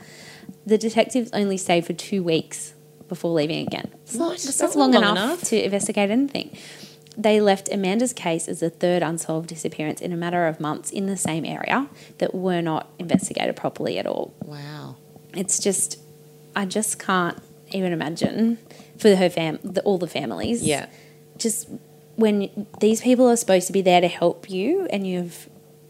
The 0.66 0.78
detectives 0.78 1.30
only 1.34 1.56
stayed 1.58 1.86
for 1.86 1.94
two 1.94 2.24
weeks 2.24 2.74
before 3.10 3.32
leaving 3.34 3.66
again. 3.68 3.90
It's 4.04 4.16
not, 4.16 4.28
What? 4.30 4.34
it's 4.36 4.46
That's 4.58 4.76
not 4.76 4.80
long, 4.80 4.92
not 4.92 5.02
enough, 5.04 5.16
enough. 5.18 5.42
to 5.50 5.64
investigate 5.66 6.10
anything. 6.10 6.56
They 7.18 7.42
left 7.42 7.68
Amanda's 7.72 8.14
case 8.14 8.48
as 8.48 8.62
the 8.62 8.70
third 8.70 9.04
unsolved 9.04 9.50
disappearance 9.50 10.00
in 10.00 10.14
a 10.14 10.16
matter 10.16 10.48
of 10.48 10.60
months 10.62 10.90
in 10.92 11.08
the 11.08 11.18
same 11.18 11.44
area 11.44 11.90
that 12.20 12.34
were 12.34 12.62
not 12.62 12.88
investigated 12.98 13.56
properly 13.58 13.98
at 14.00 14.06
all. 14.08 14.34
wow. 14.46 14.96
It's 15.36 15.60
just, 15.60 16.00
I 16.56 16.66
just 16.66 16.98
can't 16.98 17.38
even 17.72 17.92
imagine 17.94 18.58
for 18.98 19.16
her 19.16 19.30
fam, 19.30 19.60
the, 19.64 19.82
all 19.84 19.98
the 20.00 20.08
families 20.08 20.64
Yeah. 20.64 20.88
just 21.38 21.68
when 22.16 22.68
these 22.80 23.02
people 23.02 23.28
are 23.30 23.36
supposed 23.36 23.68
to 23.68 23.74
be 23.74 23.82
there 23.82 24.02
to 24.02 24.08
help 24.08 24.50
you 24.50 24.88
and 24.90 25.06
you've 25.06 25.48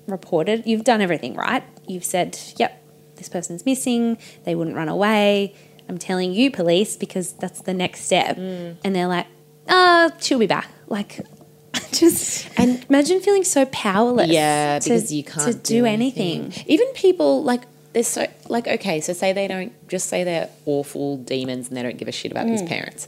reported, 0.08 0.64
you've 0.66 0.84
done 0.84 1.00
everything 1.02 1.36
right. 1.36 1.64
You've 1.88 2.04
said, 2.04 2.38
yep, 2.58 2.84
this 3.16 3.30
person's 3.30 3.66
missing, 3.66 4.18
they 4.44 4.56
wouldn't 4.56 4.76
run 4.76 4.90
away. 4.90 5.56
I'm 5.90 5.98
telling 5.98 6.32
you, 6.34 6.52
police, 6.52 6.96
because 6.96 7.34
that's 7.34 7.62
the 7.62 7.74
next 7.74 8.02
step. 8.06 8.38
Mm. 8.38 8.78
And 8.84 8.96
they're 8.96 9.08
like, 9.08 9.26
oh, 9.68 10.12
she'll 10.20 10.40
be 10.40 10.48
back. 10.48 10.70
Like, 10.88 11.20
just 11.92 12.48
And- 12.58 12.86
imagine 12.90 13.20
feeling 13.22 13.44
so 13.44 13.66
powerless. 13.66 14.30
Yeah, 14.30 14.80
to- 14.80 14.84
because 14.90 15.12
you 15.12 15.24
can't 15.24 15.52
to 15.52 15.54
do, 15.54 15.86
anything. 15.86 16.54
Even 16.68 16.88
people 16.94 17.44
like 17.44 17.64
they're 17.94 18.04
so 18.04 18.28
like 18.48 18.68
okay, 18.68 19.02
so 19.02 19.14
say 19.14 19.34
they 19.34 19.48
don't 19.48 19.72
just 19.90 20.08
say 20.10 20.24
they're 20.24 20.50
awful 20.66 21.18
demons 21.18 21.68
and 21.70 21.76
they 21.78 21.82
don't 21.82 21.98
give 21.98 22.08
a 22.08 22.12
shit 22.12 22.32
about 22.32 22.46
Mm. 22.46 22.52
these 22.52 22.64
parents. 22.70 23.08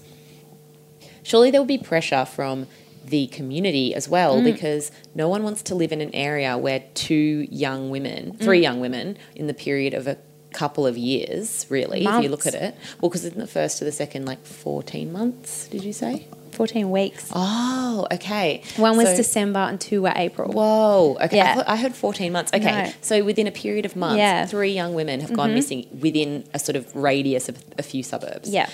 Surely 1.24 1.52
there 1.52 1.62
will 1.62 1.68
be 1.68 1.78
pressure 1.78 2.26
from 2.26 2.66
the 3.06 3.28
community 3.28 3.94
as 3.94 4.10
well 4.10 4.40
Mm. 4.42 4.44
because 4.54 4.92
no 5.16 5.28
one 5.30 5.44
wants 5.44 5.62
to 5.64 5.76
live 5.76 5.92
in 5.92 6.02
an 6.02 6.14
area 6.16 6.58
where 6.58 6.84
two 6.96 7.48
young 7.52 7.90
women, 7.92 8.34
three 8.38 8.60
Mm. 8.60 8.64
young 8.64 8.80
women 8.80 9.18
in 9.36 9.46
the 9.48 9.54
period 9.54 9.94
of 9.94 10.08
a 10.08 10.18
couple 10.52 10.86
of 10.86 10.98
years, 10.98 11.66
really, 11.70 12.06
if 12.06 12.24
you 12.24 12.30
look 12.30 12.46
at 12.46 12.54
it. 12.56 12.76
Well, 13.00 13.10
because 13.10 13.26
in 13.26 13.40
the 13.40 13.48
first 13.48 13.78
to 13.80 13.86
the 13.86 13.92
second, 13.92 14.26
like 14.26 14.46
14 14.46 15.12
months, 15.12 15.68
did 15.68 15.84
you 15.84 15.94
say? 15.94 16.28
14 16.52 16.92
weeks. 16.92 17.30
Oh, 17.34 18.06
okay. 18.12 18.62
One 18.76 18.98
was 18.98 19.08
So- 19.10 19.16
December 19.16 19.60
and 19.60 19.80
two 19.80 20.02
were 20.02 20.12
April. 20.16 20.52
Whoa. 20.52 21.18
Okay. 21.22 21.40
I, 21.40 21.44
Yeah. 21.44 21.56
thought, 21.56 21.70
I 21.70 21.78
heard 21.78 21.96
14 21.96 22.32
months. 22.34 22.52
Okay. 22.54 22.66
No. 22.88 22.92
So 23.02 23.24
within 23.24 23.48
a 23.48 23.52
period 23.52 23.86
of 23.86 23.96
months, 23.96 24.18
Yeah. 24.18 24.42
Mm-hmm. 24.42 24.50
three 24.52 24.72
young 24.74 24.94
women 24.94 25.22
have 25.22 25.32
gone 25.34 25.54
missing 25.54 25.88
within 26.00 26.44
a 26.54 26.60
sort 26.60 26.76
of 26.76 26.94
radius 26.96 27.48
of 27.48 27.64
a 27.78 27.84
few 27.84 28.04
suburbs. 28.04 28.50
Yeah. 28.50 28.70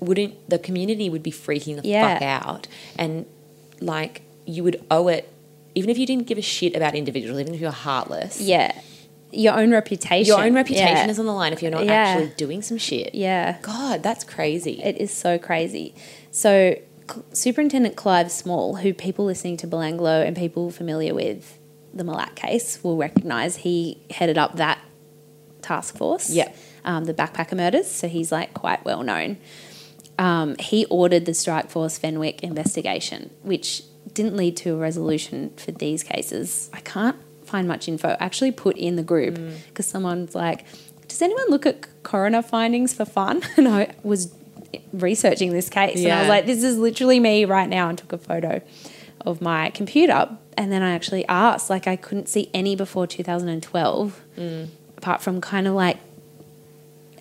Wouldn't 0.00 0.50
the 0.50 0.58
community 0.58 1.08
would 1.08 1.22
be 1.22 1.30
freaking 1.30 1.80
the 1.80 1.88
Yeah. 1.88 2.14
fuck 2.14 2.22
out 2.22 2.66
and 2.98 3.26
like 3.80 4.22
you 4.44 4.64
would 4.64 4.82
owe 4.90 5.06
it 5.08 5.28
even 5.76 5.88
if 5.88 5.96
you 5.98 6.04
didn't 6.06 6.26
give 6.26 6.36
a 6.36 6.42
shit 6.42 6.74
about 6.74 6.96
individuals, 6.96 7.38
even 7.38 7.54
if 7.54 7.60
you're 7.60 7.70
heartless. 7.70 8.40
Yeah. 8.40 8.72
Your 9.32 9.54
own 9.58 9.70
reputation. 9.70 10.26
Your 10.26 10.42
own 10.44 10.54
reputation 10.54 10.88
Yeah. 10.88 11.08
is 11.08 11.18
on 11.18 11.26
the 11.26 11.32
line 11.32 11.52
if 11.52 11.62
you're 11.62 11.70
not 11.70 11.84
Yeah. 11.84 11.92
actually 11.92 12.32
doing 12.36 12.62
some 12.62 12.78
shit. 12.78 13.14
Yeah. 13.14 13.56
God, 13.62 14.02
that's 14.02 14.24
crazy. 14.24 14.82
It 14.82 14.98
is 14.98 15.10
so 15.10 15.38
crazy. 15.38 15.94
So, 16.30 16.76
C- 17.12 17.20
Superintendent 17.32 17.96
Clive 17.96 18.30
Small, 18.30 18.76
who 18.76 18.92
people 18.94 19.24
listening 19.24 19.56
to 19.58 19.66
Belanglo 19.66 20.24
and 20.26 20.36
people 20.36 20.70
familiar 20.70 21.14
with 21.14 21.58
the 21.92 22.04
Milat 22.04 22.34
case 22.36 22.82
will 22.84 22.96
recognise, 22.96 23.56
he 23.56 23.98
headed 24.10 24.38
up 24.38 24.56
that 24.56 24.78
task 25.62 25.96
force. 25.96 26.30
Yeah. 26.30 26.50
Um, 26.84 27.04
the 27.04 27.14
backpacker 27.14 27.56
murders. 27.56 27.88
So 27.90 28.08
he's 28.08 28.30
like 28.32 28.54
quite 28.54 28.84
well 28.84 29.02
known. 29.02 29.38
Um, 30.18 30.56
he 30.58 30.84
ordered 30.86 31.24
the 31.26 31.34
Strike 31.34 31.70
Force 31.70 31.98
Fenwick 31.98 32.42
investigation, 32.42 33.30
which 33.42 33.82
didn't 34.12 34.36
lead 34.36 34.56
to 34.58 34.74
a 34.74 34.76
resolution 34.76 35.50
for 35.56 35.72
these 35.72 36.02
cases. 36.02 36.68
I 36.72 36.80
can't 36.80 37.16
find 37.50 37.68
much 37.68 37.88
info. 37.88 38.16
Actually 38.20 38.52
put 38.52 38.76
in 38.76 38.96
the 38.96 39.02
group 39.02 39.34
mm. 39.34 39.54
because 39.68 39.86
someone's 39.86 40.34
like, 40.34 40.64
"Does 41.08 41.20
anyone 41.22 41.48
look 41.48 41.66
at 41.66 41.86
coroner 42.02 42.42
findings 42.42 42.94
for 42.94 43.04
fun?" 43.04 43.42
And 43.56 43.68
I 43.68 43.94
was 44.02 44.32
researching 44.92 45.52
this 45.52 45.68
case, 45.68 45.98
and 45.98 46.12
I 46.12 46.20
was 46.20 46.28
like, 46.28 46.46
"This 46.46 46.62
is 46.62 46.78
literally 46.78 47.20
me 47.20 47.44
right 47.44 47.68
now," 47.68 47.88
and 47.88 47.98
took 47.98 48.12
a 48.12 48.18
photo 48.18 48.62
of 49.26 49.40
my 49.40 49.70
computer. 49.70 50.28
And 50.56 50.70
then 50.70 50.82
I 50.82 50.92
actually 50.92 51.26
asked, 51.26 51.70
like, 51.70 51.86
I 51.86 51.96
couldn't 51.96 52.28
see 52.28 52.50
any 52.52 52.76
before 52.76 53.06
2012, 53.06 54.22
mm. 54.36 54.68
apart 54.96 55.22
from 55.22 55.40
kind 55.40 55.66
of 55.66 55.74
like 55.74 55.98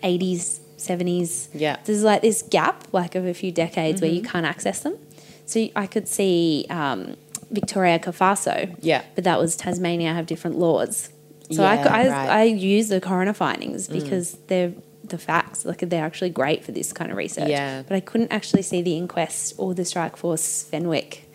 80s, 0.03 0.59
70s. 0.77 1.47
Yeah. 1.53 1.77
There's 1.85 2.03
like 2.03 2.21
this 2.21 2.41
gap, 2.41 2.85
like 2.91 3.15
of 3.15 3.25
a 3.25 3.33
few 3.33 3.51
decades 3.51 4.01
where 4.01 4.09
you 4.09 4.21
mm-hmm. 4.21 4.31
can't 4.31 4.45
access 4.45 4.81
them. 4.81 4.97
So 5.45 5.67
I 5.75 5.87
could 5.87 6.07
see 6.07 6.65
um, 6.69 7.15
Victoria 7.51 7.99
Cafasso. 7.99 8.75
Yeah. 8.81 9.03
But 9.15 9.23
that 9.23 9.39
was 9.39 9.55
Tasmania 9.55 10.13
have 10.13 10.25
different 10.25 10.57
laws. 10.57 11.09
So 11.51 11.63
I, 11.63 11.75
Yeah, 11.75 11.93
I, 11.93 12.07
right. 12.07 12.29
I 12.29 12.43
use 12.43 12.89
the 12.89 13.01
coroner 13.01 13.33
findings 13.33 13.87
because 13.87 14.33
they're 14.47 14.73
the 15.03 15.17
facts. 15.17 15.65
Like 15.65 15.79
they're 15.79 16.05
actually 16.05 16.29
great 16.29 16.63
for 16.63 16.71
this 16.71 16.93
kind 16.93 17.11
of 17.11 17.17
research. 17.17 17.49
Yeah. 17.49 17.81
But 17.81 17.95
I 17.95 17.99
couldn't 17.99 18.31
actually 18.31 18.61
see 18.61 18.81
the 18.81 18.95
inquest 18.95 19.55
or 19.57 19.73
the 19.73 19.85
Strike 19.85 20.15
Force 20.15 20.63
Fenwick 20.63 21.25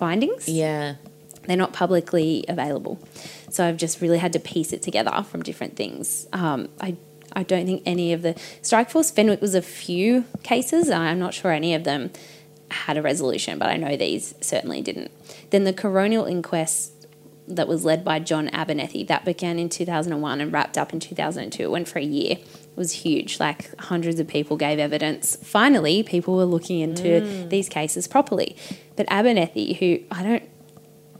findings 0.00 0.48
yeah. 0.48 0.94
they're 1.44 1.58
not 1.58 1.74
publicly 1.74 2.42
available. 2.48 2.98
So 3.50 3.66
I've 3.66 3.76
just 3.76 4.00
really 4.00 4.16
had 4.16 4.32
to 4.32 4.40
piece 4.40 4.72
it 4.72 4.80
together 4.80 5.22
from 5.28 5.42
different 5.42 5.76
things. 5.76 6.26
Um, 6.32 6.70
I 6.80 6.96
I 7.32 7.44
don't 7.44 7.66
think 7.66 7.82
any 7.86 8.12
of 8.12 8.22
the 8.22 8.34
Strike 8.62 8.90
Force 8.90 9.10
Fenwick 9.10 9.40
was 9.40 9.54
a 9.54 9.62
few 9.62 10.24
cases. 10.42 10.90
I'm 10.90 11.18
not 11.18 11.34
sure 11.34 11.52
any 11.52 11.74
of 11.74 11.84
them 11.84 12.10
had 12.70 12.96
a 12.96 13.02
resolution, 13.02 13.58
but 13.58 13.68
I 13.68 13.76
know 13.76 13.96
these 13.96 14.34
certainly 14.40 14.82
didn't. 14.82 15.10
Then 15.50 15.64
the 15.64 15.72
coronial 15.72 16.30
inquest 16.30 16.92
that 17.48 17.66
was 17.66 17.84
led 17.84 18.04
by 18.04 18.18
John 18.20 18.48
Abernethy 18.52 19.04
that 19.04 19.24
began 19.24 19.58
in 19.58 19.68
2001 19.68 20.40
and 20.40 20.52
wrapped 20.52 20.78
up 20.78 20.92
in 20.92 21.00
2002. 21.00 21.62
It 21.62 21.70
went 21.70 21.88
for 21.88 21.98
a 21.98 22.04
year. 22.04 22.36
It 22.38 22.76
was 22.76 22.92
huge. 22.92 23.40
Like 23.40 23.76
hundreds 23.80 24.20
of 24.20 24.28
people 24.28 24.56
gave 24.56 24.78
evidence. 24.78 25.36
Finally, 25.36 26.04
people 26.04 26.36
were 26.36 26.44
looking 26.44 26.80
into 26.80 27.02
mm. 27.02 27.50
these 27.50 27.68
cases 27.68 28.06
properly. 28.06 28.56
But 28.96 29.06
Abernethy, 29.10 29.74
who 29.74 29.98
I 30.14 30.22
don't, 30.22 30.48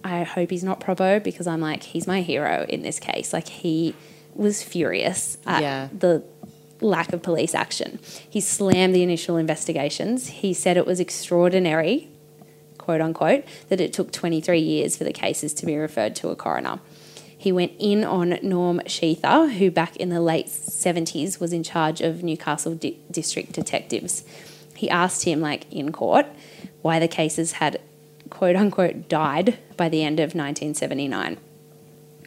I 0.05 0.23
hope 0.23 0.51
he's 0.51 0.65
not 0.65 0.81
probo 0.81 1.23
because 1.23 1.47
I'm 1.47 1.61
like, 1.61 1.83
he's 1.83 2.07
my 2.07 2.23
hero 2.23 2.65
in 2.69 2.83
this 2.83 3.01
case. 3.01 3.33
Like 3.33 3.49
he 3.49 3.95
was 4.35 4.63
furious 4.63 5.37
at 5.47 5.63
Yeah. 5.63 5.89
the 5.97 6.23
lack 6.81 7.13
of 7.13 7.23
police 7.23 7.55
action. 7.55 7.99
He 8.29 8.41
slammed 8.41 8.95
the 8.95 9.03
initial 9.03 9.37
investigations. 9.37 10.29
He 10.29 10.55
said 10.55 10.77
it 10.77 10.87
was 10.87 11.01
extraordinary, 11.01 12.09
quote 12.79 13.01
unquote, 13.01 13.45
that 13.69 13.81
it 13.81 13.93
took 13.93 14.13
23 14.13 14.59
years 14.59 14.97
for 14.97 15.05
the 15.05 15.13
cases 15.13 15.53
to 15.55 15.67
be 15.67 15.77
referred 15.77 16.17
to 16.17 16.29
a 16.29 16.37
coroner. 16.37 16.81
He 17.37 17.53
went 17.53 17.73
in 17.79 18.05
on 18.05 18.39
Norm 18.43 18.81
Sheether, 18.85 19.55
who 19.55 19.71
back 19.71 19.97
in 19.97 20.11
the 20.11 20.21
late 20.21 20.47
70s 20.47 21.41
was 21.41 21.55
in 21.55 21.63
charge 21.63 22.03
of 22.03 22.23
Newcastle 22.23 22.75
di- 22.75 22.99
district 23.11 23.53
detectives. 23.53 24.25
He 24.75 24.91
asked 24.91 25.25
him, 25.25 25.41
like 25.41 25.71
in 25.73 25.91
court, 25.91 26.27
why 26.83 26.99
the 26.99 27.09
cases 27.09 27.53
had 27.53 27.81
quote 28.29 28.57
unquote 28.57 29.09
died 29.09 29.59
by 29.77 29.89
the 29.89 30.05
end 30.05 30.21
of 30.21 30.35
1979. 30.35 31.39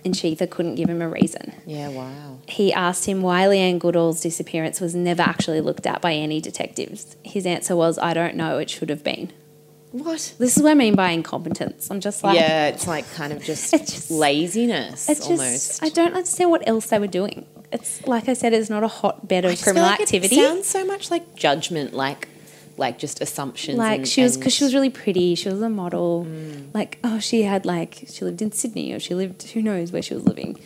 And 0.06 0.14
Sheether 0.14 0.49
couldn't 0.49 0.76
give 0.76 0.89
him 0.89 1.01
a 1.01 1.08
reason 1.08 1.54
Yeah, 1.66 1.88
wow. 1.89 2.39
he 2.47 2.74
asked 2.74 3.06
him 3.06 3.22
why 3.22 3.43
Leanne 3.45 3.80
Goodall's 3.80 4.20
disappearance 4.22 4.82
was 4.82 4.93
never 4.93 5.22
actually 5.22 5.62
looked 5.62 5.86
at 5.88 6.01
by 6.01 6.14
any 6.14 6.41
detectives. 6.41 7.16
His 7.24 7.45
answer 7.45 7.76
was, 7.76 7.97
I 7.97 8.14
don't 8.14 8.36
know, 8.36 8.58
it 8.58 8.70
should 8.70 8.89
have 8.89 9.04
been. 9.04 9.32
What? 9.91 10.34
This 10.39 10.58
is 10.58 10.64
what 10.64 10.72
I 10.72 10.74
mean 10.74 10.95
by 10.95 11.12
incompetence. 11.12 11.89
I'm 11.91 11.99
just 11.99 12.24
like, 12.24 12.36
yeah, 12.36 12.68
it's 12.68 12.88
like 12.88 13.10
kind 13.14 13.32
of 13.32 13.43
just, 13.49 13.72
just- 13.72 14.10
laziness 14.12 15.08
it's 15.08 15.20
just, 15.28 15.32
almost. 15.41 15.84
I 15.84 15.89
don't 15.89 16.14
understand 16.16 16.49
what 16.51 16.68
else 16.68 16.88
they 16.88 16.99
were 16.99 17.08
doing. 17.08 17.45
It's 17.72 18.06
like 18.08 18.28
I 18.28 18.34
said, 18.34 18.54
it's 18.54 18.70
not 18.70 18.84
a 18.84 18.88
hotbed 18.88 19.45
of 19.45 19.51
just 19.51 19.64
criminal 19.64 19.88
like 19.88 20.01
activity. 20.01 20.39
It 20.39 20.47
sounds 20.47 20.68
so 20.68 20.84
much 20.86 21.10
like 21.12 21.36
judgment, 21.36 21.93
like 21.93 22.28
like 22.78 22.97
just 22.97 23.21
assumptions. 23.21 23.78
like 23.78 23.99
and- 23.99 24.07
she 24.07 24.21
was 24.24 24.38
because 24.38 24.53
she 24.53 24.63
was 24.63 24.74
really 24.74 24.89
pretty 24.89 25.36
she 25.36 25.49
was 25.49 25.61
a 25.61 25.69
model 25.69 26.26
like 26.74 26.97
oh 27.03 27.19
she 27.19 27.43
had 27.43 27.65
like 27.65 28.03
she 28.07 28.26
lived 28.26 28.41
in 28.41 28.51
sydney 28.51 28.91
or 28.93 28.99
she 28.99 29.13
lived 29.15 29.43
who 29.51 29.61
knows 29.61 29.91
where 29.91 30.01
she 30.01 30.13
was 30.13 30.26
living 30.26 30.59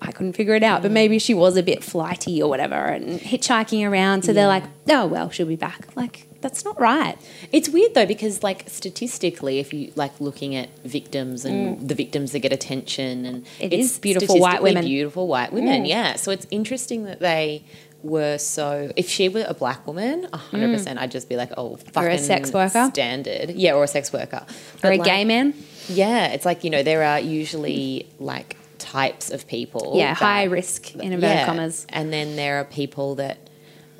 i 0.00 0.12
couldn't 0.12 0.34
figure 0.34 0.54
it 0.54 0.62
out 0.62 0.82
but 0.82 0.90
maybe 0.92 1.18
she 1.18 1.34
was 1.34 1.56
a 1.56 1.62
bit 1.62 1.82
flighty 1.82 2.40
or 2.42 2.48
whatever 2.48 2.76
and 2.76 3.18
hitchhiking 3.20 3.88
around 3.88 4.22
so 4.24 4.32
they're 4.32 4.46
like 4.46 4.64
oh 4.88 5.06
well 5.06 5.28
she'll 5.30 5.46
be 5.46 5.56
back 5.56 5.88
like 5.96 6.26
that's 6.40 6.64
not 6.64 6.80
right 6.80 7.16
It's 7.50 7.68
weird 7.68 7.94
though 7.94 8.06
because 8.06 8.44
like 8.44 8.62
statistically, 8.68 9.58
if 9.58 9.72
you 9.74 9.92
like 9.96 10.20
looking 10.20 10.54
at 10.54 10.68
victims 10.84 11.44
and 11.44 11.88
the 11.88 11.96
victims 11.96 12.30
that 12.30 12.38
get 12.38 12.52
attention 12.52 13.24
and 13.26 13.44
Mm. 13.44 13.46
It 13.58 13.72
it's 13.72 13.92
is 13.94 13.98
beautiful 13.98 14.38
white 14.38 14.62
women. 14.62 14.84
beautiful 14.84 15.26
white 15.26 15.52
women. 15.52 15.82
Mm. 15.82 15.88
Yeah, 15.88 16.14
so 16.14 16.30
it's 16.30 16.46
interesting 16.52 17.02
that 17.04 17.18
they 17.18 17.64
were 18.02 18.38
so. 18.38 18.92
If 18.96 19.08
she 19.08 19.28
were 19.28 19.44
a 19.48 19.54
black 19.54 19.86
woman, 19.86 20.24
hundred 20.32 20.72
percent, 20.76 20.98
I'd 20.98 21.10
just 21.10 21.28
be 21.28 21.36
like, 21.36 21.50
oh, 21.56 21.76
fucking 21.76 22.10
Mm. 22.10 22.14
a 22.14 22.18
sex 22.18 22.52
worker? 22.52 22.88
standard. 22.92 23.50
Yeah, 23.50 23.74
or 23.74 23.84
a 23.84 23.88
sex 23.88 24.12
worker, 24.12 24.44
or 24.84 24.90
a 24.92 24.96
like, 24.98 25.04
gay 25.04 25.24
man 25.24 25.54
Yeah, 25.88 26.26
it's 26.28 26.44
like 26.46 26.64
you 26.64 26.70
know 26.70 26.82
there 26.82 27.02
are 27.02 27.18
usually 27.20 28.06
like 28.18 28.56
types 28.78 29.30
of 29.30 29.46
people. 29.48 29.94
yeah 29.96 30.08
that- 30.14 30.18
high 30.18 30.44
risk 30.44 30.94
in 30.94 31.12
inverted 31.12 31.22
yeah, 31.38 31.46
commas 31.46 31.86
And 31.88 32.12
then 32.12 32.36
there 32.36 32.60
are 32.60 32.64
people 32.64 33.16
that, 33.16 33.36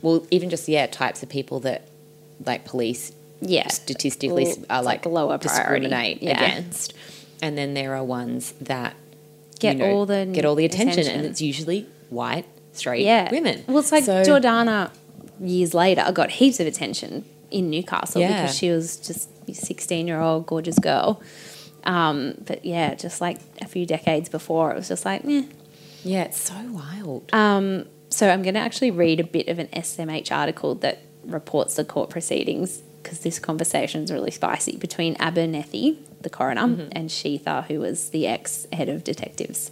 well, 0.02 0.24
even 0.30 0.48
just 0.50 0.68
yeah, 0.68 0.86
types 0.86 1.22
of 1.24 1.28
people 1.28 1.58
that 1.60 1.88
like 2.46 2.64
police 2.64 3.12
yeah 3.40 3.66
statistically 3.68 4.46
are 4.70 4.82
like 4.82 5.04
like, 5.04 5.06
lower 5.06 5.38
priority. 5.38 5.48
discriminate 5.88 6.22
Yeah. 6.22 6.36
against. 6.42 6.94
And 7.42 7.58
then 7.58 7.74
there 7.74 7.94
are 7.96 8.04
ones 8.04 8.52
that 8.60 8.94
Get 9.58 9.76
you 9.76 9.82
know, 9.82 9.90
all 9.90 10.06
the 10.06 10.28
get 10.32 10.44
all 10.44 10.54
the 10.54 10.64
attention, 10.64 11.00
attention. 11.00 11.16
and 11.20 11.26
it's 11.26 11.40
usually 11.40 11.86
white 12.10 12.46
straight 12.78 13.04
yeah 13.04 13.30
women. 13.30 13.62
well 13.66 13.78
it's 13.78 13.92
like 13.92 14.04
So- 14.04 14.22
jordana 14.22 14.90
years 15.40 15.72
later 15.74 16.04
got 16.12 16.30
heaps 16.30 16.58
of 16.60 16.66
attention 16.66 17.24
in 17.50 17.70
newcastle 17.70 18.20
Yeah. 18.20 18.42
because 18.42 18.56
she 18.56 18.70
was 18.70 18.96
just 18.96 19.28
a 19.48 19.54
16 19.54 20.06
year 20.06 20.20
old 20.20 20.46
gorgeous 20.46 20.78
girl 20.78 21.20
um, 21.84 22.34
but 22.46 22.64
yeah 22.64 22.94
just 22.94 23.20
like 23.20 23.38
a 23.62 23.66
few 23.68 23.86
decades 23.86 24.28
before 24.28 24.70
it 24.72 24.76
was 24.76 24.88
just 24.88 25.04
like 25.04 25.24
eh. 25.24 25.44
Yeah, 26.04 26.22
it's 26.24 26.38
so 26.40 26.54
wild. 26.70 27.28
um, 27.32 27.86
so 28.10 28.28
i'm 28.30 28.42
going 28.42 28.54
to 28.54 28.60
actually 28.60 28.90
read 28.90 29.20
a 29.20 29.24
bit 29.24 29.48
of 29.48 29.58
an 29.58 29.68
smh 29.68 30.30
article 30.32 30.74
that 30.76 30.98
reports 31.24 31.74
the 31.74 31.84
court 31.84 32.10
proceedings 32.10 32.82
because 33.02 33.20
this 33.20 33.38
conversation 33.38 34.02
is 34.02 34.10
really 34.12 34.30
spicy 34.30 34.76
between 34.76 35.16
abernethy 35.20 35.98
the 36.20 36.30
coroner 36.30 36.88
and 36.92 37.10
sheether 37.10 37.64
who 37.66 37.78
was 37.80 38.10
the 38.10 38.26
ex 38.26 38.66
head 38.72 38.88
of 38.88 39.04
detectives 39.04 39.70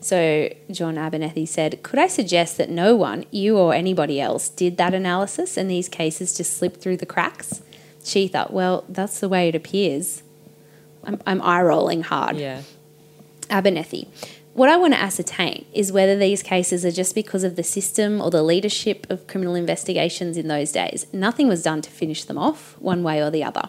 So 0.00 0.52
John 0.70 0.96
Abernethy 0.96 1.46
said, 1.46 1.82
Could 1.82 1.98
I 1.98 2.06
suggest 2.06 2.56
that 2.58 2.70
no 2.70 2.94
one, 2.94 3.24
you 3.30 3.56
or 3.58 3.74
anybody 3.74 4.20
else, 4.20 4.48
did 4.48 4.76
that 4.76 4.94
analysis 4.94 5.56
and 5.56 5.70
these 5.70 5.88
cases 5.88 6.36
just 6.36 6.56
slipped 6.56 6.80
through 6.80 6.98
the 6.98 7.06
cracks? 7.06 7.62
She 8.04 8.28
thought, 8.28 8.52
Well, 8.52 8.84
that's 8.88 9.20
the 9.20 9.28
way 9.28 9.48
it 9.48 9.54
appears. 9.54 10.22
I'm, 11.04 11.20
I'm 11.26 11.42
eye 11.42 11.62
rolling 11.62 12.02
hard. 12.02 12.36
yeah. 12.36 12.62
Abernethy. 13.50 14.08
What 14.52 14.68
I 14.68 14.76
want 14.76 14.92
to 14.92 15.00
ascertain 15.00 15.64
is 15.72 15.92
whether 15.92 16.18
these 16.18 16.42
cases 16.42 16.84
are 16.84 16.90
just 16.90 17.14
because 17.14 17.44
of 17.44 17.54
the 17.56 17.62
system 17.62 18.20
or 18.20 18.30
the 18.30 18.42
leadership 18.42 19.06
of 19.08 19.26
criminal 19.26 19.54
investigations 19.54 20.36
in 20.36 20.48
those 20.48 20.72
days. 20.72 21.06
Nothing 21.12 21.48
was 21.48 21.62
done 21.62 21.80
to 21.82 21.90
finish 21.90 22.24
them 22.24 22.36
off, 22.36 22.76
one 22.80 23.02
way 23.02 23.22
or 23.22 23.30
the 23.30 23.44
other. 23.44 23.68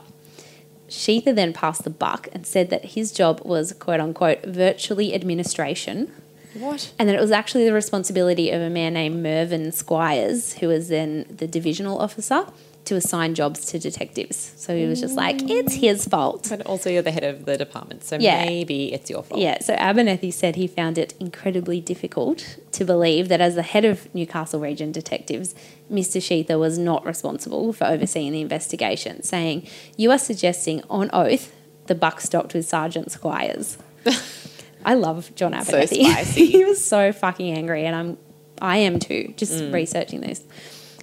Sheether 0.89 1.33
then 1.33 1.53
passed 1.53 1.83
the 1.83 1.89
buck 1.89 2.27
and 2.33 2.45
said 2.45 2.69
that 2.69 2.85
his 2.85 3.11
job 3.11 3.41
was, 3.45 3.73
quote 3.73 3.99
unquote, 3.99 4.43
virtually 4.43 5.13
administration, 5.13 6.11
What? 6.53 6.91
and 6.97 7.07
that 7.07 7.15
it 7.15 7.21
was 7.21 7.31
actually 7.31 7.65
the 7.65 7.73
responsibility 7.73 8.49
of 8.51 8.61
a 8.61 8.69
man 8.69 8.93
named 8.93 9.21
Mervyn 9.23 9.71
Squires, 9.71 10.53
who 10.53 10.67
was 10.67 10.89
then 10.89 11.25
the 11.29 11.47
divisional 11.47 11.99
officer, 11.99 12.45
to 12.85 12.95
assign 12.95 13.35
jobs 13.35 13.65
to 13.65 13.77
detectives. 13.77 14.53
So 14.57 14.75
he 14.75 14.85
was 14.85 14.99
just 14.99 15.15
like, 15.15 15.43
it's 15.43 15.75
mm. 15.75 15.79
his 15.79 16.07
fault. 16.07 16.47
But 16.49 16.65
also, 16.65 16.89
you're 16.89 17.03
the 17.03 17.11
head 17.11 17.23
of 17.23 17.45
the 17.45 17.55
department, 17.55 18.03
so 18.03 18.17
Yeah. 18.19 18.43
maybe 18.45 18.91
it's 18.91 19.11
your 19.11 19.21
fault. 19.21 19.39
Yeah, 19.39 19.59
so 19.59 19.75
Abernethy 19.75 20.31
said 20.31 20.55
he 20.55 20.65
found 20.65 20.97
it 20.97 21.13
incredibly 21.19 21.81
difficult 21.81 22.57
to 22.71 22.85
believe 22.85 23.27
that 23.27 23.41
as 23.41 23.53
the 23.53 23.61
head 23.61 23.85
of 23.85 24.13
Newcastle 24.15 24.59
Region 24.59 24.91
Detectives, 24.91 25.53
Mr. 25.91 26.21
Sheether 26.21 26.59
was 26.59 26.77
not 26.77 27.05
responsible 27.05 27.73
for 27.73 27.85
overseeing 27.87 28.31
the 28.31 28.41
investigation, 28.41 29.23
saying, 29.23 29.67
You 29.97 30.11
are 30.11 30.17
suggesting 30.19 30.83
on 30.89 31.09
oath 31.13 31.53
the 31.87 31.95
buck 31.95 32.21
stopped 32.21 32.53
with 32.53 32.67
Sergeant 32.67 33.11
Squires. 33.11 33.77
I 34.85 34.93
love 34.93 35.33
John 35.35 35.51
So 35.63 35.73
Abernethy. 35.73 36.03
spicy. 36.05 36.45
he 36.51 36.63
was 36.63 36.83
so 36.83 37.11
fucking 37.11 37.51
angry, 37.57 37.85
and 37.85 37.95
I'm 37.95 38.17
I 38.61 38.77
am 38.77 38.99
too, 38.99 39.33
just 39.37 39.63
researching 39.73 40.21
this. 40.21 40.43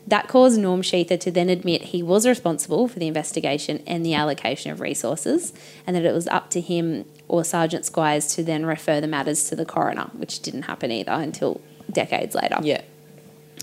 That 0.07 0.28
caused 0.28 0.61
Norm 0.61 0.82
Sheether 0.82 1.18
to 1.18 1.30
then 1.32 1.49
admit 1.49 1.82
he 1.82 2.03
was 2.03 2.26
responsible 2.28 2.87
for 2.87 2.99
the 3.01 3.09
investigation 3.09 3.82
and 3.87 4.07
the 4.07 4.14
allocation 4.14 4.70
of 4.70 4.80
resources, 4.80 5.53
and 5.87 5.97
that 5.97 6.05
it 6.05 6.12
was 6.14 6.28
up 6.28 6.51
to 6.51 6.61
him 6.61 7.05
or 7.28 7.43
Sergeant 7.45 7.84
Squires 7.84 8.32
to 8.37 8.45
then 8.45 8.64
refer 8.64 9.01
the 9.01 9.09
matters 9.09 9.49
to 9.49 9.57
the 9.57 9.64
coroner, 9.64 10.09
which 10.12 10.41
didn't 10.41 10.62
happen 10.62 10.93
either 10.93 11.11
until 11.12 11.61
decades 11.91 12.34
later. 12.37 12.59
Yeah. 12.62 12.82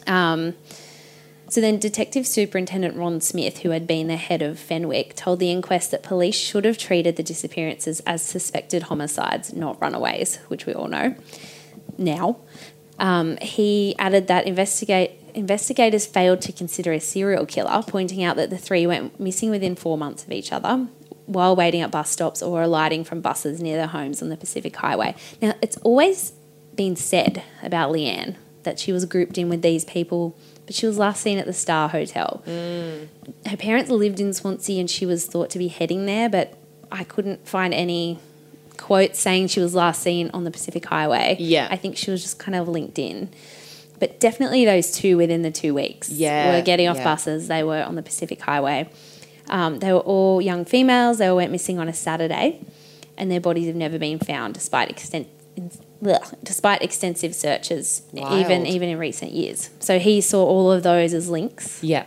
Um, 0.06 0.56
so 1.54 1.62
then, 1.62 1.78
Detective 1.78 2.26
Superintendent 2.26 2.98
Ron 2.98 3.22
Smith, 3.22 3.60
who 3.60 3.70
had 3.70 3.86
been 3.86 4.08
the 4.08 4.16
head 4.16 4.42
of 4.42 4.58
Fenwick, 4.58 5.16
told 5.16 5.38
the 5.38 5.52
inquest 5.52 5.92
that 5.92 6.02
police 6.02 6.34
should 6.34 6.66
have 6.66 6.80
treated 6.80 7.16
the 7.16 7.22
disappearances 7.22 8.00
as 8.08 8.24
suspected 8.24 8.82
homicides, 8.82 9.54
not 9.54 9.80
runaways, 9.80 10.38
which 10.48 10.66
we 10.66 10.74
all 10.74 10.88
know 10.88 11.14
now. 11.96 12.38
Um, 12.98 13.38
he 13.38 13.94
added 14.00 14.26
that 14.30 14.48
investigators 14.48 16.08
failed 16.08 16.42
to 16.42 16.52
consider 16.52 16.92
a 16.92 17.00
serial 17.00 17.46
killer, 17.46 17.84
pointing 17.86 18.24
out 18.24 18.36
that 18.38 18.50
the 18.50 18.58
three 18.58 18.88
went 18.88 19.20
missing 19.20 19.52
within 19.52 19.76
four 19.76 19.96
months 19.96 20.24
of 20.24 20.32
each 20.32 20.52
other 20.52 20.88
while 21.28 21.56
waiting 21.56 21.82
at 21.82 21.92
bus 21.92 22.10
stops 22.10 22.42
or 22.42 22.64
alighting 22.64 23.04
from 23.04 23.22
buses 23.22 23.62
near 23.62 23.78
their 23.78 23.86
homes 23.86 24.24
on 24.24 24.30
the 24.30 24.38
Pacific 24.38 24.76
Highway. 24.76 25.14
Now, 25.40 25.54
it's 25.62 25.78
always 25.78 26.34
been 26.74 26.96
said 26.96 27.44
about 27.62 27.92
Leanne 27.92 28.38
that 28.64 28.80
she 28.80 28.92
was 28.92 29.06
grouped 29.06 29.38
in 29.38 29.50
with 29.50 29.62
these 29.62 29.86
people, 29.86 30.36
but 30.66 30.76
she 30.76 30.86
was 30.86 30.98
last 30.98 31.22
seen 31.22 31.38
at 31.38 31.46
the 31.46 31.54
Star 31.54 31.90
Hotel. 31.90 32.42
Her 32.46 33.58
parents 33.58 33.90
lived 33.90 34.20
in 34.20 34.34
Swansea 34.34 34.80
and 34.80 34.90
she 34.90 35.06
was 35.06 35.26
thought 35.26 35.50
to 35.52 35.60
be 35.60 35.68
heading 35.68 36.06
there, 36.06 36.30
but 36.30 36.58
I 36.92 37.04
couldn't 37.04 37.48
find 37.48 37.74
any 37.74 38.20
quotes 38.78 39.20
saying 39.20 39.48
she 39.48 39.60
was 39.60 39.74
last 39.76 40.02
seen 40.02 40.30
on 40.34 40.44
the 40.44 40.52
Pacific 40.52 40.86
Highway. 40.86 41.38
Yeah. 41.40 41.68
I 41.70 41.78
think 41.78 41.98
she 41.98 42.12
was 42.12 42.22
just 42.22 42.40
kind 42.40 42.56
of 42.56 42.68
linked 42.68 43.00
in. 43.00 43.30
But 44.00 44.20
definitely 44.20 44.66
those 44.66 44.92
two 44.92 45.16
within 45.18 45.44
the 45.44 45.52
two 45.52 45.74
weeks 45.74 46.10
Yeah, 46.10 46.58
were 46.58 46.62
getting 46.62 46.88
off 46.88 46.98
yeah. 46.98 47.04
buses. 47.04 47.48
They 47.48 47.64
were 47.64 47.82
on 47.84 47.96
the 47.96 48.02
Pacific 48.02 48.42
Highway. 48.42 48.90
Um, 49.50 49.80
they 49.80 49.94
were 49.94 50.00
all 50.00 50.42
young 50.42 50.66
females. 50.66 51.20
They 51.20 51.28
all 51.28 51.36
went 51.38 51.52
missing 51.52 51.80
on 51.80 51.88
a 51.88 51.94
Saturday, 51.94 52.66
and 53.18 53.30
their 53.32 53.40
bodies 53.40 53.68
have 53.68 53.76
never 53.76 53.98
been 54.00 54.20
found 54.20 54.56
despite 54.56 54.90
extent, 54.90 55.28
blech, 56.04 56.34
despite 56.44 56.82
extensive 56.82 57.34
searches, 57.34 58.02
even 58.14 58.24
Wild. 58.24 58.68
even 58.68 58.90
in 58.90 58.98
recent 58.98 59.32
years. 59.32 59.70
So 59.80 60.00
he 60.00 60.22
saw 60.22 60.44
all 60.46 60.72
of 60.72 60.84
those 60.84 61.14
as 61.14 61.30
links. 61.30 61.82
Yeah. 61.84 62.06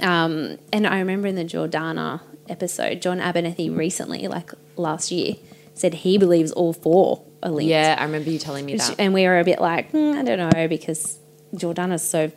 Um, 0.00 0.58
and 0.72 0.86
I 0.86 0.98
remember 0.98 1.28
in 1.28 1.34
the 1.36 1.44
Jordana 1.44 2.20
episode, 2.48 3.00
John 3.00 3.20
Abernethy 3.20 3.70
recently, 3.70 4.26
like 4.28 4.50
last 4.76 5.10
year, 5.10 5.34
said 5.74 5.94
he 5.94 6.18
believes 6.18 6.52
all 6.52 6.72
four 6.72 7.22
are 7.42 7.50
linked. 7.50 7.70
Yeah, 7.70 7.96
I 7.98 8.04
remember 8.04 8.30
you 8.30 8.38
telling 8.38 8.64
me 8.66 8.76
that. 8.76 8.96
and 8.98 9.12
we 9.14 9.24
were 9.24 9.38
a 9.38 9.44
bit 9.44 9.60
like, 9.60 9.90
hmm, 9.90 10.12
I 10.16 10.22
don't 10.24 10.38
know, 10.38 10.68
because 10.68 11.18
Jordana's 11.54 12.02
so 12.08 12.30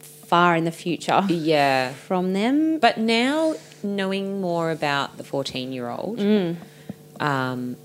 far 0.00 0.56
in 0.56 0.64
the 0.64 0.70
future 0.72 1.22
Yeah. 1.28 1.92
from 1.92 2.32
them. 2.32 2.78
But 2.78 2.96
now, 2.98 3.54
knowing 3.82 4.40
more 4.40 4.70
about 4.70 5.16
the 5.18 5.24
14 5.24 5.72
year 5.72 5.88
old, 5.88 6.18
um, 7.20 7.76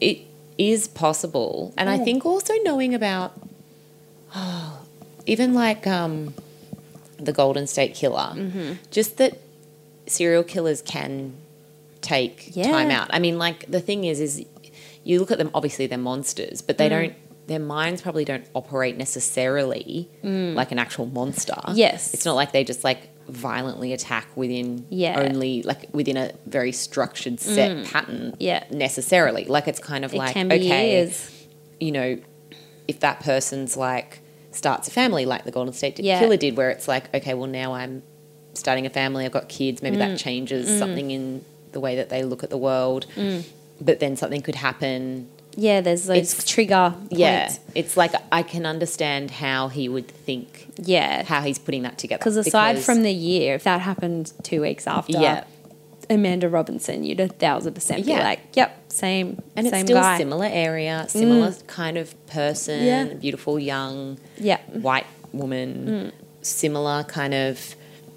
it 0.00 0.18
is 0.58 0.88
possible. 0.88 1.72
And 1.76 1.88
I 1.88 1.98
think 1.98 2.24
also 2.24 2.54
knowing 2.62 2.94
about, 2.94 3.32
oh, 4.34 4.80
even 5.26 5.54
like 5.54 5.86
um, 5.86 6.34
the 7.18 7.32
Golden 7.32 7.66
State 7.66 7.94
Killer, 7.94 8.32
mm-hmm. 8.34 8.74
just 8.90 9.18
that 9.18 9.40
serial 10.06 10.42
killers 10.42 10.82
can 10.82 11.34
take 12.00 12.54
Yeah. 12.54 12.70
time 12.70 12.90
out. 12.90 13.08
I 13.10 13.18
mean, 13.18 13.38
like, 13.38 13.70
the 13.70 13.80
thing 13.80 14.04
is, 14.04 14.20
is 14.20 14.44
you 15.04 15.20
look 15.20 15.30
at 15.30 15.38
them, 15.38 15.50
obviously 15.54 15.86
they're 15.86 15.98
monsters, 15.98 16.62
but 16.62 16.78
they 16.78 16.86
mm. 16.86 16.90
don't. 16.90 17.14
Their 17.46 17.60
minds 17.60 18.02
probably 18.02 18.24
don't 18.24 18.44
operate 18.54 18.96
necessarily 18.96 20.08
mm. 20.24 20.54
like 20.54 20.72
an 20.72 20.80
actual 20.80 21.06
monster. 21.06 21.54
Yes. 21.74 22.12
It's 22.12 22.24
not 22.24 22.34
like 22.34 22.50
they 22.50 22.64
just 22.64 22.82
like 22.82 23.08
violently 23.28 23.92
attack 23.92 24.28
within 24.36 24.86
Yeah. 24.90 25.18
only 25.20 25.62
like 25.62 25.88
within 25.92 26.16
a 26.16 26.32
very 26.46 26.72
structured 26.72 27.40
set 27.40 27.84
pattern 27.86 28.34
Yeah. 28.38 28.64
necessarily 28.70 29.44
like 29.44 29.66
it's 29.68 29.78
kind 29.80 30.04
of 30.04 30.14
It 30.14 30.18
like 30.18 30.36
okay 30.36 30.98
years. 30.98 31.30
you 31.80 31.92
know 31.92 32.18
if 32.88 33.00
that 33.00 33.20
person's 33.20 33.76
like 33.76 34.20
starts 34.52 34.86
a 34.88 34.90
family 34.90 35.26
like 35.26 35.44
the 35.44 35.50
golden 35.50 35.74
state 35.74 35.98
Yeah. 35.98 36.18
killer 36.20 36.36
did 36.36 36.56
where 36.56 36.70
it's 36.70 36.86
like 36.88 37.12
okay 37.14 37.34
well 37.34 37.48
now 37.48 37.74
i'm 37.74 38.02
starting 38.54 38.86
a 38.86 38.90
family 38.90 39.24
i've 39.24 39.32
got 39.32 39.48
kids 39.48 39.82
maybe 39.82 39.96
Mm. 39.96 40.00
that 40.10 40.18
changes 40.18 40.78
something 40.78 41.10
in 41.10 41.44
the 41.72 41.80
way 41.80 41.96
that 41.96 42.08
they 42.08 42.22
look 42.24 42.42
at 42.44 42.50
the 42.50 42.56
world 42.56 43.06
Mm. 43.16 43.42
but 43.80 43.98
then 44.00 44.16
something 44.16 44.40
could 44.40 44.54
happen 44.54 45.28
Yeah, 45.56 45.80
there's 45.80 46.04
those 46.04 46.16
It's- 46.16 46.44
trigger 46.44 46.94
points. 46.98 47.12
yeah 47.18 47.52
it's 47.74 47.96
like 47.96 48.12
i 48.30 48.42
can 48.42 48.64
understand 48.66 49.30
how 49.30 49.68
he 49.68 49.88
would 49.88 50.08
think 50.08 50.66
Yeah. 50.82 51.22
how 51.24 51.40
he's 51.42 51.58
putting 51.58 51.82
that 51.82 51.96
together 51.98 52.18
Because 52.18 52.36
aside 52.36 52.78
from 52.78 53.02
the 53.02 53.12
year, 53.12 53.54
if 53.54 53.64
that 53.64 53.80
happened 53.80 54.32
two 54.42 54.60
weeks 54.60 54.86
after 54.86 55.12
yeah 55.18 55.44
Amanda 56.08 56.48
Robinson, 56.48 57.02
you'd 57.02 57.18
a 57.18 57.26
thousand 57.26 57.74
percent 57.74 58.06
be 58.06 58.12
Yeah. 58.12 58.22
like, 58.22 58.38
yep, 58.54 58.78
same, 58.92 59.42
And 59.56 59.66
same 59.66 59.74
it's 59.80 59.86
still 59.88 60.00
guy. 60.00 60.14
Mm. 60.14 60.18
similar 60.18 60.46
area, 60.52 61.06
similar 61.08 61.52
kind 61.66 61.96
of 61.98 62.14
person, 62.28 62.84
Yeah. 62.84 63.04
beautiful 63.14 63.58
young 63.58 64.18
Yeah. 64.38 64.58
white 64.70 65.06
woman, 65.32 66.12
Mm. 66.12 66.46
similar 66.46 67.02
kind 67.04 67.34
of, 67.34 67.74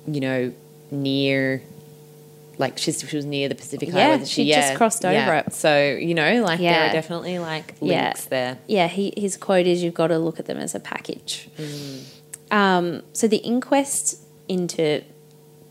you 0.07 0.19
know, 0.21 0.51
near, 0.91 1.63
like 2.59 2.77
she's, 2.77 2.99
she 3.09 3.15
was 3.15 3.25
near 3.25 3.49
the 3.49 3.55
Pacific 3.55 3.89
Yeah, 3.89 4.11
Highway. 4.11 4.25
she 4.25 4.47
just 4.51 4.75
crossed 4.75 5.03
over 5.05 5.33
it. 5.35 5.53
So, 5.53 5.79
you 5.99 6.13
know, 6.13 6.43
like 6.43 6.59
there 6.59 6.71
Yeah. 6.71 6.89
are 6.89 6.93
definitely 6.93 7.39
like 7.39 7.73
Yeah. 7.81 8.03
links 8.09 8.25
there. 8.25 8.59
Yeah, 8.67 8.87
he, 8.87 9.13
his 9.17 9.35
quote 9.37 9.65
is 9.65 9.81
you've 9.81 9.93
got 9.95 10.07
to 10.07 10.19
look 10.19 10.39
at 10.39 10.45
them 10.45 10.57
as 10.57 10.75
a 10.75 10.79
package. 10.79 11.49
Mm. 11.57 12.03
Um, 12.51 13.01
so 13.13 13.27
the 13.27 13.37
inquest 13.37 14.19
into 14.47 15.01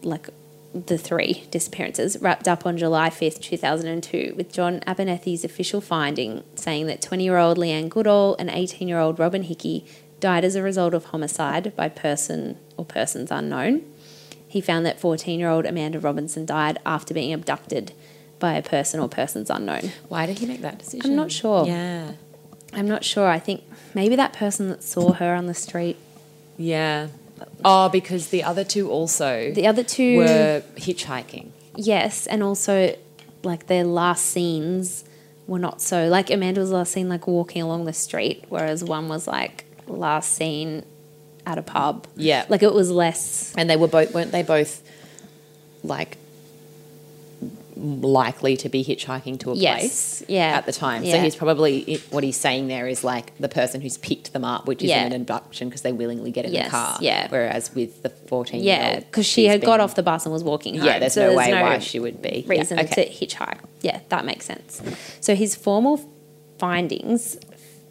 like 0.03 0.29
the 0.75 0.97
three 0.99 1.45
disappearances 1.51 2.17
wrapped 2.21 2.47
up 2.47 2.65
on 2.65 2.77
July 2.77 3.11
5th, 3.11 3.41
2002, 3.41 4.35
with 4.37 4.53
John 4.53 4.81
Abernethy's 4.87 5.45
official 5.45 5.81
finding 5.81 6.43
saying 6.55 6.87
that 6.87 7.03
20 7.03 7.25
year 7.25 7.37
old 7.37 7.59
Leanne 7.59 7.89
Goodall 7.89 8.37
and 8.39 8.49
18 8.51 8.87
year 8.89 8.99
old 8.99 9.19
Robyn 9.19 9.43
Hickie 9.45 9.85
died 10.21 10.45
as 10.45 10.55
a 10.57 10.63
result 10.63 10.95
of 10.95 11.07
homicide 11.07 11.75
by 11.77 11.89
person 11.89 12.59
or 12.77 12.85
persons 12.85 13.31
unknown. 13.31 13.83
He 14.49 14.61
found 14.61 14.85
that 14.87 14.99
14 14.99 15.39
year 15.39 15.49
old 15.51 15.67
Amanda 15.67 16.01
Robinson 16.01 16.47
died 16.47 16.79
after 16.87 17.13
being 17.15 17.33
abducted 17.33 17.93
by 18.39 18.55
a 18.55 18.63
person 18.63 18.99
or 19.01 19.09
persons 19.09 19.51
unknown. 19.51 19.93
Why 20.09 20.27
did 20.27 20.39
he 20.39 20.47
make 20.47 20.63
that 20.63 20.79
decision? 20.79 21.11
I'm 21.11 21.17
not 21.17 21.31
sure. 21.31 21.67
Yeah. 21.67 22.13
I'm 22.73 22.89
not 22.89 23.05
sure. 23.05 23.29
I 23.29 23.39
think 23.39 23.63
maybe 23.95 24.17
that 24.17 24.33
person 24.33 24.69
that 24.71 24.83
saw 24.83 25.13
her 25.13 25.35
on 25.35 25.47
the 25.47 25.55
street. 25.55 25.97
Yeah. 26.57 27.09
Oh, 27.65 27.89
because 27.89 28.29
the 28.29 28.43
other 28.43 28.65
two 28.65 28.91
also 28.91 29.53
The 29.53 29.67
other 29.67 29.85
two, 29.85 30.19
were 30.19 30.63
hitchhiking. 30.77 31.51
yes, 31.77 32.27
and 32.27 32.43
also 32.43 32.97
like 33.45 33.69
their 33.69 33.85
last 33.85 34.25
scenes 34.27 35.05
were 35.47 35.59
not 35.61 35.81
so. 35.81 36.09
Like 36.09 36.31
Amanda 36.31 36.61
was 36.61 36.71
last 36.73 36.93
seen 36.93 37.09
like 37.09 37.27
walking 37.27 37.63
along 37.63 37.85
the 37.85 37.93
street, 37.93 38.45
whereas 38.49 38.83
one 38.83 39.09
was 39.09 39.27
like 39.29 39.65
last 39.87 40.33
seen 40.35 40.85
at 41.49 41.57
a 41.59 41.63
pub. 41.63 42.07
Yeah. 42.17 42.45
like 42.49 42.63
it 42.63 42.73
was 42.75 42.91
less. 42.91 43.55
And 43.57 43.69
they 43.71 43.77
were 43.77 43.89
both, 43.89 44.13
weren't 44.15 44.33
they 44.33 44.43
both 44.43 44.83
like 45.83 46.19
likely 47.77 48.57
to 48.57 48.69
be 48.69 48.85
hitchhiking 48.85 49.39
to 49.39 49.53
a 49.53 49.55
Yes, 49.55 49.79
place 49.79 50.23
yeah, 50.29 50.57
at 50.59 50.67
the 50.67 50.73
time? 50.73 51.05
So 51.07 51.19
he's 51.21 51.37
probably, 51.37 52.03
what 52.11 52.23
he's 52.25 52.37
saying 52.37 52.69
there 52.69 52.87
is 52.89 53.03
like 53.05 53.37
the 53.39 53.49
person 53.49 53.81
who's 53.81 53.97
picked 53.97 54.33
them 54.33 54.45
up, 54.45 54.67
which 54.67 54.83
isn't 54.83 54.89
Yeah. 54.97 55.05
an 55.07 55.13
abduction 55.13 55.69
because 55.69 55.83
they 55.83 55.93
willingly 55.93 56.31
get 56.33 56.45
in 56.45 56.53
Yes, 56.53 56.67
the 56.67 56.71
car. 56.71 56.99
yeah. 57.01 57.29
Whereas 57.31 57.75
with 57.75 58.03
the 58.03 58.09
14 58.11 58.63
year 58.63 58.75
Yeah, 58.75 59.01
because 59.01 59.27
she 59.27 59.47
had 59.47 59.63
got 59.63 59.81
off 59.81 59.95
the 59.95 60.03
bus 60.03 60.27
and 60.27 60.33
was 60.33 60.45
walking 60.45 60.77
home. 60.77 60.87
Yeah, 60.87 60.99
there's 60.99 61.15
so 61.15 61.31
no 61.31 61.37
way 61.37 61.53
why 61.53 61.79
she 61.79 61.99
would 62.01 62.21
be. 62.21 62.45
Yeah, 62.49 62.63
okay. 62.63 62.85
to 62.87 63.09
hitchhike. 63.27 63.59
Yeah, 63.81 64.01
that 64.11 64.25
makes 64.25 64.45
sense. 64.45 64.83
So 65.21 65.35
his 65.35 65.55
formal 65.55 66.01
findings. 66.59 67.39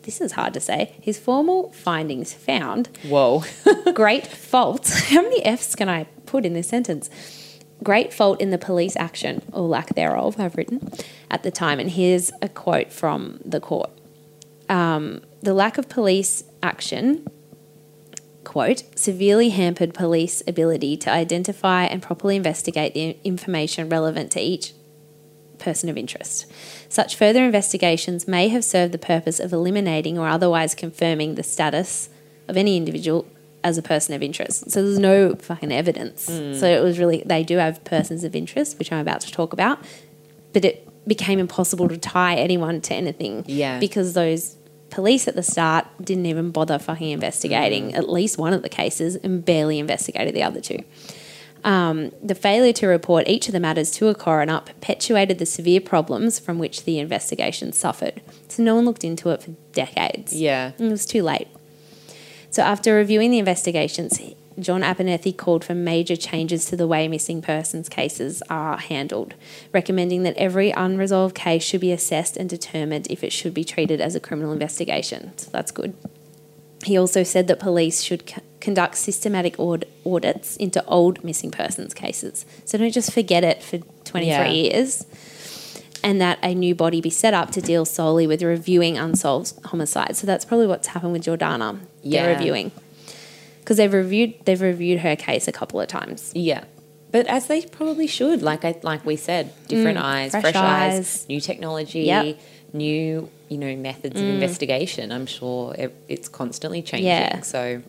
This 0.08 0.22
is 0.22 0.32
hard 0.32 0.54
to 0.54 0.62
say. 0.62 0.94
His 1.02 1.20
formal 1.20 1.74
findings 1.74 2.34
found 2.34 2.88
Whoa. 3.04 3.44
great 3.94 4.26
fault. 4.26 4.88
How 5.10 5.22
many 5.22 5.44
F's 5.44 5.76
can 5.76 5.90
I 5.90 6.06
put 6.26 6.46
in 6.46 6.54
this 6.54 6.70
sentence? 6.70 7.10
Great 7.84 8.14
fault 8.14 8.40
in 8.40 8.50
the 8.50 8.58
police 8.58 8.96
action, 8.96 9.42
or 9.52 9.68
lack 9.68 9.96
thereof, 9.96 10.40
I've 10.40 10.56
written 10.56 10.94
at 11.30 11.44
the 11.44 11.52
time. 11.52 11.82
And 11.82 11.92
here's 11.92 12.32
a 12.42 12.48
quote 12.48 12.94
from 12.94 13.42
the 13.44 13.60
court 13.60 13.92
um, 14.70 15.24
The 15.42 15.54
lack 15.54 15.78
of 15.78 15.90
police 15.90 16.46
action, 16.64 17.28
quote, 18.46 18.84
severely 18.96 19.50
hampered 19.50 19.94
police 19.94 20.42
ability 20.48 20.96
to 20.98 21.12
identify 21.12 21.84
and 21.84 22.02
properly 22.02 22.38
investigate 22.38 22.94
the 22.94 23.18
information 23.26 23.90
relevant 23.90 24.32
to 24.32 24.40
each 24.40 24.72
person 25.60 25.90
of 25.90 25.98
interest. 25.98 26.46
Such 26.90 27.16
further 27.16 27.44
investigations 27.44 28.28
may 28.28 28.48
have 28.50 28.64
served 28.64 28.94
the 28.94 28.98
purpose 28.98 29.40
of 29.40 29.54
eliminating 29.54 30.18
or 30.18 30.28
otherwise 30.28 30.76
confirming 30.76 31.36
the 31.36 31.44
status 31.44 32.10
of 32.48 32.58
any 32.58 32.78
individual 32.78 33.26
as 33.64 33.78
a 33.78 33.82
person 33.82 34.14
of 34.14 34.24
interest. 34.24 34.72
So 34.72 34.82
there's 34.82 35.00
no 35.00 35.36
fucking 35.36 35.72
evidence. 35.72 36.28
Hmm. 36.28 36.54
So 36.54 36.68
it 36.68 36.82
was 36.82 37.00
really, 37.00 37.24
they 37.26 37.44
do 37.44 37.58
have 37.58 37.84
persons 37.84 38.24
of 38.24 38.36
interest, 38.36 38.80
which 38.80 38.92
I'm 38.92 39.00
about 39.00 39.22
to 39.22 39.32
talk 39.32 39.54
about, 39.54 39.80
but 40.54 40.64
it 40.64 40.88
became 41.08 41.40
impossible 41.40 41.90
to 41.90 41.98
tie 41.98 42.36
anyone 42.36 42.82
to 42.82 42.94
anything. 42.94 43.44
Yeah. 43.48 43.80
Because 43.80 44.14
those 44.14 44.56
police 44.90 45.28
at 45.28 45.36
the 45.36 45.44
start 45.44 45.86
didn't 46.02 46.28
even 46.28 46.52
bother 46.52 46.80
fucking 46.80 47.10
investigating 47.10 47.90
hmm. 47.90 47.96
at 47.96 48.10
least 48.10 48.38
one 48.38 48.54
of 48.54 48.62
the 48.62 48.70
cases 48.70 49.16
and 49.18 49.44
barely 49.44 49.80
investigated 49.80 50.34
the 50.34 50.44
other 50.44 50.62
two. 50.62 50.80
Um, 51.64 52.12
the 52.24 52.36
failure 52.36 52.74
to 52.74 52.88
report 52.88 53.28
each 53.28 53.48
of 53.48 53.54
the 53.54 53.60
matters 53.60 53.92
to 53.92 54.08
a 54.08 54.16
coroner 54.16 54.62
perpetuated 54.62 55.40
the 55.40 55.46
severe 55.46 55.82
problems 55.82 56.40
from 56.40 56.60
which 56.60 56.86
the 56.86 57.00
investigation 57.00 57.74
suffered. 57.74 58.22
So 58.48 58.64
no 58.64 58.76
one 58.76 58.86
looked 58.86 59.04
into 59.04 59.30
it 59.32 59.44
for 59.44 59.52
decades. 59.72 60.34
yeah. 60.34 60.72
It 60.78 60.90
was 60.90 61.06
too 61.06 61.24
late. 61.24 61.48
So 62.50 62.64
after 62.64 62.96
reviewing 62.96 63.32
the 63.32 63.40
investigations, 63.40 64.20
John 64.60 64.82
Abernethy 64.82 65.34
called 65.34 65.64
for 65.64 65.76
major 65.76 66.16
changes 66.16 66.66
to 66.66 66.76
the 66.76 66.88
way 66.88 67.08
missing 67.08 67.42
persons 67.42 67.90
cases 67.90 68.42
are 68.50 68.78
handled, 68.78 69.36
recommending 69.72 70.24
that 70.24 70.36
every 70.38 70.72
unresolved 70.72 71.36
case 71.36 71.64
should 71.64 71.82
be 71.82 71.92
assessed 71.92 72.38
and 72.38 72.50
determined 72.50 73.08
if 73.10 73.24
it 73.24 73.32
should 73.32 73.54
be 73.54 73.64
treated 73.64 74.02
as 74.02 74.16
a 74.16 74.20
criminal 74.20 74.52
investigation. 74.52 75.38
So 75.38 75.52
that's 75.52 75.72
good. 75.72 75.94
He 76.84 76.98
also 76.98 77.24
said 77.24 77.48
that 77.48 77.60
police 77.60 78.02
should 78.02 78.26
conduct 78.60 78.96
systematic 78.98 79.60
aud- 79.60 79.86
audits 80.06 80.58
into 80.58 80.84
old 80.86 81.24
missing 81.24 81.52
persons 81.52 81.94
cases. 81.94 82.46
So 82.66 82.78
don't 82.78 82.92
just 82.92 83.12
forget 83.14 83.44
it 83.44 83.62
for 83.62 83.78
23 84.06 84.28
Yeah. 84.28 84.48
years. 84.50 85.06
And 86.04 86.22
that 86.22 86.40
a 86.44 86.54
new 86.54 86.76
body 86.76 87.02
be 87.02 87.10
set 87.10 87.34
up 87.34 87.52
to 87.52 87.62
deal 87.62 87.84
solely 87.84 88.28
with 88.28 88.42
reviewing 88.42 88.98
unsolved 88.98 89.54
homicides. 89.66 90.20
So 90.20 90.28
that's 90.28 90.46
probably 90.46 90.68
what's 90.68 90.88
happened 90.88 91.14
with 91.14 91.24
Jordana. 91.26 91.80
They're 92.04 92.32
Yeah. 92.32 92.38
reviewing 92.38 92.72
because 93.60 93.78
they've 93.78 93.92
reviewed 93.92 94.34
they've 94.46 94.62
reviewed 94.62 95.00
her 95.02 95.16
case 95.16 95.48
a 95.48 95.52
couple 95.52 95.82
of 95.82 95.88
times. 95.88 96.32
Yeah. 96.34 96.64
But 97.12 97.26
as 97.28 97.48
they 97.48 97.62
probably 97.62 98.08
should, 98.08 98.42
like 98.42 98.64
I 98.64 98.76
like 98.84 99.06
we 99.06 99.16
said, 99.16 99.52
different 99.68 99.98
mm, 99.98 100.04
eyes, 100.04 100.32
fresh 100.32 100.44
fresh, 100.44 100.56
eyes. 100.56 100.94
eyes. 101.00 101.26
new 101.28 101.42
technology, 101.42 102.02
Yep. 102.02 102.38
new 102.74 103.30
you 103.50 103.58
know 103.58 103.76
methods 103.76 104.16
of 104.20 104.26
mm. 104.26 104.34
investigation. 104.36 105.12
I'm 105.12 105.26
sure 105.26 105.74
it, 105.78 105.96
it's 106.08 106.30
constantly 106.30 106.82
changing. 106.82 107.08
Yeah. 107.08 107.42
So 107.42 107.82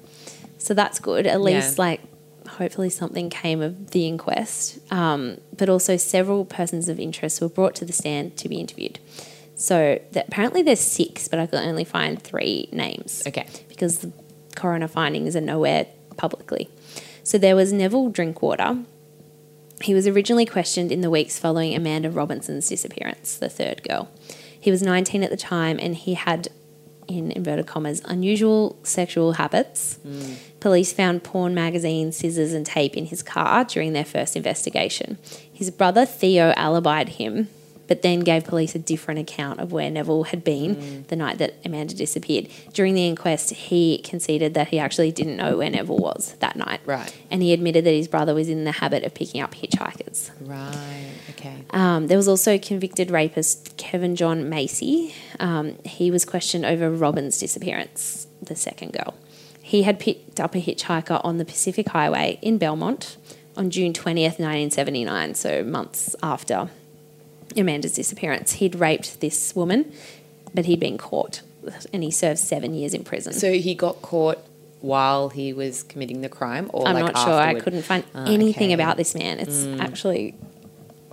So 0.58 0.74
that's 0.74 0.98
good. 0.98 1.26
At 1.26 1.40
least, 1.40 1.76
Yeah. 1.78 1.82
like, 1.84 2.00
hopefully 2.48 2.90
something 2.90 3.30
came 3.30 3.60
of 3.60 3.90
the 3.90 4.06
inquest. 4.06 4.78
Um, 4.92 5.38
but 5.56 5.68
also, 5.68 5.96
several 5.96 6.44
persons 6.44 6.88
of 6.88 6.98
interest 7.00 7.40
were 7.40 7.48
brought 7.48 7.74
to 7.76 7.84
the 7.84 7.92
stand 7.92 8.36
to 8.38 8.48
be 8.48 8.56
interviewed. 8.56 8.98
So 9.54 9.98
that, 10.12 10.28
apparently, 10.28 10.62
there's 10.62 10.80
six, 10.80 11.28
but 11.28 11.38
I 11.38 11.46
could 11.46 11.58
only 11.60 11.84
find 11.84 12.20
three 12.22 12.68
names. 12.72 13.22
okay, 13.26 13.46
Because 13.68 13.98
the 13.98 14.12
coroner 14.56 14.88
findings 14.88 15.34
are 15.36 15.40
nowhere 15.40 15.86
publicly. 16.16 16.68
So 17.22 17.38
there 17.38 17.54
was 17.56 17.72
Neville 17.72 18.08
Drinkwater. 18.10 18.78
He 19.82 19.94
was 19.94 20.06
originally 20.08 20.46
questioned 20.46 20.90
in 20.90 21.02
the 21.02 21.10
weeks 21.10 21.38
following 21.38 21.74
Amanda 21.76 22.10
Robinson's 22.10 22.68
disappearance, 22.68 23.36
the 23.36 23.48
third 23.48 23.82
girl. 23.88 24.08
He 24.60 24.70
was 24.72 24.82
19 24.82 25.22
at 25.22 25.30
the 25.30 25.36
time 25.36 25.78
and 25.80 25.94
he 25.94 26.14
had 26.14 26.48
in 27.08 27.32
inverted 27.32 27.66
commas, 27.66 28.02
unusual 28.04 28.78
sexual 28.82 29.32
habits. 29.32 29.98
Mm. 30.06 30.36
Police 30.60 30.92
found 30.92 31.24
porn 31.24 31.54
magazines, 31.54 32.16
scissors, 32.16 32.52
and 32.52 32.64
tape 32.64 32.96
in 32.96 33.06
his 33.06 33.22
car 33.22 33.64
during 33.64 33.92
their 33.92 34.04
first 34.04 34.36
investigation. 34.36 35.18
His 35.52 35.70
brother 35.70 36.06
Theo 36.06 36.52
alibied 36.52 37.08
him, 37.08 37.48
but 37.88 38.02
then 38.02 38.20
gave 38.20 38.44
police 38.44 38.74
a 38.74 38.78
different 38.78 39.18
account 39.18 39.58
of 39.58 39.72
where 39.72 39.90
Neville 39.90 40.24
had 40.24 40.44
been 40.44 41.04
the 41.08 41.16
night 41.16 41.38
that 41.38 41.54
Amanda 41.64 41.94
disappeared. 41.94 42.48
During 42.72 42.94
the 42.94 43.06
inquest, 43.06 43.50
he 43.50 43.98
conceded 43.98 44.54
that 44.54 44.68
he 44.68 44.78
actually 44.78 45.10
didn't 45.10 45.36
know 45.36 45.56
where 45.56 45.70
Neville 45.70 45.98
was 45.98 46.34
that 46.40 46.54
night. 46.54 46.80
Right. 46.84 47.12
And 47.30 47.42
he 47.42 47.52
admitted 47.52 47.84
that 47.84 47.92
his 47.92 48.06
brother 48.06 48.34
was 48.34 48.48
in 48.48 48.64
the 48.64 48.72
habit 48.72 49.04
of 49.04 49.14
picking 49.14 49.40
up 49.40 49.54
hitchhikers. 49.54 50.30
Right. 50.40 51.12
Okay. 51.30 51.64
Um, 51.70 52.06
there 52.06 52.18
was 52.18 52.28
also 52.28 52.58
convicted 52.58 53.10
rapist 53.10 53.76
Kevin 53.78 54.16
John 54.16 54.48
Macy. 54.48 55.14
Um, 55.40 55.78
he 55.84 56.10
was 56.10 56.24
questioned 56.24 56.66
over 56.66 56.90
Robyn's 56.90 57.38
disappearance, 57.38 58.26
the 58.42 58.54
second 58.54 58.92
girl. 58.92 59.14
He 59.62 59.82
had 59.82 59.98
picked 59.98 60.40
up 60.40 60.54
a 60.54 60.58
hitchhiker 60.58 61.22
on 61.24 61.38
the 61.38 61.44
Pacific 61.44 61.88
Highway 61.88 62.38
in 62.42 62.58
Belmont 62.58 63.16
on 63.56 63.70
June 63.70 63.92
20th, 63.92 64.38
1979, 64.38 65.34
so 65.34 65.64
months 65.64 66.14
after 66.22 66.70
Amanda's 67.56 67.94
disappearance. 67.94 68.52
He'd 68.54 68.74
raped 68.74 69.20
this 69.20 69.54
woman, 69.56 69.92
but 70.54 70.66
he'd 70.66 70.80
been 70.80 70.98
caught 70.98 71.42
and 71.92 72.02
he 72.02 72.10
served 72.10 72.38
seven 72.38 72.74
years 72.74 72.94
in 72.94 73.04
prison. 73.04 73.32
So 73.32 73.52
he 73.52 73.74
got 73.74 74.00
caught 74.02 74.38
while 74.80 75.28
he 75.30 75.52
was 75.52 75.82
committing 75.82 76.20
the 76.20 76.28
crime, 76.28 76.70
or 76.72 76.86
I'm 76.86 76.94
like 76.94 77.12
not 77.12 77.24
sure. 77.24 77.34
I 77.34 77.58
couldn't 77.58 77.82
find 77.82 78.04
Ah, 78.14 78.24
anything 78.26 78.68
okay. 78.68 78.72
about 78.74 78.96
this 78.96 79.14
man. 79.14 79.38
It's 79.40 79.66
actually 79.80 80.34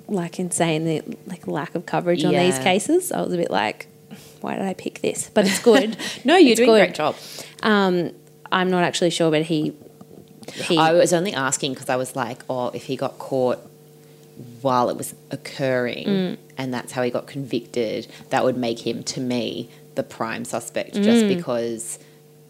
like 0.08 0.40
insane 0.40 0.86
the 0.86 1.02
like 1.26 1.48
lack 1.48 1.74
of 1.76 1.86
coverage 1.86 2.24
on 2.24 2.32
these 2.34 2.60
cases. 2.60 3.12
I 3.12 3.22
was 3.22 3.34
a 3.34 3.38
bit 3.38 3.50
like, 3.50 3.88
why 4.42 4.56
did 4.56 4.66
I 4.66 4.76
pick 4.76 5.02
this? 5.02 5.30
But 5.34 5.46
it's 5.48 5.60
good. 5.60 5.98
No, 6.24 6.36
you're 6.38 6.52
It's 6.52 6.60
doing 6.60 6.70
a 6.70 6.74
great 6.86 6.94
job. 6.96 7.16
Um, 7.64 8.12
I'm 8.52 8.70
not 8.70 8.84
actually 8.84 9.10
sure, 9.10 9.32
but 9.32 9.44
he 9.44 9.74
he 10.54 10.78
I 10.78 10.94
was 10.94 11.12
only 11.12 11.34
asking 11.34 11.74
because 11.74 11.90
I 11.90 11.96
was 11.96 12.16
like, 12.16 12.44
oh, 12.50 12.68
if 12.70 12.86
he 12.86 12.96
got 12.96 13.18
caught 13.18 13.60
while 14.62 14.90
it 14.90 14.98
was 14.98 15.14
occurring 15.32 16.06
Mm. 16.08 16.38
and 16.58 16.74
that's 16.74 16.92
how 16.92 17.02
he 17.04 17.10
got 17.12 17.28
convicted, 17.28 18.08
that 18.30 18.44
would 18.44 18.58
make 18.58 18.80
him, 18.86 19.04
to 19.04 19.20
me, 19.22 19.70
the 19.96 20.04
prime 20.04 20.44
suspect 20.46 20.94
just 20.96 21.24
Mm. 21.26 21.38
because, 21.38 22.00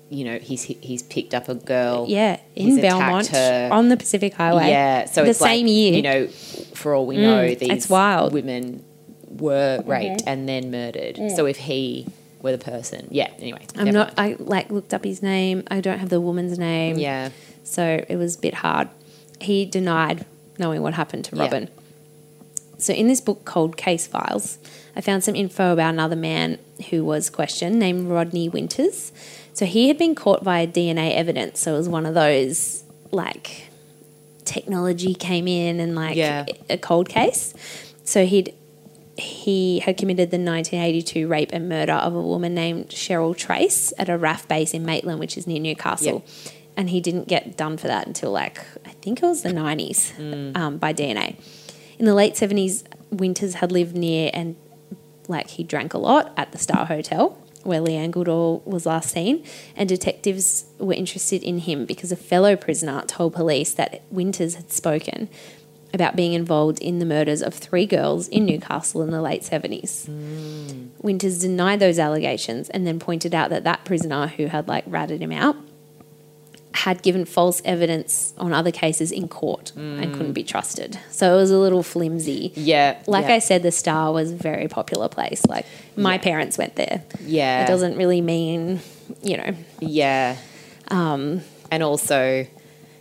you 0.10 0.24
know, 0.26 0.38
he's 0.40 0.64
he's 0.64 1.04
picked 1.04 1.34
up 1.34 1.48
a 1.50 1.56
girl. 1.56 2.06
yeah 2.08 2.38
in 2.56 2.80
Belmont 2.82 3.28
her. 3.28 3.70
on 3.72 3.90
the 3.90 3.98
Pacific 3.98 4.34
Highway. 4.34 4.70
Yeah, 4.70 5.06
so 5.06 5.24
the 5.24 5.30
it's 5.32 5.40
same 5.40 5.66
like, 5.68 5.74
year. 5.76 5.94
You 5.94 6.02
know, 6.02 6.28
for 6.74 6.94
all 6.96 7.06
we 7.06 7.18
know, 7.18 7.44
Mm, 7.46 7.60
these 7.60 7.70
it's 7.70 7.90
wild. 7.90 8.34
Women 8.34 8.84
were 9.30 9.84
raped 9.86 10.24
and 10.26 10.48
then 10.50 10.72
murdered. 10.72 11.20
So 11.36 11.46
if 11.46 11.58
he 11.58 12.06
were 12.42 12.52
the 12.52 12.58
person, 12.58 13.08
yeah. 13.12 13.30
Anyway, 13.40 13.62
I'm 13.76 13.90
not. 13.92 14.16
mind. 14.18 14.38
I 14.40 14.44
like 14.44 14.72
looked 14.72 14.94
up 14.94 15.04
his 15.04 15.22
name. 15.22 15.64
I 15.70 15.82
don't 15.82 16.00
have 16.00 16.10
the 16.10 16.22
woman's 16.22 16.58
name. 16.58 16.98
Yeah, 16.98 17.30
So 17.64 18.04
it 18.08 18.16
was 18.16 18.36
a 18.38 18.40
bit 18.40 18.54
hard. 18.56 18.88
He 19.42 19.66
denied 19.66 20.26
knowing 20.60 20.82
what 20.82 20.94
happened 20.94 21.26
to 21.26 21.36
Yeah. 21.36 21.44
Robyn. 21.44 21.70
So 22.78 22.94
in 22.94 23.08
this 23.08 23.22
book 23.22 23.46
called 23.46 23.78
Case 23.78 24.06
Files, 24.06 24.58
I 24.96 25.02
found 25.02 25.24
some 25.24 25.36
info 25.36 25.72
about 25.74 25.94
another 25.94 26.16
man 26.16 26.58
who 26.90 27.06
was 27.06 27.30
questioned 27.30 27.80
named 27.80 28.10
Rodney 28.10 28.50
Winters. 28.50 29.12
So 29.54 29.66
he 29.66 29.88
had 29.88 29.98
been 29.98 30.16
caught 30.16 30.44
via 30.44 30.68
DNA 30.68 31.14
evidence. 31.16 31.62
So 31.62 31.74
it 31.76 31.78
was 31.78 31.88
one 31.90 32.06
of 32.06 32.14
those 32.14 32.84
like 33.12 33.70
technology 34.44 35.14
came 35.16 35.48
in 35.48 35.80
and 35.80 35.96
like 35.96 36.16
Yeah. 36.18 36.46
a 36.70 36.78
cold 36.78 37.08
case. 37.10 37.54
So 38.04 38.26
he'd 38.26 38.54
he 39.18 39.80
had 39.80 39.96
committed 39.96 40.30
the 40.30 40.38
1982 40.38 41.26
rape 41.30 41.52
and 41.54 41.70
murder 41.70 41.94
of 41.94 42.14
a 42.14 42.22
woman 42.22 42.54
named 42.54 42.90
Cheryl 42.90 43.34
Trace 43.36 43.94
at 43.98 44.10
a 44.10 44.18
RAF 44.18 44.46
base 44.50 44.74
in 44.74 44.86
Maitland, 44.86 45.22
which 45.22 45.38
is 45.38 45.48
near 45.48 45.60
Newcastle. 45.62 46.22
And 46.78 46.90
he 46.90 47.00
didn't 47.00 47.28
get 47.28 47.56
done 47.56 47.78
for 47.78 47.88
that 47.88 48.06
until 48.06 48.32
like, 48.32 48.60
I 48.86 48.92
think 49.02 49.24
it 49.24 49.26
was 49.26 49.44
the 49.44 49.50
90s 49.50 50.56
um, 50.58 50.78
by 50.78 50.94
DNA. 50.94 51.36
In 51.98 52.06
the 52.06 52.14
late 52.14 52.34
70s, 52.34 52.84
Winters 53.12 53.56
had 53.56 53.72
lived 53.72 53.96
near 53.96 54.30
and 54.34 54.56
like 55.28 55.52
he 55.52 55.64
drank 55.64 55.94
a 55.94 55.98
lot 55.98 56.34
at 56.38 56.52
the 56.52 56.58
Star 56.58 56.86
Hotel 56.86 57.38
where 57.66 57.82
Leanne 57.82 58.12
Goodall 58.12 58.62
was 58.64 58.86
last 58.86 59.10
seen, 59.10 59.44
and 59.76 59.90
detectives 59.90 60.66
were 60.78 60.94
interested 60.94 61.42
in 61.42 61.58
him 61.58 61.86
because 61.86 62.12
a 62.12 62.16
fellow 62.16 62.56
prisoner 62.56 63.04
told 63.08 63.34
police 63.34 63.74
that 63.74 64.04
Winters 64.12 64.54
had 64.54 64.72
spoken 64.72 65.28
about 65.92 66.16
being 66.16 66.34
involved 66.34 66.78
in 66.80 67.00
the 67.00 67.06
murders 67.06 67.42
of 67.42 67.54
three 67.56 67.88
girls 67.88 68.28
in 68.28 68.46
Newcastle 68.46 69.02
in 69.02 69.10
the 69.10 69.22
late 69.22 69.42
70s. 69.42 70.08
Winters 71.02 71.40
denied 71.40 71.80
those 71.80 71.98
allegations 71.98 72.70
and 72.70 72.86
then 72.86 73.00
pointed 73.00 73.34
out 73.34 73.50
that 73.50 73.64
that 73.64 73.84
prisoner 73.84 74.28
who 74.28 74.46
had 74.48 74.68
like 74.68 74.84
ratted 74.86 75.22
him 75.22 75.32
out 75.32 75.56
had 76.76 77.02
given 77.02 77.24
false 77.26 77.62
evidence 77.66 78.34
on 78.38 78.52
other 78.54 78.72
cases 78.72 79.12
in 79.12 79.28
court 79.30 79.72
and 79.78 80.14
couldn't 80.14 80.34
be 80.34 80.44
trusted. 80.44 81.00
So 81.10 81.34
it 81.34 81.38
was 81.38 81.50
a 81.52 81.58
little 81.58 81.84
flimsy. 81.84 82.52
yeah. 82.56 82.98
Like 83.08 83.28
yeah. 83.28 83.36
I 83.36 83.40
said, 83.40 83.64
the 83.64 83.72
Star 83.72 84.12
was 84.12 84.32
a 84.32 84.36
very 84.36 84.68
popular 84.68 85.08
place. 85.10 85.46
Like 85.48 85.66
my 85.96 86.16
Yeah. 86.16 86.22
parents 86.22 86.58
went 86.58 86.76
there. 86.76 87.04
yeah, 87.26 87.64
It 87.64 87.68
doesn't 87.68 87.96
really 87.98 88.20
mean, 88.22 88.82
you 89.24 89.38
know, 89.38 89.56
Yeah. 89.80 90.36
Um, 90.90 91.42
and 91.72 91.82
also, 91.82 92.46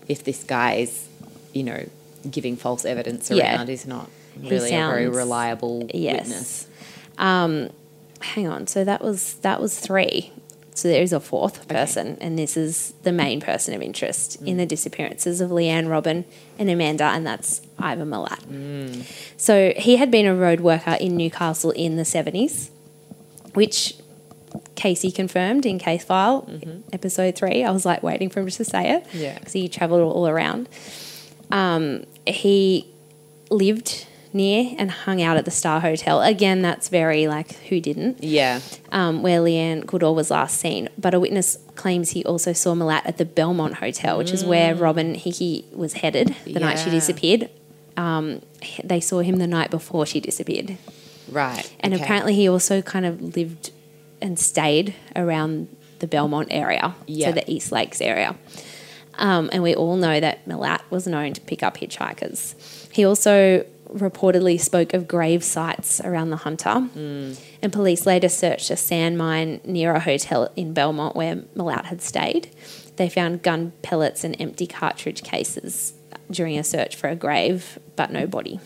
if 0.09 0.23
this 0.25 0.45
guy 0.45 0.75
is, 0.75 1.07
you 1.53 1.65
know, 1.65 1.85
giving 2.31 2.57
false 2.57 2.85
evidence 2.85 3.31
Yeah. 3.31 3.57
around, 3.57 3.69
is 3.71 3.87
not 3.87 4.09
really 4.41 4.73
a 4.73 4.87
very 4.87 5.09
reliable 5.09 5.89
Yes. 5.93 6.27
witness. 6.29 6.67
Um, 7.19 7.71
hang 8.21 8.47
on. 8.47 8.67
So 8.69 8.85
that 8.85 9.03
was 9.03 9.35
that 9.43 9.61
was 9.61 9.79
three. 9.79 10.33
So 10.77 10.89
there 10.89 11.03
is 11.03 11.13
a 11.13 11.21
fourth 11.21 11.69
person, 11.69 12.19
and 12.21 12.37
this 12.37 12.57
is 12.57 12.95
the 13.05 13.13
main 13.13 13.41
person 13.41 13.75
of 13.75 13.81
interest 13.81 14.43
in 14.43 14.55
mm. 14.55 14.57
the 14.57 14.67
disappearances 14.67 15.41
of 15.41 15.51
Leanne 15.51 15.89
Robyn 15.89 16.25
and 16.59 16.69
Amanda, 16.69 17.05
and 17.05 17.25
that's 17.25 17.63
Ivan 17.79 18.11
Milat. 18.11 18.45
Mm. 18.47 19.05
So 19.37 19.73
he 19.77 19.97
had 19.97 20.11
been 20.11 20.27
a 20.27 20.35
road 20.35 20.61
worker 20.61 20.97
in 21.01 21.17
Newcastle 21.17 21.71
in 21.71 21.97
the 21.97 22.05
seventies, 22.05 22.73
which 23.55 23.95
Casey 24.75 25.13
confirmed 25.13 25.65
in 25.65 25.79
Case 25.79 26.05
File 26.05 26.43
mm-hmm. 26.43 26.81
episode 26.93 27.37
three. 27.37 27.63
I 27.63 27.71
was 27.71 27.87
like 27.87 28.03
waiting 28.03 28.29
for 28.29 28.41
him 28.41 28.49
to 28.49 28.65
say 28.65 28.91
it, 28.91 29.07
Yeah. 29.13 29.39
because 29.39 29.53
he 29.53 29.69
travelled 29.69 30.03
all 30.03 30.27
around. 30.27 30.69
Um, 31.53 32.05
he 32.27 32.89
lived 33.49 34.07
near 34.35 34.75
and 34.79 34.91
hung 34.91 35.23
out 35.23 35.37
at 35.37 35.45
the 35.45 35.51
Star 35.51 35.81
Hotel. 35.81 36.21
Again, 36.21 36.61
that's 36.63 36.89
very 36.89 37.27
like 37.29 37.53
who 37.69 37.81
didn't 37.81 38.23
Yeah. 38.23 38.61
um, 38.93 39.23
where 39.23 39.41
Leanne 39.41 39.87
Goodall 39.87 40.15
was 40.15 40.31
last 40.31 40.59
seen. 40.61 40.89
But 40.99 41.15
a 41.15 41.21
witness 41.21 41.59
claims 41.77 42.11
he 42.11 42.25
also 42.25 42.53
saw 42.53 42.75
Milat 42.75 43.03
at 43.05 43.17
the 43.19 43.25
Belmont 43.25 43.75
Hotel, 43.77 44.19
which 44.19 44.33
is 44.33 44.45
where 44.45 44.75
Robyn 44.75 45.15
Hickie 45.15 45.65
was 45.73 45.95
headed 45.95 46.35
the 46.45 46.61
night 46.61 46.79
she 46.79 46.85
Mm. 46.85 46.93
Yeah. 46.93 46.93
disappeared. 46.99 47.51
Um, 47.97 48.43
they 48.83 49.01
saw 49.01 49.21
him 49.21 49.37
the 49.37 49.47
night 49.47 49.71
before 49.71 50.05
she 50.05 50.19
disappeared. 50.21 50.77
Right. 51.31 51.73
And 51.81 51.95
okay. 51.95 52.03
apparently, 52.03 52.35
he 52.35 52.49
also 52.49 52.83
kind 52.83 53.07
of 53.07 53.37
lived 53.37 53.71
and 54.21 54.39
stayed 54.39 54.95
around 55.15 55.69
the 56.01 56.07
Belmont 56.09 56.49
area, 56.51 56.95
Yeah. 57.07 57.29
so 57.29 57.33
the 57.33 57.51
East 57.51 57.71
Lakes 57.73 58.01
area. 58.01 58.37
Um, 59.17 59.49
and 59.53 59.63
we 59.63 59.75
all 59.77 59.97
know 59.97 60.19
that 60.19 60.45
Milat 60.49 60.81
was 60.91 61.07
known 61.07 61.35
to 61.35 61.41
pick 61.41 61.63
up 61.63 61.77
hitchhikers. 61.79 62.55
He 62.93 63.05
also 63.05 63.65
reportedly 63.95 64.61
spoke 64.61 64.93
of 64.93 65.07
grave 65.07 65.45
sites 65.45 66.01
around 66.01 66.31
the 66.31 66.37
Hunter. 66.39 66.89
And 67.63 67.73
police 67.73 68.07
later 68.07 68.29
searched 68.29 68.71
a 68.71 68.77
sand 68.77 69.17
mine 69.17 69.61
near 69.65 69.95
a 69.95 70.01
hotel 70.01 70.51
in 70.57 70.75
Belmont 70.75 71.15
where 71.15 71.37
Milat 71.57 71.85
had 71.87 72.03
stayed. 72.03 72.51
They 72.97 73.09
found 73.09 73.43
gun 73.43 73.73
pellets 73.83 74.25
and 74.25 74.37
empty 74.41 74.67
cartridge 74.67 75.23
cases 75.23 75.95
during 76.31 76.59
a 76.59 76.65
search 76.65 76.97
for 76.97 77.09
a 77.09 77.17
grave, 77.17 77.79
but 77.97 78.11
no 78.11 78.27
body. 78.27 78.61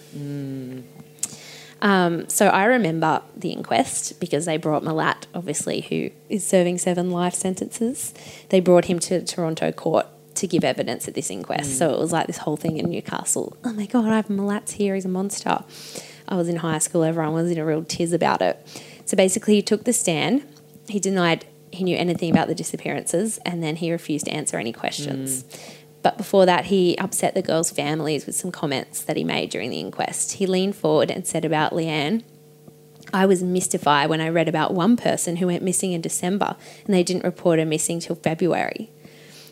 Um, 1.80 2.28
so 2.28 2.48
I 2.48 2.64
remember 2.64 3.22
the 3.36 3.50
inquest 3.50 4.18
because 4.18 4.46
they 4.46 4.56
brought 4.56 4.82
Milat, 4.82 5.26
obviously, 5.34 5.82
who 5.82 6.10
is 6.28 6.44
serving 6.46 6.78
seven 6.78 7.10
life 7.10 7.34
sentences. 7.34 8.12
They 8.48 8.60
brought 8.60 8.86
him 8.86 8.98
to 9.00 9.24
Toronto 9.24 9.70
court 9.72 10.06
to 10.38 10.46
give 10.46 10.64
evidence 10.64 11.08
at 11.08 11.14
this 11.14 11.30
inquest. 11.30 11.78
So 11.78 11.88
mm. 11.88 11.92
it 11.92 11.98
was 11.98 12.12
like 12.12 12.26
this 12.26 12.38
whole 12.38 12.56
thing 12.56 12.78
in 12.78 12.90
Newcastle. 12.90 13.56
Oh 13.64 13.72
my 13.72 13.86
God, 13.86 14.06
I 14.06 14.16
have 14.16 14.28
Milat's 14.28 14.72
here. 14.72 14.94
He's 14.94 15.04
a 15.04 15.08
monster. 15.08 15.64
I 16.28 16.36
was 16.36 16.48
in 16.48 16.56
high 16.56 16.78
school. 16.78 17.04
Everyone 17.04 17.34
was 17.34 17.50
in 17.50 17.58
a 17.58 17.64
real 17.64 17.84
tiz 17.84 18.12
about 18.12 18.42
it. 18.42 18.66
So 19.04 19.16
basically, 19.16 19.54
he 19.54 19.62
took 19.62 19.84
the 19.84 19.92
stand. 19.92 20.44
He 20.88 21.00
denied 21.00 21.46
he 21.70 21.84
knew 21.84 21.96
anything 21.96 22.30
about 22.30 22.48
the 22.48 22.54
disappearances 22.54 23.38
and 23.44 23.62
then 23.62 23.76
he 23.76 23.92
refused 23.92 24.24
to 24.24 24.32
answer 24.32 24.56
any 24.56 24.72
questions. 24.72 25.44
Mm. 25.44 25.74
But 26.02 26.16
before 26.16 26.46
that, 26.46 26.66
he 26.66 26.96
upset 26.96 27.34
the 27.34 27.42
girls' 27.42 27.70
families 27.70 28.24
with 28.24 28.36
some 28.36 28.50
comments 28.50 29.02
that 29.02 29.16
he 29.16 29.24
made 29.24 29.50
during 29.50 29.68
the 29.68 29.80
inquest. 29.80 30.34
He 30.34 30.46
leaned 30.46 30.76
forward 30.76 31.10
and 31.10 31.26
said 31.26 31.44
about 31.44 31.72
Leanne, 31.72 32.22
I 33.12 33.26
was 33.26 33.42
mystified 33.42 34.10
when 34.10 34.20
I 34.20 34.28
read 34.28 34.48
about 34.48 34.74
one 34.74 34.96
person 34.96 35.36
who 35.36 35.46
went 35.46 35.62
missing 35.62 35.92
in 35.92 36.00
December 36.00 36.56
and 36.84 36.94
they 36.94 37.02
didn't 37.02 37.24
report 37.24 37.58
her 37.58 37.64
missing 37.64 38.00
till 38.00 38.16
February. 38.16 38.90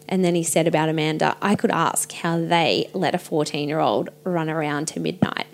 And 0.09 0.25
then 0.25 0.35
he 0.35 0.43
said 0.45 0.67
about 0.69 0.89
Amanda, 0.89 1.37
I 1.43 1.57
could 1.57 1.71
ask 1.73 2.13
how 2.13 2.39
they 2.39 2.89
let 2.93 3.15
a 3.15 3.19
14 3.19 3.69
year 3.69 3.81
old 3.81 4.11
run 4.25 4.49
around 4.49 4.87
to 4.89 5.01
midnight. 5.01 5.47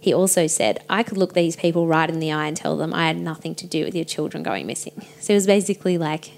He 0.00 0.14
also 0.14 0.46
said, 0.46 0.82
I 0.88 1.02
could 1.02 1.18
look 1.18 1.34
these 1.34 1.56
people 1.56 1.86
right 1.86 2.08
in 2.08 2.20
the 2.20 2.32
eye 2.32 2.46
and 2.46 2.56
tell 2.56 2.76
them 2.76 2.94
I 2.94 3.06
had 3.08 3.16
nothing 3.18 3.54
to 3.56 3.66
do 3.66 3.84
with 3.84 3.94
your 3.94 4.04
children 4.04 4.42
going 4.42 4.66
missing. 4.66 5.04
So 5.20 5.32
it 5.32 5.36
was 5.36 5.46
basically 5.46 5.98
like 5.98 6.30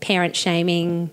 parent 0.00 0.36
shaming, 0.36 1.10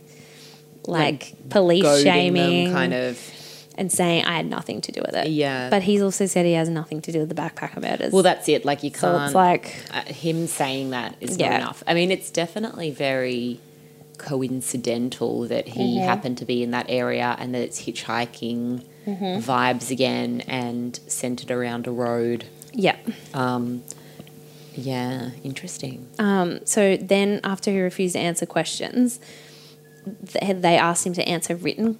like, 0.85 1.33
police 1.49 1.83
Goading 1.83 2.03
them, 2.03 2.13
shaming, 2.35 2.71
kind 2.73 2.93
of. 2.93 3.31
and 3.77 3.91
saying 3.91 4.25
I 4.25 4.33
had 4.35 4.45
nothing 4.47 4.81
to 4.81 4.91
do 4.91 5.01
with 5.05 5.15
it. 5.15 5.27
Yeah. 5.27 5.69
But 5.69 5.83
he's 5.83 6.01
also 6.01 6.25
said 6.25 6.45
he 6.45 6.53
has 6.53 6.67
nothing 6.67 7.01
to 7.03 7.11
do 7.11 7.19
with 7.19 7.29
the 7.29 7.35
backpacker 7.35 7.81
murders. 7.81 8.11
Well, 8.11 8.23
that's 8.23 8.49
it. 8.49 8.65
Like 8.65 8.83
you 8.83 8.91
can't. 8.91 8.99
so 9.01 9.23
it's 9.25 9.35
like, 9.35 9.75
uh, 9.93 10.01
him 10.01 10.47
saying 10.47 10.89
that 10.89 11.15
is 11.21 11.37
Yeah. 11.37 11.51
not 11.51 11.61
enough. 11.61 11.83
I 11.87 11.93
mean, 11.93 12.11
it's 12.11 12.29
definitely 12.31 12.91
very 12.91 13.59
coincidental 14.23 15.47
that 15.47 15.67
he 15.67 15.97
Mm-hmm. 15.97 16.05
happened 16.07 16.37
to 16.39 16.45
be 16.45 16.63
in 16.63 16.71
that 16.71 16.85
area 16.89 17.35
and 17.39 17.53
that 17.53 17.61
it's 17.61 17.85
hitchhiking 17.85 18.83
Mm-hmm. 19.05 19.39
vibes 19.51 19.91
again 19.91 20.41
and 20.47 20.97
centered 21.07 21.51
around 21.51 21.87
a 21.87 21.91
road. 21.91 22.45
yeah. 22.71 22.95
Um, 23.33 23.83
yeah, 24.75 25.31
interesting. 25.43 26.07
Um, 26.17 26.65
so 26.65 26.95
then, 26.97 27.41
after 27.43 27.69
he 27.69 27.79
refused 27.81 28.13
to 28.15 28.19
answer 28.19 28.45
questions, 28.45 29.19
they 30.05 30.77
asked 30.77 31.05
him 31.05 31.13
to 31.13 31.27
answer 31.27 31.55
written 31.55 31.99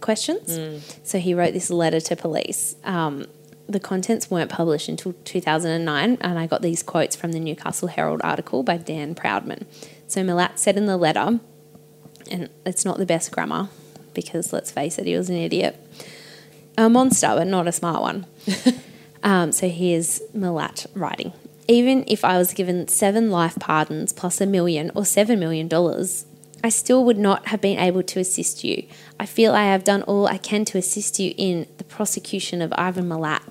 questions. 0.00 0.58
So 1.02 1.18
he 1.18 1.34
wrote 1.34 1.52
this 1.54 1.70
letter 1.70 2.00
to 2.00 2.16
police. 2.16 2.76
Um, 2.84 3.26
the 3.68 3.80
contents 3.80 4.30
weren't 4.30 4.50
published 4.50 4.88
until 4.88 5.12
2009, 5.24 6.18
and 6.20 6.38
I 6.38 6.46
got 6.46 6.62
these 6.62 6.82
quotes 6.82 7.14
from 7.16 7.32
the 7.32 7.40
Newcastle 7.40 7.88
Herald 7.88 8.20
article 8.24 8.62
by 8.62 8.76
Dan 8.78 9.14
Proudman. 9.14 9.66
So 10.08 10.22
Milat 10.22 10.58
said 10.58 10.76
in 10.76 10.86
the 10.86 10.96
letter, 10.96 11.38
and 12.30 12.50
it's 12.66 12.84
not 12.84 12.98
the 12.98 13.06
best 13.06 13.30
grammar 13.30 13.68
because 14.14 14.52
let's 14.52 14.72
face 14.72 14.98
it, 14.98 15.06
he 15.06 15.16
was 15.16 15.30
an 15.30 15.36
idiot. 15.36 15.78
A 16.76 16.88
monster, 16.88 17.28
but 17.28 17.46
not 17.46 17.68
a 17.68 17.72
smart 17.72 18.00
one. 18.00 18.26
Um, 19.22 19.52
so 19.52 19.68
here's 19.68 20.20
Milat 20.34 20.86
writing. 20.94 21.32
Even 21.66 22.04
if 22.06 22.24
I 22.24 22.38
was 22.38 22.54
given 22.54 22.88
seven 22.88 23.30
life 23.30 23.56
pardons 23.58 24.12
plus 24.12 24.40
a 24.40 24.46
million 24.46 24.90
or 24.94 25.04
seven 25.04 25.38
million 25.38 25.68
dollars, 25.68 26.24
I 26.62 26.70
still 26.70 27.04
would 27.04 27.18
not 27.18 27.48
have 27.48 27.60
been 27.60 27.78
able 27.78 28.02
to 28.02 28.20
assist 28.20 28.64
you. 28.64 28.86
I 29.20 29.26
feel 29.26 29.52
I 29.54 29.64
have 29.64 29.84
done 29.84 30.02
all 30.02 30.26
I 30.26 30.38
can 30.38 30.64
to 30.66 30.78
assist 30.78 31.18
you 31.18 31.34
in 31.36 31.66
the 31.78 31.84
prosecution 31.84 32.62
of 32.62 32.72
Ivan 32.76 33.08
Milat. 33.08 33.42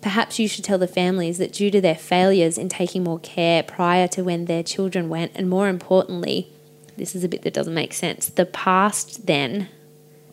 Perhaps 0.00 0.38
you 0.38 0.48
should 0.48 0.64
tell 0.64 0.78
the 0.78 0.86
families 0.86 1.38
that 1.38 1.52
due 1.52 1.70
to 1.70 1.80
their 1.80 1.94
failures 1.94 2.56
in 2.56 2.68
taking 2.68 3.04
more 3.04 3.18
care 3.20 3.62
prior 3.62 4.08
to 4.08 4.22
when 4.22 4.46
their 4.46 4.62
children 4.62 5.08
went, 5.08 5.32
and 5.34 5.48
more 5.48 5.68
importantly, 5.68 6.50
this 6.96 7.14
is 7.14 7.24
a 7.24 7.28
bit 7.28 7.42
that 7.42 7.54
doesn't 7.54 7.74
make 7.74 7.92
sense, 7.92 8.28
the 8.28 8.46
past 8.46 9.26
then, 9.26 9.68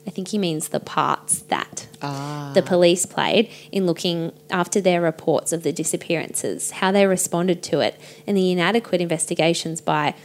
I 0.05 0.09
think 0.09 0.29
he 0.29 0.37
means 0.37 0.69
the 0.69 0.79
parts 0.79 1.39
that 1.43 1.87
ah. 2.01 2.51
the 2.53 2.61
police 2.61 3.05
played 3.05 3.51
in 3.71 3.85
looking 3.85 4.31
after 4.49 4.79
their 4.79 5.01
reports 5.01 5.51
of 5.51 5.63
the 5.63 5.73
disappearances, 5.73 6.71
how 6.71 6.91
they 6.91 7.05
responded 7.05 7.61
to 7.63 7.81
it, 7.81 7.99
and 8.25 8.37
the 8.37 8.51
inadequate 8.51 9.01
investigations 9.01 9.81
by 9.81 10.15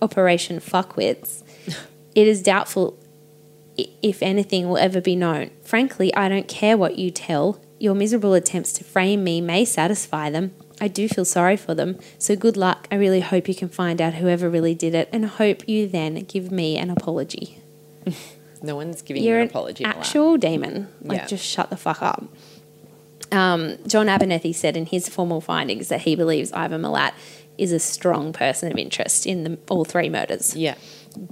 Operation 0.00 0.58
Fuckwits, 0.58 1.42
it 2.14 2.26
is 2.26 2.42
doubtful 2.42 2.98
if 3.76 4.22
anything 4.22 4.68
will 4.68 4.78
ever 4.78 5.00
be 5.00 5.16
known. 5.16 5.50
Frankly, 5.62 6.14
I 6.14 6.28
don't 6.28 6.48
care 6.48 6.76
what 6.76 6.98
you 6.98 7.10
tell. 7.10 7.60
Your 7.78 7.94
miserable 7.94 8.34
attempts 8.34 8.72
to 8.74 8.84
frame 8.84 9.22
me 9.22 9.40
may 9.40 9.64
satisfy 9.64 10.30
them. 10.30 10.54
I 10.80 10.88
do 10.88 11.08
feel 11.08 11.24
sorry 11.24 11.56
for 11.56 11.74
them. 11.74 11.98
So 12.18 12.36
good 12.36 12.56
luck. 12.56 12.86
I 12.90 12.96
really 12.96 13.20
hope 13.20 13.48
you 13.48 13.54
can 13.54 13.68
find 13.68 14.00
out 14.00 14.14
whoever 14.14 14.48
really 14.48 14.74
did 14.74 14.94
it 14.94 15.08
and 15.12 15.24
hope 15.26 15.68
you 15.68 15.86
then 15.88 16.14
give 16.24 16.50
me 16.50 16.76
an 16.78 16.90
apology. 16.90 17.58
No 18.62 18.74
one's 18.74 19.02
giving 19.02 19.22
You're 19.22 19.34
you 19.36 19.42
an 19.42 19.48
an 19.48 19.50
apology. 19.50 19.84
Milat. 19.84 19.88
actual 19.96 20.36
demon. 20.38 20.88
Like, 21.02 21.18
Yeah. 21.18 21.26
just 21.26 21.44
shut 21.44 21.68
the 21.68 21.76
fuck 21.76 22.00
up. 22.00 22.24
Um, 23.30 23.76
John 23.86 24.08
Abernethy 24.08 24.54
said 24.54 24.76
in 24.78 24.86
his 24.86 25.08
formal 25.10 25.42
findings 25.42 25.88
that 25.88 26.00
he 26.00 26.16
believes 26.16 26.52
Ivan 26.52 26.80
Milat 26.82 27.12
is 27.58 27.70
a 27.70 27.78
strong 27.78 28.32
person 28.32 28.72
of 28.72 28.78
interest 28.78 29.26
in 29.26 29.44
the, 29.44 29.58
all 29.68 29.84
three 29.84 30.08
murders, 30.08 30.56
Yeah. 30.56 30.74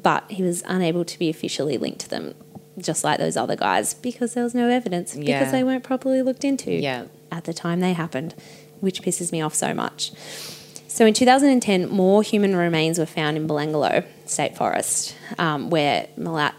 but 0.03 0.25
he 0.31 0.43
was 0.43 0.63
unable 0.67 1.05
to 1.07 1.19
be 1.19 1.31
officially 1.31 1.79
linked 1.79 2.01
to 2.01 2.09
them, 2.11 2.35
just 2.79 3.05
like 3.05 3.19
those 3.19 3.37
other 3.37 3.57
guys, 3.57 3.95
because 3.95 4.35
there 4.35 4.43
was 4.45 4.55
no 4.55 4.69
evidence, 4.69 5.15
Yeah. 5.17 5.39
because 5.39 5.53
they 5.53 5.63
weren't 5.65 5.85
properly 5.85 6.23
looked 6.23 6.45
into 6.45 6.73
Yeah. 6.73 7.05
at 7.31 7.45
the 7.45 7.53
time 7.55 7.81
they 7.81 7.93
happened, 7.93 8.35
which 8.81 9.03
pisses 9.03 9.31
me 9.33 9.41
off 9.41 9.55
so 9.55 9.73
much. 9.75 10.13
So 10.89 11.07
in 11.07 11.15
2010, 11.15 11.89
more 11.89 12.23
human 12.23 12.55
remains 12.55 12.99
were 12.99 13.07
found 13.07 13.37
in 13.37 13.49
Belanglo 13.49 14.05
State 14.27 14.57
Forest, 14.57 15.15
um, 15.39 15.71
where 15.71 16.07
Milat 16.19 16.53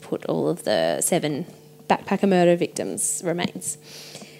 put 0.00 0.24
all 0.26 0.48
of 0.48 0.62
the 0.64 1.00
seven 1.00 1.46
backpacker 1.88 2.28
murder 2.28 2.54
victims' 2.56 3.20
remains. 3.24 3.78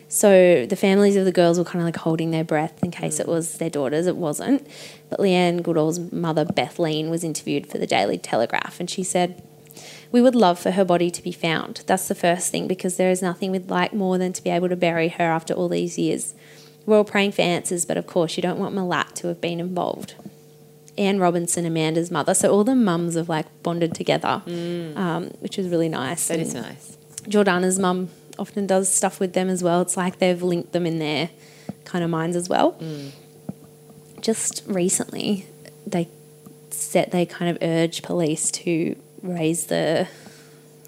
So 0.08 0.64
the 0.66 0.76
families 0.76 1.16
of 1.16 1.24
the 1.24 1.32
girls 1.32 1.58
were 1.58 1.64
kind 1.64 1.80
of 1.80 1.86
like 1.86 1.96
holding 1.96 2.30
their 2.30 2.44
breath 2.44 2.84
in 2.84 2.92
case 2.92 3.18
it 3.18 3.26
was 3.26 3.54
their 3.58 3.70
daughters. 3.70 4.06
It 4.06 4.16
wasn't. 4.16 4.64
But 5.10 5.18
Leanne 5.18 5.62
Goodall's 5.64 5.98
mother, 6.12 6.44
Bethleen, 6.44 7.10
was 7.10 7.24
interviewed 7.24 7.66
for 7.66 7.78
the 7.78 7.86
Daily 7.86 8.16
Telegraph, 8.18 8.78
and 8.78 8.88
she 8.88 9.02
said, 9.02 9.42
we 10.14 10.22
would 10.22 10.36
love 10.36 10.60
for 10.60 10.70
her 10.70 10.84
body 10.84 11.10
to 11.10 11.20
be 11.20 11.32
found. 11.32 11.82
That's 11.88 12.06
the 12.06 12.14
first 12.14 12.52
thing 12.52 12.68
because 12.68 12.96
there 12.96 13.10
is 13.10 13.20
nothing 13.20 13.50
we'd 13.50 13.68
like 13.68 13.92
more 13.92 14.16
than 14.16 14.32
to 14.34 14.44
be 14.44 14.48
able 14.48 14.68
to 14.68 14.76
bury 14.76 15.08
her 15.08 15.24
after 15.24 15.52
all 15.52 15.68
these 15.68 15.98
years. 15.98 16.34
We're 16.86 16.98
all 16.98 17.04
praying 17.04 17.32
for 17.32 17.42
answers, 17.42 17.84
but 17.84 17.96
of 17.96 18.06
course, 18.06 18.36
you 18.36 18.40
don't 18.40 18.60
want 18.60 18.76
Milat 18.76 19.14
to 19.14 19.26
have 19.26 19.40
been 19.40 19.58
involved. 19.58 20.14
Anne 20.96 21.18
Robinson, 21.18 21.66
Amanda's 21.66 22.12
mother, 22.12 22.32
so 22.32 22.52
all 22.52 22.62
the 22.62 22.76
mums 22.76 23.16
have 23.16 23.28
like 23.28 23.46
bonded 23.64 23.92
together, 23.92 24.40
um, 24.94 25.30
which 25.40 25.58
is 25.58 25.66
really 25.66 25.88
nice. 25.88 26.28
That 26.28 26.38
is 26.38 26.54
And 26.54 26.62
nice. 26.64 26.96
Jordana's 27.24 27.80
mum 27.80 28.10
often 28.38 28.68
does 28.68 28.88
stuff 28.88 29.18
with 29.18 29.32
them 29.32 29.48
as 29.48 29.64
well. 29.64 29.82
It's 29.82 29.96
like 29.96 30.20
they've 30.20 30.40
linked 30.40 30.70
them 30.70 30.86
in 30.86 31.00
their 31.00 31.30
kind 31.84 32.04
of 32.04 32.10
minds 32.10 32.36
as 32.36 32.48
well. 32.48 32.80
Just 34.20 34.62
recently, 34.68 35.46
they 35.84 36.06
said 36.70 37.10
they 37.10 37.26
kind 37.26 37.50
of 37.50 37.58
urged 37.60 38.04
police 38.04 38.52
to 38.52 38.94
raise 39.24 39.66
the 39.66 40.06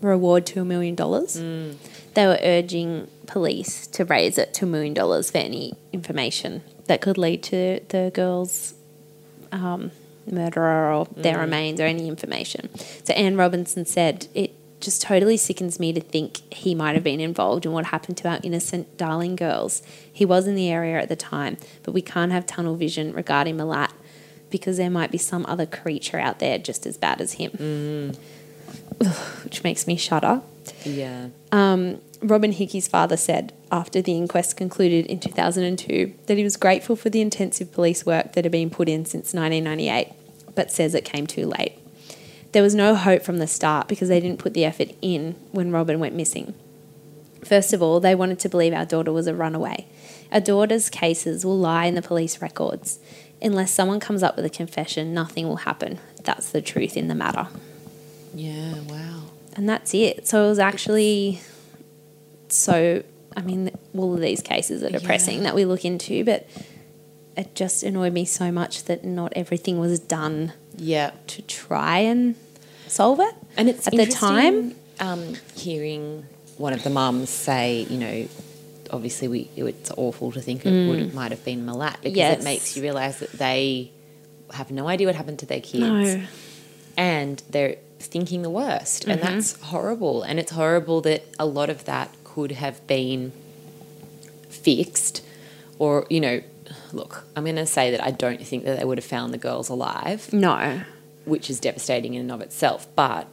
reward 0.02 0.46
to 0.46 0.60
a 0.60 0.64
million 0.64 0.94
dollars. 0.94 1.34
They 1.34 2.26
were 2.26 2.38
urging 2.42 3.08
police 3.26 3.86
to 3.88 4.04
raise 4.04 4.38
it 4.38 4.54
to 4.54 4.66
a 4.66 4.68
million 4.68 4.94
dollars 4.94 5.30
for 5.30 5.38
any 5.38 5.74
information 5.92 6.62
that 6.86 7.00
could 7.00 7.18
lead 7.18 7.42
to 7.44 7.80
the 7.88 8.12
girls' 8.14 8.74
um, 9.50 9.90
murderer 10.30 10.92
or 10.92 11.06
their 11.16 11.38
remains 11.38 11.80
or 11.80 11.84
any 11.84 12.08
information. 12.08 12.68
So 13.04 13.12
Anne 13.14 13.36
Robinson 13.36 13.86
said, 13.86 14.28
It 14.34 14.54
just 14.80 15.02
totally 15.02 15.36
sickens 15.36 15.80
me 15.80 15.92
to 15.92 16.00
think 16.00 16.52
he 16.52 16.74
might 16.74 16.94
have 16.94 17.04
been 17.04 17.20
involved 17.20 17.64
in 17.64 17.72
what 17.72 17.86
happened 17.86 18.18
to 18.18 18.28
our 18.28 18.38
innocent, 18.42 18.96
darling 18.96 19.34
girls. 19.34 19.82
He 20.12 20.24
was 20.24 20.46
in 20.46 20.54
the 20.54 20.70
area 20.70 21.00
at 21.00 21.08
the 21.08 21.16
time, 21.16 21.56
but 21.82 21.92
we 21.92 22.02
can't 22.02 22.32
have 22.32 22.46
tunnel 22.46 22.76
vision 22.76 23.12
regarding 23.12 23.56
Milat 23.56 23.90
because 24.56 24.76
there 24.76 24.90
might 24.90 25.10
be 25.10 25.18
some 25.18 25.44
other 25.46 25.66
creature 25.66 26.18
out 26.18 26.38
there 26.38 26.58
just 26.58 26.86
as 26.86 26.96
bad 26.96 27.20
as 27.20 27.34
him. 27.34 28.12
Which 29.44 29.62
makes 29.62 29.86
me 29.86 29.96
shudder. 29.96 30.42
Yeah. 30.84 31.28
Um, 31.52 32.00
Robyn 32.22 32.52
Hickie's 32.52 32.88
father 32.88 33.16
said 33.16 33.52
after 33.70 34.00
the 34.00 34.16
inquest 34.16 34.56
concluded 34.56 35.06
in 35.06 35.20
2002 35.20 36.14
that 36.26 36.36
he 36.36 36.44
was 36.44 36.56
grateful 36.56 36.96
for 36.96 37.10
the 37.10 37.20
intensive 37.20 37.72
police 37.72 38.06
work 38.06 38.32
that 38.32 38.44
had 38.44 38.52
been 38.52 38.70
put 38.70 38.88
in 38.88 39.04
since 39.04 39.34
1998, 39.34 40.12
but 40.54 40.70
says 40.70 40.94
it 40.94 41.04
came 41.04 41.26
too 41.26 41.46
late. 41.46 41.78
There 42.52 42.62
was 42.62 42.74
no 42.74 42.94
hope 42.94 43.22
from 43.22 43.38
the 43.38 43.46
start 43.46 43.86
because 43.88 44.08
they 44.08 44.20
didn't 44.20 44.38
put 44.38 44.54
the 44.54 44.64
effort 44.64 44.92
in 45.02 45.34
when 45.52 45.70
Robyn 45.72 46.00
went 46.00 46.14
missing. 46.14 46.54
First 47.44 47.72
of 47.72 47.82
all, 47.82 48.00
they 48.00 48.14
wanted 48.14 48.38
to 48.40 48.48
believe 48.48 48.72
our 48.72 48.86
daughter 48.86 49.12
was 49.12 49.26
a 49.26 49.34
runaway. 49.34 49.86
Our 50.32 50.40
daughter's 50.40 50.90
cases 50.90 51.44
will 51.44 51.58
lie 51.58 51.84
in 51.86 51.94
the 51.94 52.02
police 52.02 52.40
records. 52.42 52.98
Unless 53.46 53.70
someone 53.70 54.00
comes 54.00 54.22
up 54.24 54.34
with 54.36 54.44
a 54.44 54.50
confession, 54.50 55.14
nothing 55.14 55.46
will 55.48 55.56
happen. 55.56 55.98
That's 56.24 56.50
the 56.50 56.60
truth 56.60 56.96
in 56.96 57.06
the 57.06 57.14
matter 57.14 57.46
Yeah. 58.34 58.74
Wow. 58.88 59.22
and 59.54 59.68
that's 59.68 59.94
it. 59.94 60.26
So 60.26 60.44
it 60.44 60.48
was 60.48 60.58
actually 60.58 61.40
so. 62.48 63.02
I 63.36 63.42
mean, 63.42 63.70
all 63.96 64.14
of 64.14 64.20
these 64.20 64.40
cases 64.42 64.82
are 64.82 64.90
depressing 64.90 65.38
Yeah. 65.38 65.42
that 65.44 65.54
we 65.54 65.64
look 65.66 65.84
into, 65.84 66.24
but 66.24 66.48
it 67.36 67.54
just 67.54 67.82
annoyed 67.82 68.14
me 68.14 68.24
so 68.24 68.50
much 68.50 68.84
that 68.84 69.04
not 69.04 69.32
everything 69.36 69.78
was 69.78 70.00
done 70.00 70.52
Yeah. 70.76 71.10
to 71.28 71.42
try 71.42 71.98
and 71.98 72.34
solve 72.88 73.20
it. 73.20 73.34
And 73.58 73.68
it's 73.68 73.86
At 73.86 73.92
the 73.94 74.06
time- 74.06 74.74
um, 75.00 75.34
hearing 75.54 76.24
one 76.56 76.72
of 76.72 76.82
the 76.82 76.88
mums 76.90 77.28
say, 77.28 77.86
you 77.90 77.98
know, 77.98 78.26
obviously 78.90 79.28
we 79.28 79.48
it's 79.56 79.90
awful 79.96 80.32
to 80.32 80.40
think 80.40 80.64
it 80.66 80.88
would 80.88 81.14
might 81.14 81.30
have 81.30 81.44
been 81.44 81.64
Milat 81.66 81.96
because 82.02 82.12
Mm. 82.12 82.16
Yes. 82.16 82.40
it 82.40 82.44
makes 82.44 82.76
you 82.76 82.82
realise 82.82 83.18
that 83.18 83.32
they 83.32 83.90
have 84.52 84.70
no 84.70 84.86
idea 84.88 85.06
what 85.06 85.16
happened 85.16 85.38
to 85.40 85.46
their 85.46 85.60
kids, 85.60 85.80
No. 86.16 86.22
and 86.96 87.42
they're 87.50 87.76
thinking 87.98 88.42
the 88.42 88.50
worst, 88.50 89.04
and 89.06 89.20
Mm-hmm. 89.20 89.34
that's 89.34 89.60
horrible. 89.60 90.22
And 90.22 90.38
it's 90.38 90.52
horrible 90.52 91.00
that 91.02 91.24
a 91.38 91.46
lot 91.46 91.68
of 91.70 91.84
that 91.86 92.10
could 92.24 92.52
have 92.52 92.86
been 92.86 93.32
fixed, 94.48 95.22
or 95.78 96.06
you 96.10 96.20
know, 96.20 96.42
look, 96.92 97.24
I'm 97.34 97.44
going 97.44 97.56
to 97.56 97.66
say 97.66 97.90
that 97.90 98.02
I 98.02 98.10
don't 98.10 98.40
think 98.44 98.64
that 98.64 98.78
they 98.78 98.84
would 98.84 98.98
have 98.98 99.04
found 99.04 99.32
the 99.34 99.38
girls 99.38 99.68
alive 99.68 100.32
No. 100.32 100.80
which 101.24 101.50
is 101.50 101.58
devastating 101.60 102.14
in 102.14 102.22
and 102.22 102.32
of 102.32 102.40
itself. 102.40 102.86
But 102.94 103.26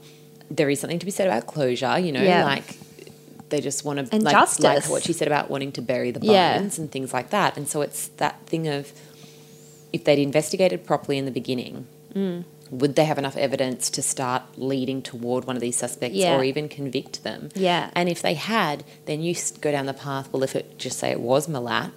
there 0.50 0.70
is 0.70 0.80
something 0.80 1.00
to 1.00 1.06
be 1.06 1.12
said 1.12 1.28
about 1.28 1.48
closure, 1.48 1.98
you 2.00 2.12
know, 2.12 2.22
Yeah. 2.22 2.44
like 2.46 2.78
they 3.54 3.62
just 3.62 3.86
want 3.86 3.96
to 4.00 4.04
And 4.16 4.24
like, 4.24 4.60
like 4.60 4.90
what 4.94 5.04
she 5.04 5.14
said 5.14 5.28
about 5.28 5.46
wanting 5.54 5.72
to 5.74 5.82
bury 5.82 6.10
the 6.12 6.20
bones 6.20 6.32
Yeah. 6.32 6.56
and 6.80 6.92
things 6.96 7.14
like 7.18 7.30
that. 7.38 7.52
And 7.58 7.66
so 7.68 7.82
it's 7.82 8.02
that 8.24 8.36
thing 8.52 8.68
of 8.68 8.92
if 9.96 10.04
they'd 10.06 10.20
investigated 10.32 10.80
properly 10.92 11.18
in 11.22 11.26
the 11.26 11.36
beginning, 11.42 11.86
Mm. 12.16 12.44
would 12.72 12.96
they 12.96 13.06
have 13.06 13.18
enough 13.24 13.38
evidence 13.38 13.90
to 13.92 14.02
start 14.02 14.42
leading 14.58 15.02
toward 15.02 15.46
one 15.50 15.56
of 15.56 15.62
these 15.62 15.76
suspects 15.86 16.16
Yeah. 16.16 16.36
or 16.36 16.44
even 16.44 16.68
convict 16.68 17.24
them? 17.24 17.50
Yeah. 17.56 17.90
And 17.96 18.10
if 18.10 18.20
they 18.22 18.34
had, 18.56 18.84
then 19.06 19.22
you 19.26 19.36
go 19.62 19.72
down 19.72 19.86
the 19.86 19.94
path. 20.08 20.26
Well, 20.32 20.44
if 20.44 20.56
it 20.56 20.66
just 20.80 20.98
say 21.00 21.10
it 21.12 21.20
was 21.32 21.48
Milat. 21.48 21.92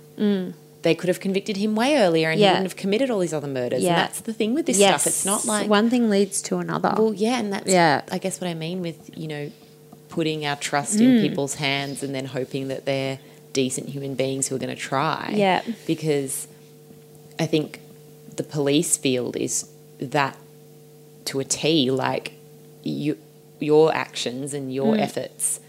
They 0.83 0.95
could 0.95 1.09
have 1.09 1.19
convicted 1.21 1.57
him 1.57 1.75
way 1.75 1.91
earlier, 2.05 2.29
and 2.31 2.39
Mm. 2.39 2.43
Yeah. 2.43 2.49
he 2.49 2.53
wouldn't 2.53 2.71
have 2.73 2.77
committed 2.85 3.11
all 3.11 3.19
these 3.19 3.33
other 3.39 3.49
murders. 3.49 3.83
Yeah. 3.83 3.89
And 3.95 3.99
that's 4.05 4.21
the 4.21 4.33
thing 4.33 4.55
with 4.55 4.67
this 4.67 4.79
yes. 4.79 4.89
stuff. 5.03 5.07
It's 5.13 5.25
not 5.33 5.45
like 5.45 5.69
one 5.69 5.89
thing 5.91 6.09
leads 6.11 6.41
to 6.49 6.59
another. 6.59 6.93
well, 6.97 7.13
yeah, 7.15 7.39
and 7.41 7.53
that's 7.53 7.71
Yeah. 7.81 8.03
I 8.13 8.19
guess 8.19 8.41
what 8.41 8.49
I 8.49 8.55
mean 8.55 8.83
with 8.83 8.99
you 9.17 9.27
know 9.33 9.51
putting 10.09 10.45
our 10.47 10.57
trust 10.57 10.99
Mm. 10.99 11.17
in 11.23 11.29
people's 11.29 11.55
hands 11.57 12.03
and 12.03 12.15
then 12.15 12.27
hoping 12.27 12.69
that 12.69 12.85
they're 12.85 13.19
decent 13.53 13.89
human 13.89 14.15
beings 14.15 14.49
who 14.49 14.55
are 14.55 14.59
going 14.59 14.75
to 14.75 14.81
try. 14.81 15.33
Yeah. 15.35 15.63
because 15.87 16.47
I 17.39 17.47
think 17.47 17.81
the 18.37 18.43
police 18.43 18.97
field 18.97 19.37
is 19.37 19.69
that 19.99 20.37
to 21.27 21.41
a 21.41 21.45
T. 21.45 21.91
Like 21.91 22.33
you, 22.83 23.17
your 23.61 23.95
actions 23.95 24.55
and 24.55 24.73
your 24.73 24.95
Mm. 24.95 25.01
efforts. 25.01 25.61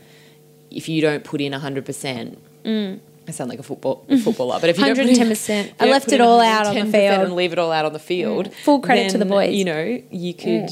If 0.69 0.88
you 0.89 1.01
don't 1.01 1.23
put 1.23 1.39
in 1.41 1.53
hundred 1.53 1.85
percent. 1.85 2.38
I 2.65 3.31
sound 3.31 3.49
like 3.49 3.59
a 3.59 3.63
football 3.63 4.05
footballer, 4.23 4.57
but 4.59 4.69
if 4.69 4.77
you 4.77 4.85
don't 4.85 4.95
put 4.95 5.05
in- 5.07 5.15
110%. 5.15 5.71
I 5.79 5.85
left 5.89 6.11
it 6.13 6.19
all 6.21 6.39
out 6.41 6.65
on 6.67 6.75
the 6.75 6.85
field. 6.91 7.21
and 7.25 7.35
leave 7.35 7.51
it 7.53 7.59
all 7.59 7.71
out 7.71 7.85
on 7.85 7.91
the 7.93 7.99
field. 7.99 8.53
Full 8.63 8.79
credit 8.81 9.09
to 9.11 9.17
the 9.17 9.25
then, 9.25 9.29
boys. 9.29 9.53
You 9.55 9.65
know, 9.65 10.01
you 10.11 10.33
could 10.33 10.69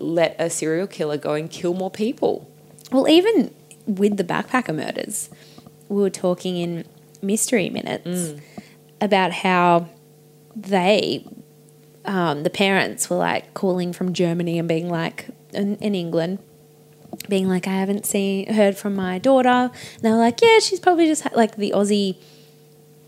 let 0.00 0.36
a 0.40 0.50
serial 0.50 0.86
killer 0.86 1.16
go 1.16 1.34
and 1.34 1.50
kill 1.50 1.74
more 1.74 1.90
people. 1.90 2.48
Well, 2.92 3.08
even 3.08 3.52
with 3.86 4.16
the 4.16 4.24
backpacker 4.24 4.74
murders, 4.74 5.28
we 5.88 6.00
were 6.02 6.10
talking 6.10 6.56
in 6.56 6.84
mystery 7.22 7.70
minutes 7.70 8.06
Mm. 8.06 8.40
about 9.00 9.32
how 9.32 9.88
they, 10.56 11.26
um, 12.04 12.42
the 12.42 12.50
parents, 12.50 13.08
were 13.10 13.16
like 13.16 13.54
calling 13.54 13.92
from 13.92 14.12
Germany 14.12 14.58
and 14.58 14.68
being 14.68 14.88
like, 14.88 15.26
in, 15.52 15.76
in 15.76 15.94
England, 15.94 16.38
being 17.28 17.48
like, 17.48 17.66
I 17.66 17.72
haven't 17.74 18.06
seen, 18.06 18.52
heard 18.52 18.76
from 18.76 18.94
my 18.94 19.18
daughter. 19.18 19.48
And 19.48 20.02
they 20.02 20.10
were 20.10 20.16
like, 20.16 20.40
yeah, 20.42 20.58
she's 20.58 20.80
probably 20.80 21.06
just, 21.06 21.22
ha-, 21.22 21.30
like 21.34 21.56
the 21.56 21.72
Aussie 21.74 22.16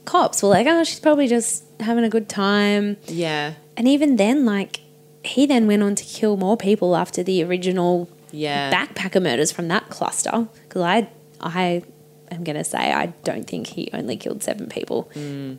cops 0.04 0.42
were 0.42 0.48
like, 0.48 0.66
oh, 0.66 0.84
she's 0.84 1.00
probably 1.00 1.26
just 1.28 1.64
having 1.80 2.04
a 2.04 2.08
good 2.08 2.28
time. 2.28 2.96
Yeah. 3.06 3.54
And 3.76 3.86
even 3.88 4.16
then, 4.16 4.44
like, 4.44 4.80
he 5.24 5.44
then 5.46 5.66
went 5.66 5.82
on 5.82 5.94
to 5.96 6.04
kill 6.04 6.36
more 6.36 6.56
people 6.56 6.94
after 6.96 7.22
the 7.22 7.42
original 7.42 8.08
Yeah. 8.36 8.70
backpacker 8.70 9.22
murders 9.22 9.52
from 9.52 9.68
that 9.68 9.88
cluster. 9.88 10.48
Because 10.68 10.82
I, 10.82 11.08
I 11.40 11.82
am 12.30 12.44
going 12.44 12.56
to 12.56 12.64
say 12.64 12.92
I 12.92 13.06
don't 13.24 13.46
think 13.46 13.66
he 13.68 13.88
only 13.92 14.16
killed 14.16 14.42
seven 14.42 14.68
people. 14.68 15.10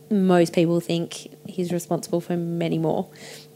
Most 0.09 0.53
people 0.53 0.79
think 0.79 1.27
he's 1.47 1.71
responsible 1.71 2.21
for 2.21 2.37
many 2.37 2.77
more. 2.77 3.09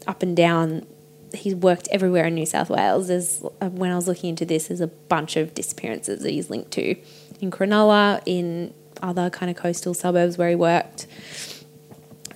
Up 0.06 0.22
and 0.22 0.36
down, 0.36 0.86
he's 1.34 1.54
worked 1.54 1.88
everywhere 1.90 2.26
in 2.26 2.34
New 2.34 2.46
South 2.46 2.70
Wales. 2.70 3.08
There's 3.08 3.42
uh, 3.60 3.68
when 3.68 3.90
I 3.90 3.96
was 3.96 4.08
looking 4.08 4.30
into 4.30 4.44
this, 4.44 4.68
there's 4.68 4.80
a 4.80 4.88
bunch 4.88 5.36
of 5.36 5.54
disappearances 5.54 6.22
that 6.22 6.30
he's 6.30 6.50
linked 6.50 6.70
to 6.72 6.96
in 7.40 7.50
Cronulla, 7.50 8.22
in 8.26 8.72
other 9.02 9.30
kind 9.30 9.50
of 9.50 9.56
coastal 9.56 9.94
suburbs 9.94 10.38
where 10.38 10.48
he 10.48 10.54
worked. 10.54 11.06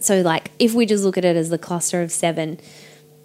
So, 0.00 0.20
like, 0.20 0.50
if 0.58 0.74
we 0.74 0.86
just 0.86 1.04
look 1.04 1.16
at 1.18 1.24
it 1.24 1.36
as 1.36 1.48
the 1.48 1.58
cluster 1.58 2.02
of 2.02 2.12
seven, 2.12 2.60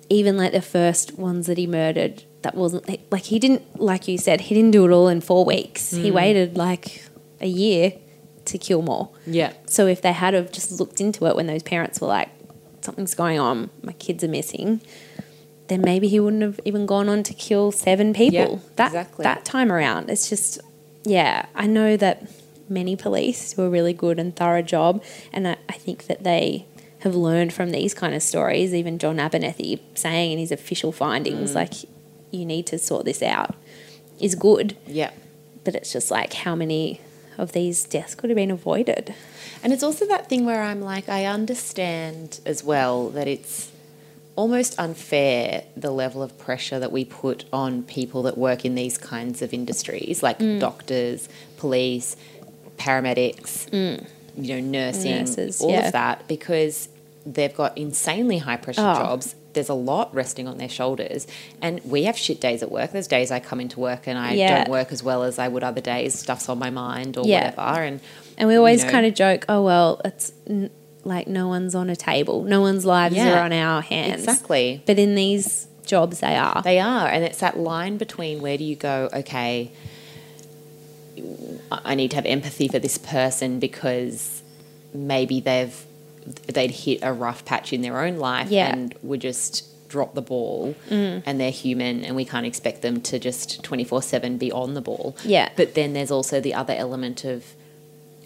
even 0.09 0.38
like 0.38 0.51
the 0.51 0.62
first 0.62 1.18
ones 1.18 1.47
that 1.47 1.57
he 1.57 1.68
murdered, 1.68 2.24
that 2.42 2.56
wasn't 2.56 3.12
like 3.12 3.26
he 3.26 3.39
didn't, 3.39 3.80
like 3.80 4.08
you 4.08 4.18
said, 4.18 4.42
he 4.42 4.56
didn't 4.56 4.72
do 4.72 4.86
it 4.86 4.92
all 4.92 5.08
in 5.08 5.22
four 5.22 5.46
weeks. 5.46 5.92
He 5.92 6.10
mm. 6.10 6.14
waited 6.14 6.58
like 6.58 7.04
a 7.39 7.48
year 7.48 7.94
to 8.46 8.58
kill 8.58 8.82
more. 8.82 9.10
Yeah. 9.26 9.54
So, 9.66 9.88
if 9.88 10.02
they 10.02 10.12
had 10.12 10.34
have 10.34 10.52
just 10.52 10.72
looked 10.80 11.02
into 11.02 11.26
it 11.28 11.36
when 11.36 11.48
those 11.48 11.64
parents 11.64 12.02
were 12.02 12.08
like, 12.08 12.30
something's 12.82 13.16
going 13.16 13.39
on, 13.39 13.70
my 13.84 13.94
kids 13.94 14.24
are 14.24 14.28
missing, 14.28 14.82
then 15.68 15.82
maybe 15.82 16.08
he 16.08 16.20
wouldn't 16.20 16.42
have 16.42 16.60
even 16.66 16.86
gone 16.86 17.08
on 17.10 17.24
to 17.24 17.34
kill 17.34 17.72
seven 17.72 18.14
people. 18.14 18.34
Yeah, 18.34 18.70
that, 18.76 18.88
exactly. 18.88 19.24
That 19.24 19.46
time 19.46 19.72
around, 19.72 20.10
it's 20.10 20.30
just, 20.30 20.60
yeah, 21.04 21.46
I 21.56 21.68
know 21.68 21.96
that 21.98 22.28
many 22.68 22.96
police 22.96 23.54
do 23.54 23.64
a 23.64 23.70
really 23.70 23.94
good 23.94 24.18
and 24.18 24.36
thorough 24.36 24.62
job, 24.62 25.04
and 25.32 25.48
I, 25.48 25.58
I 25.70 25.74
think 25.74 26.08
that 26.08 26.24
they 26.24 26.66
have 27.00 27.16
learned 27.16 27.54
from 27.54 27.72
these 27.72 27.94
kind 27.94 28.14
of 28.16 28.24
stories. 28.24 28.74
Even 28.74 29.00
John 29.00 29.20
Abernethy 29.20 29.82
saying 29.96 30.34
in 30.34 30.39
his 30.39 30.52
official 30.52 30.92
findings, 30.92 31.52
mm. 31.52 31.56
like, 31.56 31.74
you 32.32 32.45
need 32.45 32.65
to 32.67 32.77
sort 32.77 33.05
this 33.05 33.21
out, 33.21 33.55
is 34.19 34.36
good. 34.36 34.75
Yeah. 34.88 35.11
But 35.63 35.75
it's 35.75 35.91
just 35.93 36.09
like 36.11 36.34
how 36.34 36.55
many 36.55 37.01
of 37.38 37.51
these 37.53 37.84
deaths 37.86 38.15
could 38.15 38.29
have 38.29 38.38
been 38.38 38.51
avoided. 38.51 39.13
And 39.63 39.71
it's 39.73 39.84
also 39.84 40.05
that 40.07 40.27
thing 40.27 40.45
where 40.45 40.63
I'm 40.63 40.82
like, 40.82 41.07
I 41.09 41.25
understand 41.25 42.39
as 42.45 42.63
well 42.63 43.09
that 43.09 43.27
it's 43.27 43.71
almost 44.36 44.77
unfair 44.79 45.63
the 45.75 45.91
level 45.91 46.23
of 46.23 46.38
pressure 46.39 46.79
that 46.79 46.91
we 46.91 47.03
put 47.05 47.45
on 47.51 47.84
people 47.84 48.23
that 48.23 48.38
work 48.38 48.63
in 48.65 48.75
these 48.75 48.97
kinds 48.97 49.41
of 49.41 49.53
industries, 49.53 50.23
like 50.23 50.39
Mm. 50.39 50.59
doctors, 50.59 51.27
police, 51.57 52.15
paramedics, 52.77 53.71
you 53.71 54.55
know, 54.55 54.59
nursing, 54.59 55.11
Mm. 55.13 55.19
Nurses, 55.19 55.61
all 55.61 55.71
yeah. 55.71 55.86
of 55.88 55.91
that, 55.93 56.27
because 56.27 56.89
they've 57.25 57.53
got 57.55 57.77
insanely 57.77 58.39
high 58.39 58.57
pressure 58.57 58.82
Oh. 58.82 58.95
jobs. 58.95 59.36
There's 59.54 59.70
a 59.70 59.74
lot 59.74 60.14
resting 60.16 60.47
on 60.47 60.58
their 60.58 60.70
shoulders. 60.70 61.28
And 61.62 61.82
we 61.84 62.04
have 62.04 62.18
shit 62.18 62.39
days 62.39 62.64
at 62.64 62.72
work. 62.72 62.91
There's 62.91 63.08
days 63.08 63.32
I 63.32 63.39
come 63.39 63.60
into 63.60 63.80
work 63.80 64.08
and 64.08 64.18
I 64.18 64.34
Yeah. 64.34 64.64
don't 64.64 64.70
work 64.72 64.91
as 64.91 65.04
well 65.04 65.24
as 65.24 65.38
I 65.39 65.47
would 65.47 65.64
other 65.64 65.82
days. 65.82 66.18
Stuff's 66.18 66.47
on 66.49 66.58
my 66.60 66.70
mind 66.70 67.18
or 67.18 67.26
Yeah. 67.26 67.52
whatever. 67.56 67.82
And 67.84 67.99
And 68.38 68.47
we 68.47 68.56
always 68.56 68.80
you 68.82 68.86
know, 68.88 68.91
kind 68.91 69.06
of 69.06 69.14
joke, 69.14 69.45
oh, 69.49 69.62
well, 69.64 70.02
it's 70.06 70.32
n- 70.49 70.70
like 71.04 71.28
no 71.28 71.47
one's 71.47 71.76
on 71.76 71.89
a 71.89 71.95
table, 71.95 72.43
no 72.43 72.62
one's 72.62 72.86
lives 72.86 73.16
Yeah, 73.16 73.39
are 73.39 73.43
on 73.43 73.52
our 73.54 73.82
hands. 73.82 74.24
Exactly. 74.24 74.82
But 74.86 74.97
in 74.99 75.16
these 75.16 75.68
jobs, 75.86 76.20
they 76.22 76.36
are. 76.36 76.62
They 76.64 76.80
are. 76.80 77.08
And 77.08 77.24
it's 77.24 77.39
that 77.39 77.58
line 77.60 77.97
between 77.97 78.41
where 78.41 78.58
do 78.58 78.64
you 78.64 78.76
go, 78.76 79.10
okay, 79.14 79.72
I 81.72 81.95
need 81.95 82.12
to 82.12 82.16
have 82.16 82.26
empathy 82.26 82.68
for 82.68 82.80
this 82.80 82.97
person 82.97 83.60
because 83.60 84.41
maybe 84.93 85.39
they've 85.39 85.76
they'd 86.47 86.72
hit 86.72 86.99
a 87.01 87.11
rough 87.13 87.43
patch 87.45 87.74
in 87.74 87.82
their 87.82 87.99
own 88.01 88.17
life 88.17 88.49
Yeah. 88.49 88.69
Mm. 88.69 88.74
and 88.74 88.95
would 89.03 89.22
just 89.22 89.67
drop 89.89 90.13
the 90.15 90.22
ball 90.22 90.74
and 90.89 91.39
they're 91.39 91.51
human 91.51 92.05
and 92.05 92.15
we 92.15 92.24
can't 92.24 92.45
expect 92.45 92.82
them 92.82 93.01
to 93.01 93.19
just 93.19 93.61
24/7 93.63 94.38
be 94.38 94.49
on 94.51 94.74
the 94.74 94.82
ball. 94.82 95.15
Yeah. 95.26 95.49
But 95.57 95.76
then 95.76 95.91
there's 95.93 96.11
also 96.11 96.39
the 96.39 96.53
other 96.53 96.74
element 96.74 97.26
of 97.26 97.43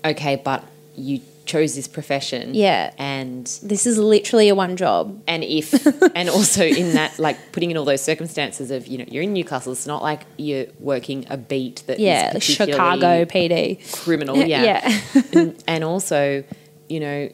okay, 0.04 0.36
but 0.36 0.64
you 0.96 1.22
chose 1.46 1.76
this 1.76 1.88
profession. 1.88 2.54
Yeah. 2.56 2.92
And 2.98 3.46
This 3.64 3.86
is 3.86 3.98
literally 3.98 4.50
a 4.50 4.56
one 4.56 4.78
job. 4.78 5.20
and 5.28 5.44
if 5.44 5.74
and 6.16 6.30
also 6.30 6.64
in 6.64 6.94
that 6.94 7.18
like 7.20 7.38
putting 7.52 7.72
in 7.72 7.78
all 7.78 7.86
those 7.86 8.02
circumstances 8.02 8.70
of 8.72 8.86
you 8.88 8.98
know 9.00 9.06
you're 9.08 9.24
in 9.24 9.34
Newcastle 9.34 9.72
it's 9.72 9.88
not 9.88 10.02
like 10.04 10.22
you're 10.38 10.66
working 10.80 11.26
a 11.30 11.38
beat 11.38 11.84
that 11.88 12.00
Yeah, 12.00 12.38
Chicago 12.40 13.26
PD. 13.26 13.80
criminal 14.04 14.38
yeah, 14.54 14.64
Yeah. 14.64 15.02
and, 15.34 15.64
and 15.68 15.84
also 15.84 16.44
you 16.90 17.00
know 17.00 17.30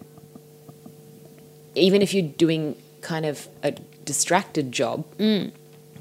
even 1.75 2.01
if 2.01 2.13
you're 2.13 2.27
doing 2.27 2.75
kind 3.01 3.25
of 3.25 3.47
a 3.63 3.71
distracted 4.05 4.71
job 4.71 5.05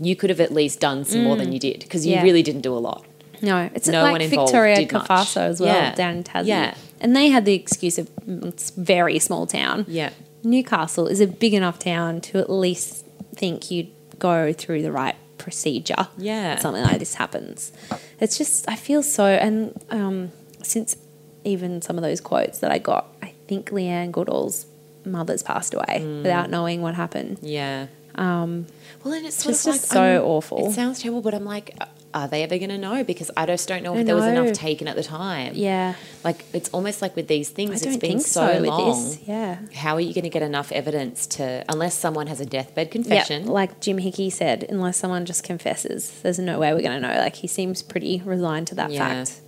you 0.03 0.17
could 0.17 0.31
have 0.31 0.41
at 0.41 0.51
least 0.53 0.81
done 0.81 1.05
some 1.05 1.23
more 1.25 1.37
than 1.37 1.53
you 1.53 1.59
did 1.59 1.81
because 1.81 2.07
you 2.07 2.13
Mm. 2.13 2.17
Yeah. 2.17 2.23
really 2.23 2.43
didn't 2.43 2.63
do 2.63 2.75
a 2.75 2.79
lot 2.81 3.05
No, 3.43 3.71
it's 3.75 3.89
No 3.89 4.03
like 4.03 4.23
Victoria. 4.29 4.87
Cafasso 4.87 5.43
as 5.43 5.61
well 5.61 5.75
Yeah. 5.75 5.95
down 5.95 6.17
in 6.17 6.25
Tassie. 6.25 6.47
Yeah. 6.47 6.75
And 7.01 7.15
they 7.17 7.29
had 7.31 7.45
the 7.47 7.55
excuse 7.55 7.97
of 7.99 8.09
mm, 8.27 8.45
it's 8.47 8.71
very 8.71 9.19
small 9.19 9.47
town. 9.47 9.85
yeah 9.89 10.11
Newcastle 10.43 11.07
is 11.07 11.21
a 11.21 11.27
big 11.27 11.53
enough 11.55 11.79
town 11.79 12.21
to 12.23 12.39
at 12.39 12.49
least 12.51 13.05
think 13.35 13.71
you'd 13.71 13.89
go 14.19 14.53
through 14.55 14.81
the 14.83 14.93
right 14.93 15.15
procedure. 15.39 16.09
Yeah. 16.19 16.57
Something 16.59 16.83
like 16.83 16.99
this 16.99 17.15
happens. 17.15 17.73
It's 18.21 18.37
just, 18.39 18.69
I 18.69 18.77
feel 18.77 19.03
so, 19.03 19.25
and 19.27 19.79
um, 19.91 20.33
since 20.63 20.97
even 21.45 21.81
some 21.83 21.97
of 21.97 22.03
those 22.03 22.21
quotes 22.21 22.59
that 22.61 22.71
I 22.71 22.79
got, 22.79 23.07
I 23.23 23.33
think 23.49 23.71
Leanne 23.71 24.13
Goodall's 24.13 24.67
mother's 25.05 25.43
passed 25.43 25.75
away 25.75 25.99
Mm. 26.03 26.23
without 26.23 26.51
knowing 26.51 26.83
what 26.83 26.95
happened. 26.95 27.39
yeah 27.43 27.87
Um, 28.17 28.67
well 29.05 29.15
and 29.15 29.25
it's 29.27 29.37
sort 29.43 29.55
Just- 29.55 29.67
like 29.67 29.81
so 29.81 30.03
I'm- 30.03 30.23
awful. 30.23 30.69
it 30.69 30.73
sounds 30.75 31.01
terrible 31.01 31.23
but 31.23 31.33
I'm 31.35 31.45
like 31.45 31.77
are 32.13 32.27
they 32.27 32.43
ever 32.43 32.59
going 32.59 32.71
to 32.71 32.77
know 32.77 33.05
because 33.05 33.31
I 33.37 33.47
just 33.47 33.69
don't 33.69 33.85
know 33.85 33.97
if 33.97 34.05
there 34.05 34.17
was 34.17 34.25
enough 34.25 34.51
taken 34.53 34.89
at 34.89 34.97
the 34.97 35.03
time 35.05 35.53
yeah. 35.55 35.95
Like 36.25 36.45
it's 36.53 36.69
almost 36.71 37.01
like 37.03 37.15
with 37.15 37.29
these 37.29 37.51
things, 37.51 37.87
it's 37.87 37.97
been 37.99 38.19
so, 38.19 38.55
so, 38.55 38.59
long. 38.63 38.89
with 38.89 39.19
this. 39.19 39.29
Yeah. 39.29 39.59
How 39.73 39.95
are 39.95 40.01
you 40.01 40.13
going 40.13 40.25
to 40.25 40.29
get 40.29 40.43
enough 40.43 40.73
evidence 40.73 41.29
to, 41.29 41.65
unless 41.69 41.95
someone 41.97 42.27
has 42.27 42.41
a 42.41 42.45
deathbed 42.47 42.91
confession? 42.91 43.47
like 43.47 43.79
Jim 43.81 43.99
Hickie 43.99 44.29
said, 44.29 44.67
unless 44.69 44.97
someone 44.97 45.25
just 45.25 45.45
confesses, 45.45 46.11
there's 46.23 46.41
no 46.41 46.59
way 46.59 46.75
we're 46.75 46.83
going 46.83 47.01
to 47.01 47.09
know. 47.09 47.15
Like, 47.17 47.37
he 47.37 47.47
seems 47.47 47.81
pretty 47.81 48.21
resigned 48.25 48.67
to 48.67 48.75
that 48.75 48.91
Yeah. 48.91 48.99
fact, 49.25 49.41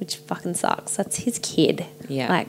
which 0.00 0.16
fucking 0.16 0.54
sucks. 0.54 0.96
That's 0.96 1.18
his 1.18 1.38
kid. 1.38 1.86
Yeah. 2.08 2.28
Like, 2.30 2.48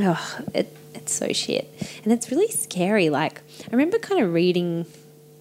oh, 0.00 0.38
it, 0.52 0.76
it's 1.08 1.16
so 1.16 1.32
shit. 1.32 1.72
And 2.04 2.12
it's 2.12 2.30
really 2.30 2.48
scary. 2.48 3.08
Like, 3.08 3.40
I 3.62 3.70
remember 3.72 3.98
kind 3.98 4.22
of 4.22 4.34
reading 4.34 4.84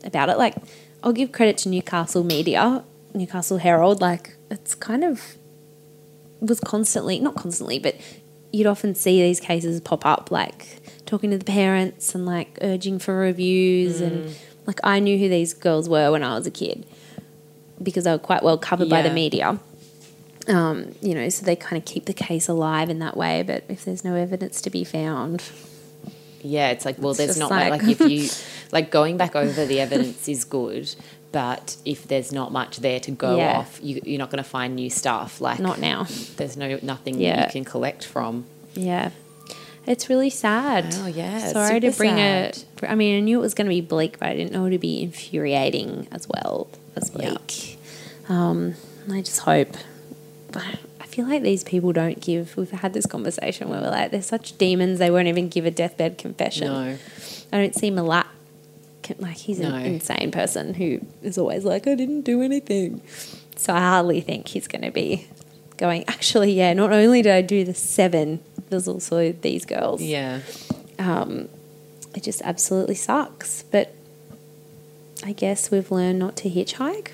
about 0.05 0.29
it. 0.29 0.37
Like, 0.37 0.55
I'll 1.03 1.11
give 1.11 1.33
credit 1.33 1.57
to 1.59 1.69
Newcastle 1.69 2.23
media, 2.23 2.85
Newcastle 3.13 3.57
Herald. 3.57 3.99
Like, 3.99 4.37
it's 4.49 4.73
kind 4.75 5.03
of 5.03 5.37
was 6.39 6.59
constantly 6.61 7.19
not 7.19 7.35
constantly, 7.35 7.79
but 7.79 7.95
you'd 8.53 8.67
often 8.67 8.95
see 8.95 9.21
these 9.21 9.41
cases 9.41 9.81
pop 9.81 10.05
up, 10.05 10.31
like 10.31 10.79
talking 11.05 11.31
to 11.31 11.37
the 11.37 11.45
parents 11.45 12.15
and 12.15 12.25
like 12.25 12.57
urging 12.61 12.97
for 12.97 13.17
reviews, 13.17 13.99
and 13.99 14.29
mm. 14.29 14.33
like 14.65 14.79
I 14.83 14.99
knew 14.99 15.17
who 15.17 15.27
these 15.27 15.53
girls 15.53 15.89
were 15.89 16.11
when 16.11 16.23
I 16.23 16.35
was 16.35 16.47
a 16.47 16.51
kid 16.51 16.85
because 17.83 18.05
they 18.05 18.11
were 18.11 18.17
quite 18.17 18.43
well 18.43 18.57
covered 18.57 18.89
by 18.89 19.01
the 19.01 19.11
media. 19.11 19.59
Um, 20.47 20.95
you 21.01 21.13
know, 21.13 21.27
so 21.29 21.45
they 21.45 21.55
kind 21.55 21.77
of 21.77 21.85
keep 21.85 22.05
the 22.05 22.13
case 22.13 22.47
alive 22.47 22.89
in 22.89 22.99
that 22.99 23.17
way. 23.17 23.43
But 23.43 23.63
if 23.67 23.83
there's 23.85 24.03
no 24.03 24.15
evidence 24.15 24.61
to 24.61 24.69
be 24.69 24.83
found, 24.83 25.43
Yeah, 26.41 26.69
it's 26.69 26.85
like 26.85 26.97
well, 26.99 27.09
It's 27.11 27.17
there's 27.17 27.37
not 27.37 27.51
like- 27.51 27.71
like, 27.81 27.83
if 27.83 27.99
you 27.99 28.29
like 28.71 28.91
going 28.91 29.17
back 29.17 29.35
over 29.35 29.65
the 29.65 29.79
evidence 29.81 30.27
is 30.29 30.45
good, 30.45 30.93
but 31.33 31.75
if 31.83 32.07
there's 32.07 32.31
not 32.31 32.51
much 32.53 32.77
there 32.77 32.99
to 33.01 33.11
go 33.11 33.37
Yeah. 33.37 33.57
off, 33.59 33.79
you, 33.83 33.99
you're 34.05 34.19
not 34.19 34.29
going 34.29 34.41
to 34.43 34.49
find 34.49 34.75
new 34.75 34.89
stuff. 34.89 35.41
Like 35.41 35.59
not 35.59 35.79
now. 35.79 36.05
There's 36.37 36.55
no 36.55 36.79
nothing 36.81 37.19
Yeah. 37.19 37.45
you 37.45 37.51
can 37.51 37.65
collect 37.65 38.05
from. 38.05 38.45
Yeah. 38.73 39.09
It's 39.85 40.09
really 40.09 40.29
sad. 40.29 40.85
Oh, 40.99 41.07
yeah, 41.07 41.39
Sorry 41.51 41.79
to 41.79 41.91
bring 41.91 42.15
sad. 42.17 42.57
it. 42.57 42.65
I 42.83 42.95
mean, 42.95 43.17
I 43.17 43.21
knew 43.21 43.39
it 43.39 43.41
was 43.41 43.53
going 43.53 43.67
to 43.67 43.73
be 43.73 43.79
bleak, 43.81 44.19
but 44.19 44.27
I 44.29 44.35
didn't 44.35 44.51
know 44.51 44.65
it 44.65 44.71
would 44.71 44.81
be 44.81 45.01
infuriating 45.01 46.07
as 46.11 46.27
well 46.27 46.67
as 46.95 47.09
Yeah. 47.15 47.29
bleak. 47.29 47.79
Um, 48.29 48.75
I 49.09 49.21
just 49.21 49.39
hope. 49.39 49.75
But 50.51 50.63
I 51.01 51.05
feel 51.05 51.27
like 51.27 51.43
these 51.43 51.63
people 51.63 51.91
don't 51.93 52.19
give. 52.21 52.55
We've 52.57 52.71
had 52.71 52.93
this 52.93 53.05
conversation 53.05 53.69
where 53.69 53.81
we're 53.81 53.89
like, 53.89 54.11
they're 54.11 54.21
such 54.21 54.57
demons. 54.57 54.99
They 54.99 55.11
won't 55.11 55.27
even 55.27 55.49
give 55.49 55.65
a 55.65 55.71
deathbed 55.71 56.17
confession. 56.17 56.67
No, 56.67 56.97
I 57.51 57.57
don't 57.61 57.75
see 57.75 57.91
Milat. 57.91 58.25
Like 59.19 59.37
he's 59.37 59.59
No. 59.59 59.73
an 59.73 59.85
insane 59.85 60.31
person 60.31 60.73
who 60.73 60.99
is 61.21 61.37
always 61.37 61.63
like, 61.63 61.87
I 61.87 61.95
didn't 61.95 62.21
do 62.23 62.41
anything. 62.41 63.01
So 63.55 63.73
I 63.73 63.79
hardly 63.79 64.19
think 64.21 64.49
he's 64.49 64.67
going 64.67 64.81
to 64.81 64.91
be 64.91 65.27
going. 65.77 66.03
Actually, 66.09 66.51
yeah. 66.53 66.73
Not 66.73 66.91
only 66.91 67.21
did 67.21 67.31
I 67.31 67.41
do 67.41 67.63
the 67.63 67.73
seven, 67.73 68.41
there's 68.69 68.87
also 68.87 69.31
these 69.31 69.65
girls. 69.65 70.01
yeah, 70.01 70.41
Um, 70.99 71.47
it 72.15 72.23
just 72.23 72.41
absolutely 72.41 72.95
sucks. 72.95 73.63
But 73.71 73.93
I 75.23 75.31
guess 75.31 75.71
we've 75.71 75.89
learned 75.89 76.19
not 76.19 76.35
to 76.37 76.49
hitchhike 76.49 77.09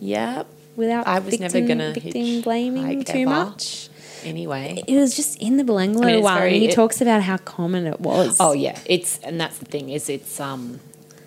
yeah. 0.00 0.42
Without. 0.76 1.06
I 1.06 1.18
was 1.18 1.36
victim, 1.36 1.52
never 1.52 1.66
gonna 1.66 1.92
victim 1.92 2.40
blaming 2.42 3.04
too 3.04 3.18
ever. 3.20 3.30
much. 3.30 3.88
Anyway, 4.24 4.82
It 4.86 4.96
was 4.96 5.14
just 5.14 5.38
in 5.38 5.58
the 5.58 5.64
Belanglo 5.64 6.02
I 6.04 6.12
mean, 6.14 6.22
one. 6.22 6.38
very- 6.38 6.58
he 6.58 6.68
it- 6.68 6.74
talks 6.74 7.02
about 7.02 7.22
how 7.22 7.36
common 7.36 7.86
it 7.86 8.00
was. 8.00 8.38
oh 8.40 8.52
yeah, 8.54 8.78
it's 8.86 9.18
and 9.22 9.38
that's 9.40 9.58
the 9.58 9.66
thing 9.66 9.90
is 9.90 10.08
it's 10.08 10.40
um, 10.40 10.80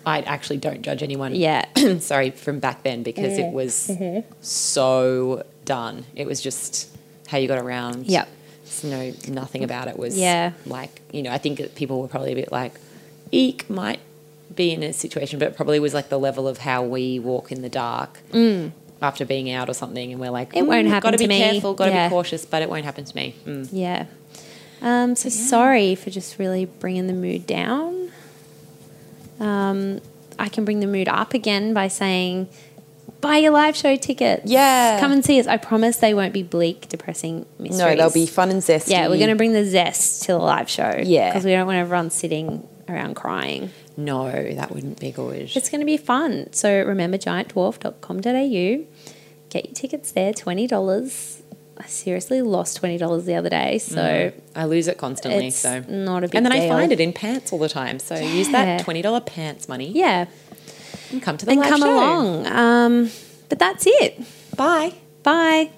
I 0.04 0.20
actually 0.22 0.56
don't 0.56 0.82
judge 0.82 1.02
anyone. 1.02 1.34
Yeah. 1.34 1.64
sorry 2.00 2.30
from 2.30 2.58
back 2.58 2.82
then 2.82 3.02
because 3.04 3.38
it 3.38 3.52
was 3.52 3.90
so 4.40 5.44
done. 5.64 6.04
It 6.16 6.26
was 6.26 6.40
just 6.40 6.88
how 7.28 7.38
you 7.38 7.46
got 7.48 7.58
around. 7.58 8.06
Yeah. 8.06 8.24
So 8.64 8.88
no, 8.88 9.12
nothing 9.28 9.64
about 9.64 9.88
it 9.88 9.98
was 9.98 10.18
Yeah. 10.18 10.52
like 10.66 11.00
you 11.12 11.22
know. 11.22 11.30
I 11.30 11.38
think 11.38 11.58
that 11.58 11.74
people 11.74 12.00
were 12.00 12.08
probably 12.08 12.32
a 12.32 12.36
bit 12.36 12.50
like, 12.50 12.72
eek 13.30 13.68
might 13.70 14.00
be 14.54 14.72
in 14.72 14.82
a 14.82 14.92
situation, 14.92 15.38
but 15.38 15.48
it 15.48 15.56
probably 15.56 15.78
was 15.78 15.94
like 15.94 16.08
the 16.08 16.18
level 16.18 16.48
of 16.48 16.58
how 16.58 16.82
we 16.82 17.18
walk 17.18 17.52
in 17.52 17.62
the 17.62 17.68
dark. 17.68 18.18
After 19.00 19.24
being 19.24 19.50
out 19.50 19.68
or 19.68 19.74
something, 19.74 20.10
and 20.10 20.20
we're 20.20 20.30
like, 20.30 20.52
Mm. 20.52 20.56
It 20.58 20.66
won't 20.66 20.88
happen 20.88 21.12
to 21.12 21.18
me. 21.18 21.26
Got 21.26 21.34
to 21.34 21.44
be 21.46 21.50
careful, 21.52 21.74
got 21.74 21.84
to 21.86 21.90
Yeah. 21.92 22.08
be 22.08 22.10
cautious, 22.12 22.44
but 22.44 22.62
it 22.62 22.68
won't 22.70 22.84
happen 22.84 23.04
to 23.04 23.16
me. 23.16 23.34
Mm. 23.46 23.68
Yeah. 23.70 24.06
Um, 24.82 25.14
so 25.16 25.28
sorry 25.28 25.94
for 25.94 26.10
just 26.10 26.38
really 26.38 26.64
bringing 26.64 27.06
the 27.06 27.12
mood 27.12 27.46
down. 27.46 28.10
Um, 29.40 30.00
I 30.38 30.48
can 30.48 30.64
bring 30.64 30.80
the 30.80 30.86
mood 30.86 31.08
up 31.08 31.34
again 31.34 31.74
by 31.74 31.88
saying, 31.88 32.48
buy 33.20 33.38
your 33.38 33.52
live 33.52 33.76
show 33.76 33.96
tickets. 33.96 34.42
Yeah. 34.46 34.98
Come 35.00 35.12
and 35.12 35.24
see 35.24 35.38
us. 35.40 35.46
I 35.46 35.56
promise 35.56 35.96
they 35.98 36.14
won't 36.14 36.32
be 36.32 36.42
bleak, 36.42 36.88
depressing 36.88 37.46
mysteries. 37.58 37.78
No, 37.78 37.94
they'll 37.96 38.12
be 38.12 38.26
fun 38.26 38.50
and 38.50 38.62
zesty. 38.62 38.90
Yeah, 38.90 39.08
we're 39.08 39.18
going 39.18 39.30
to 39.30 39.36
bring 39.36 39.52
the 39.52 39.64
zest 39.64 40.22
to 40.22 40.32
the 40.32 40.38
live 40.38 40.68
show. 40.68 41.00
Yeah. 41.04 41.30
Because 41.30 41.44
we 41.44 41.52
don't 41.52 41.66
want 41.66 41.78
everyone 41.78 42.10
sitting 42.10 42.66
around 42.88 43.14
crying. 43.14 43.70
No, 43.98 44.30
that 44.54 44.70
wouldn't 44.70 45.00
be 45.00 45.10
good. 45.10 45.50
It's 45.54 45.68
going 45.68 45.80
to 45.80 45.84
be 45.86 45.96
fun. 45.96 46.52
So 46.52 46.82
remember 46.84 47.18
giantdwarf.com.au. 47.18 48.84
Get 49.50 49.64
your 49.66 49.74
tickets 49.74 50.12
there, 50.12 50.32
$20. 50.32 51.42
I 51.80 51.86
seriously 51.86 52.40
lost 52.42 52.80
$20 52.82 53.24
the 53.24 53.34
other 53.34 53.48
day. 53.50 53.78
So 53.78 54.32
I 54.54 54.64
lose 54.66 54.88
it 54.88 54.98
constantly, 54.98 55.48
it's 55.48 55.56
so 55.56 55.80
not 55.88 56.24
a 56.24 56.28
big 56.28 56.36
and 56.36 56.46
then 56.46 56.52
deal. 56.52 56.64
I 56.64 56.68
find 56.68 56.92
it 56.92 57.00
in 57.00 57.12
pants 57.12 57.52
all 57.52 57.58
the 57.58 57.68
time. 57.68 57.98
So 57.98 58.14
use 58.16 58.48
that 58.50 58.82
twenty 58.84 59.00
dollar 59.02 59.20
pants 59.20 59.68
money 59.68 59.90
Yeah. 59.92 60.26
and 61.12 61.22
come 61.22 61.36
to 61.36 61.46
the 61.46 61.52
and 61.52 61.62
come 61.62 61.80
show. 61.80 61.94
along. 61.94 62.46
Um, 62.46 63.10
but 63.48 63.58
that's 63.58 63.84
it. 63.86 64.20
Bye. 64.56 64.94
Bye. 65.22 65.70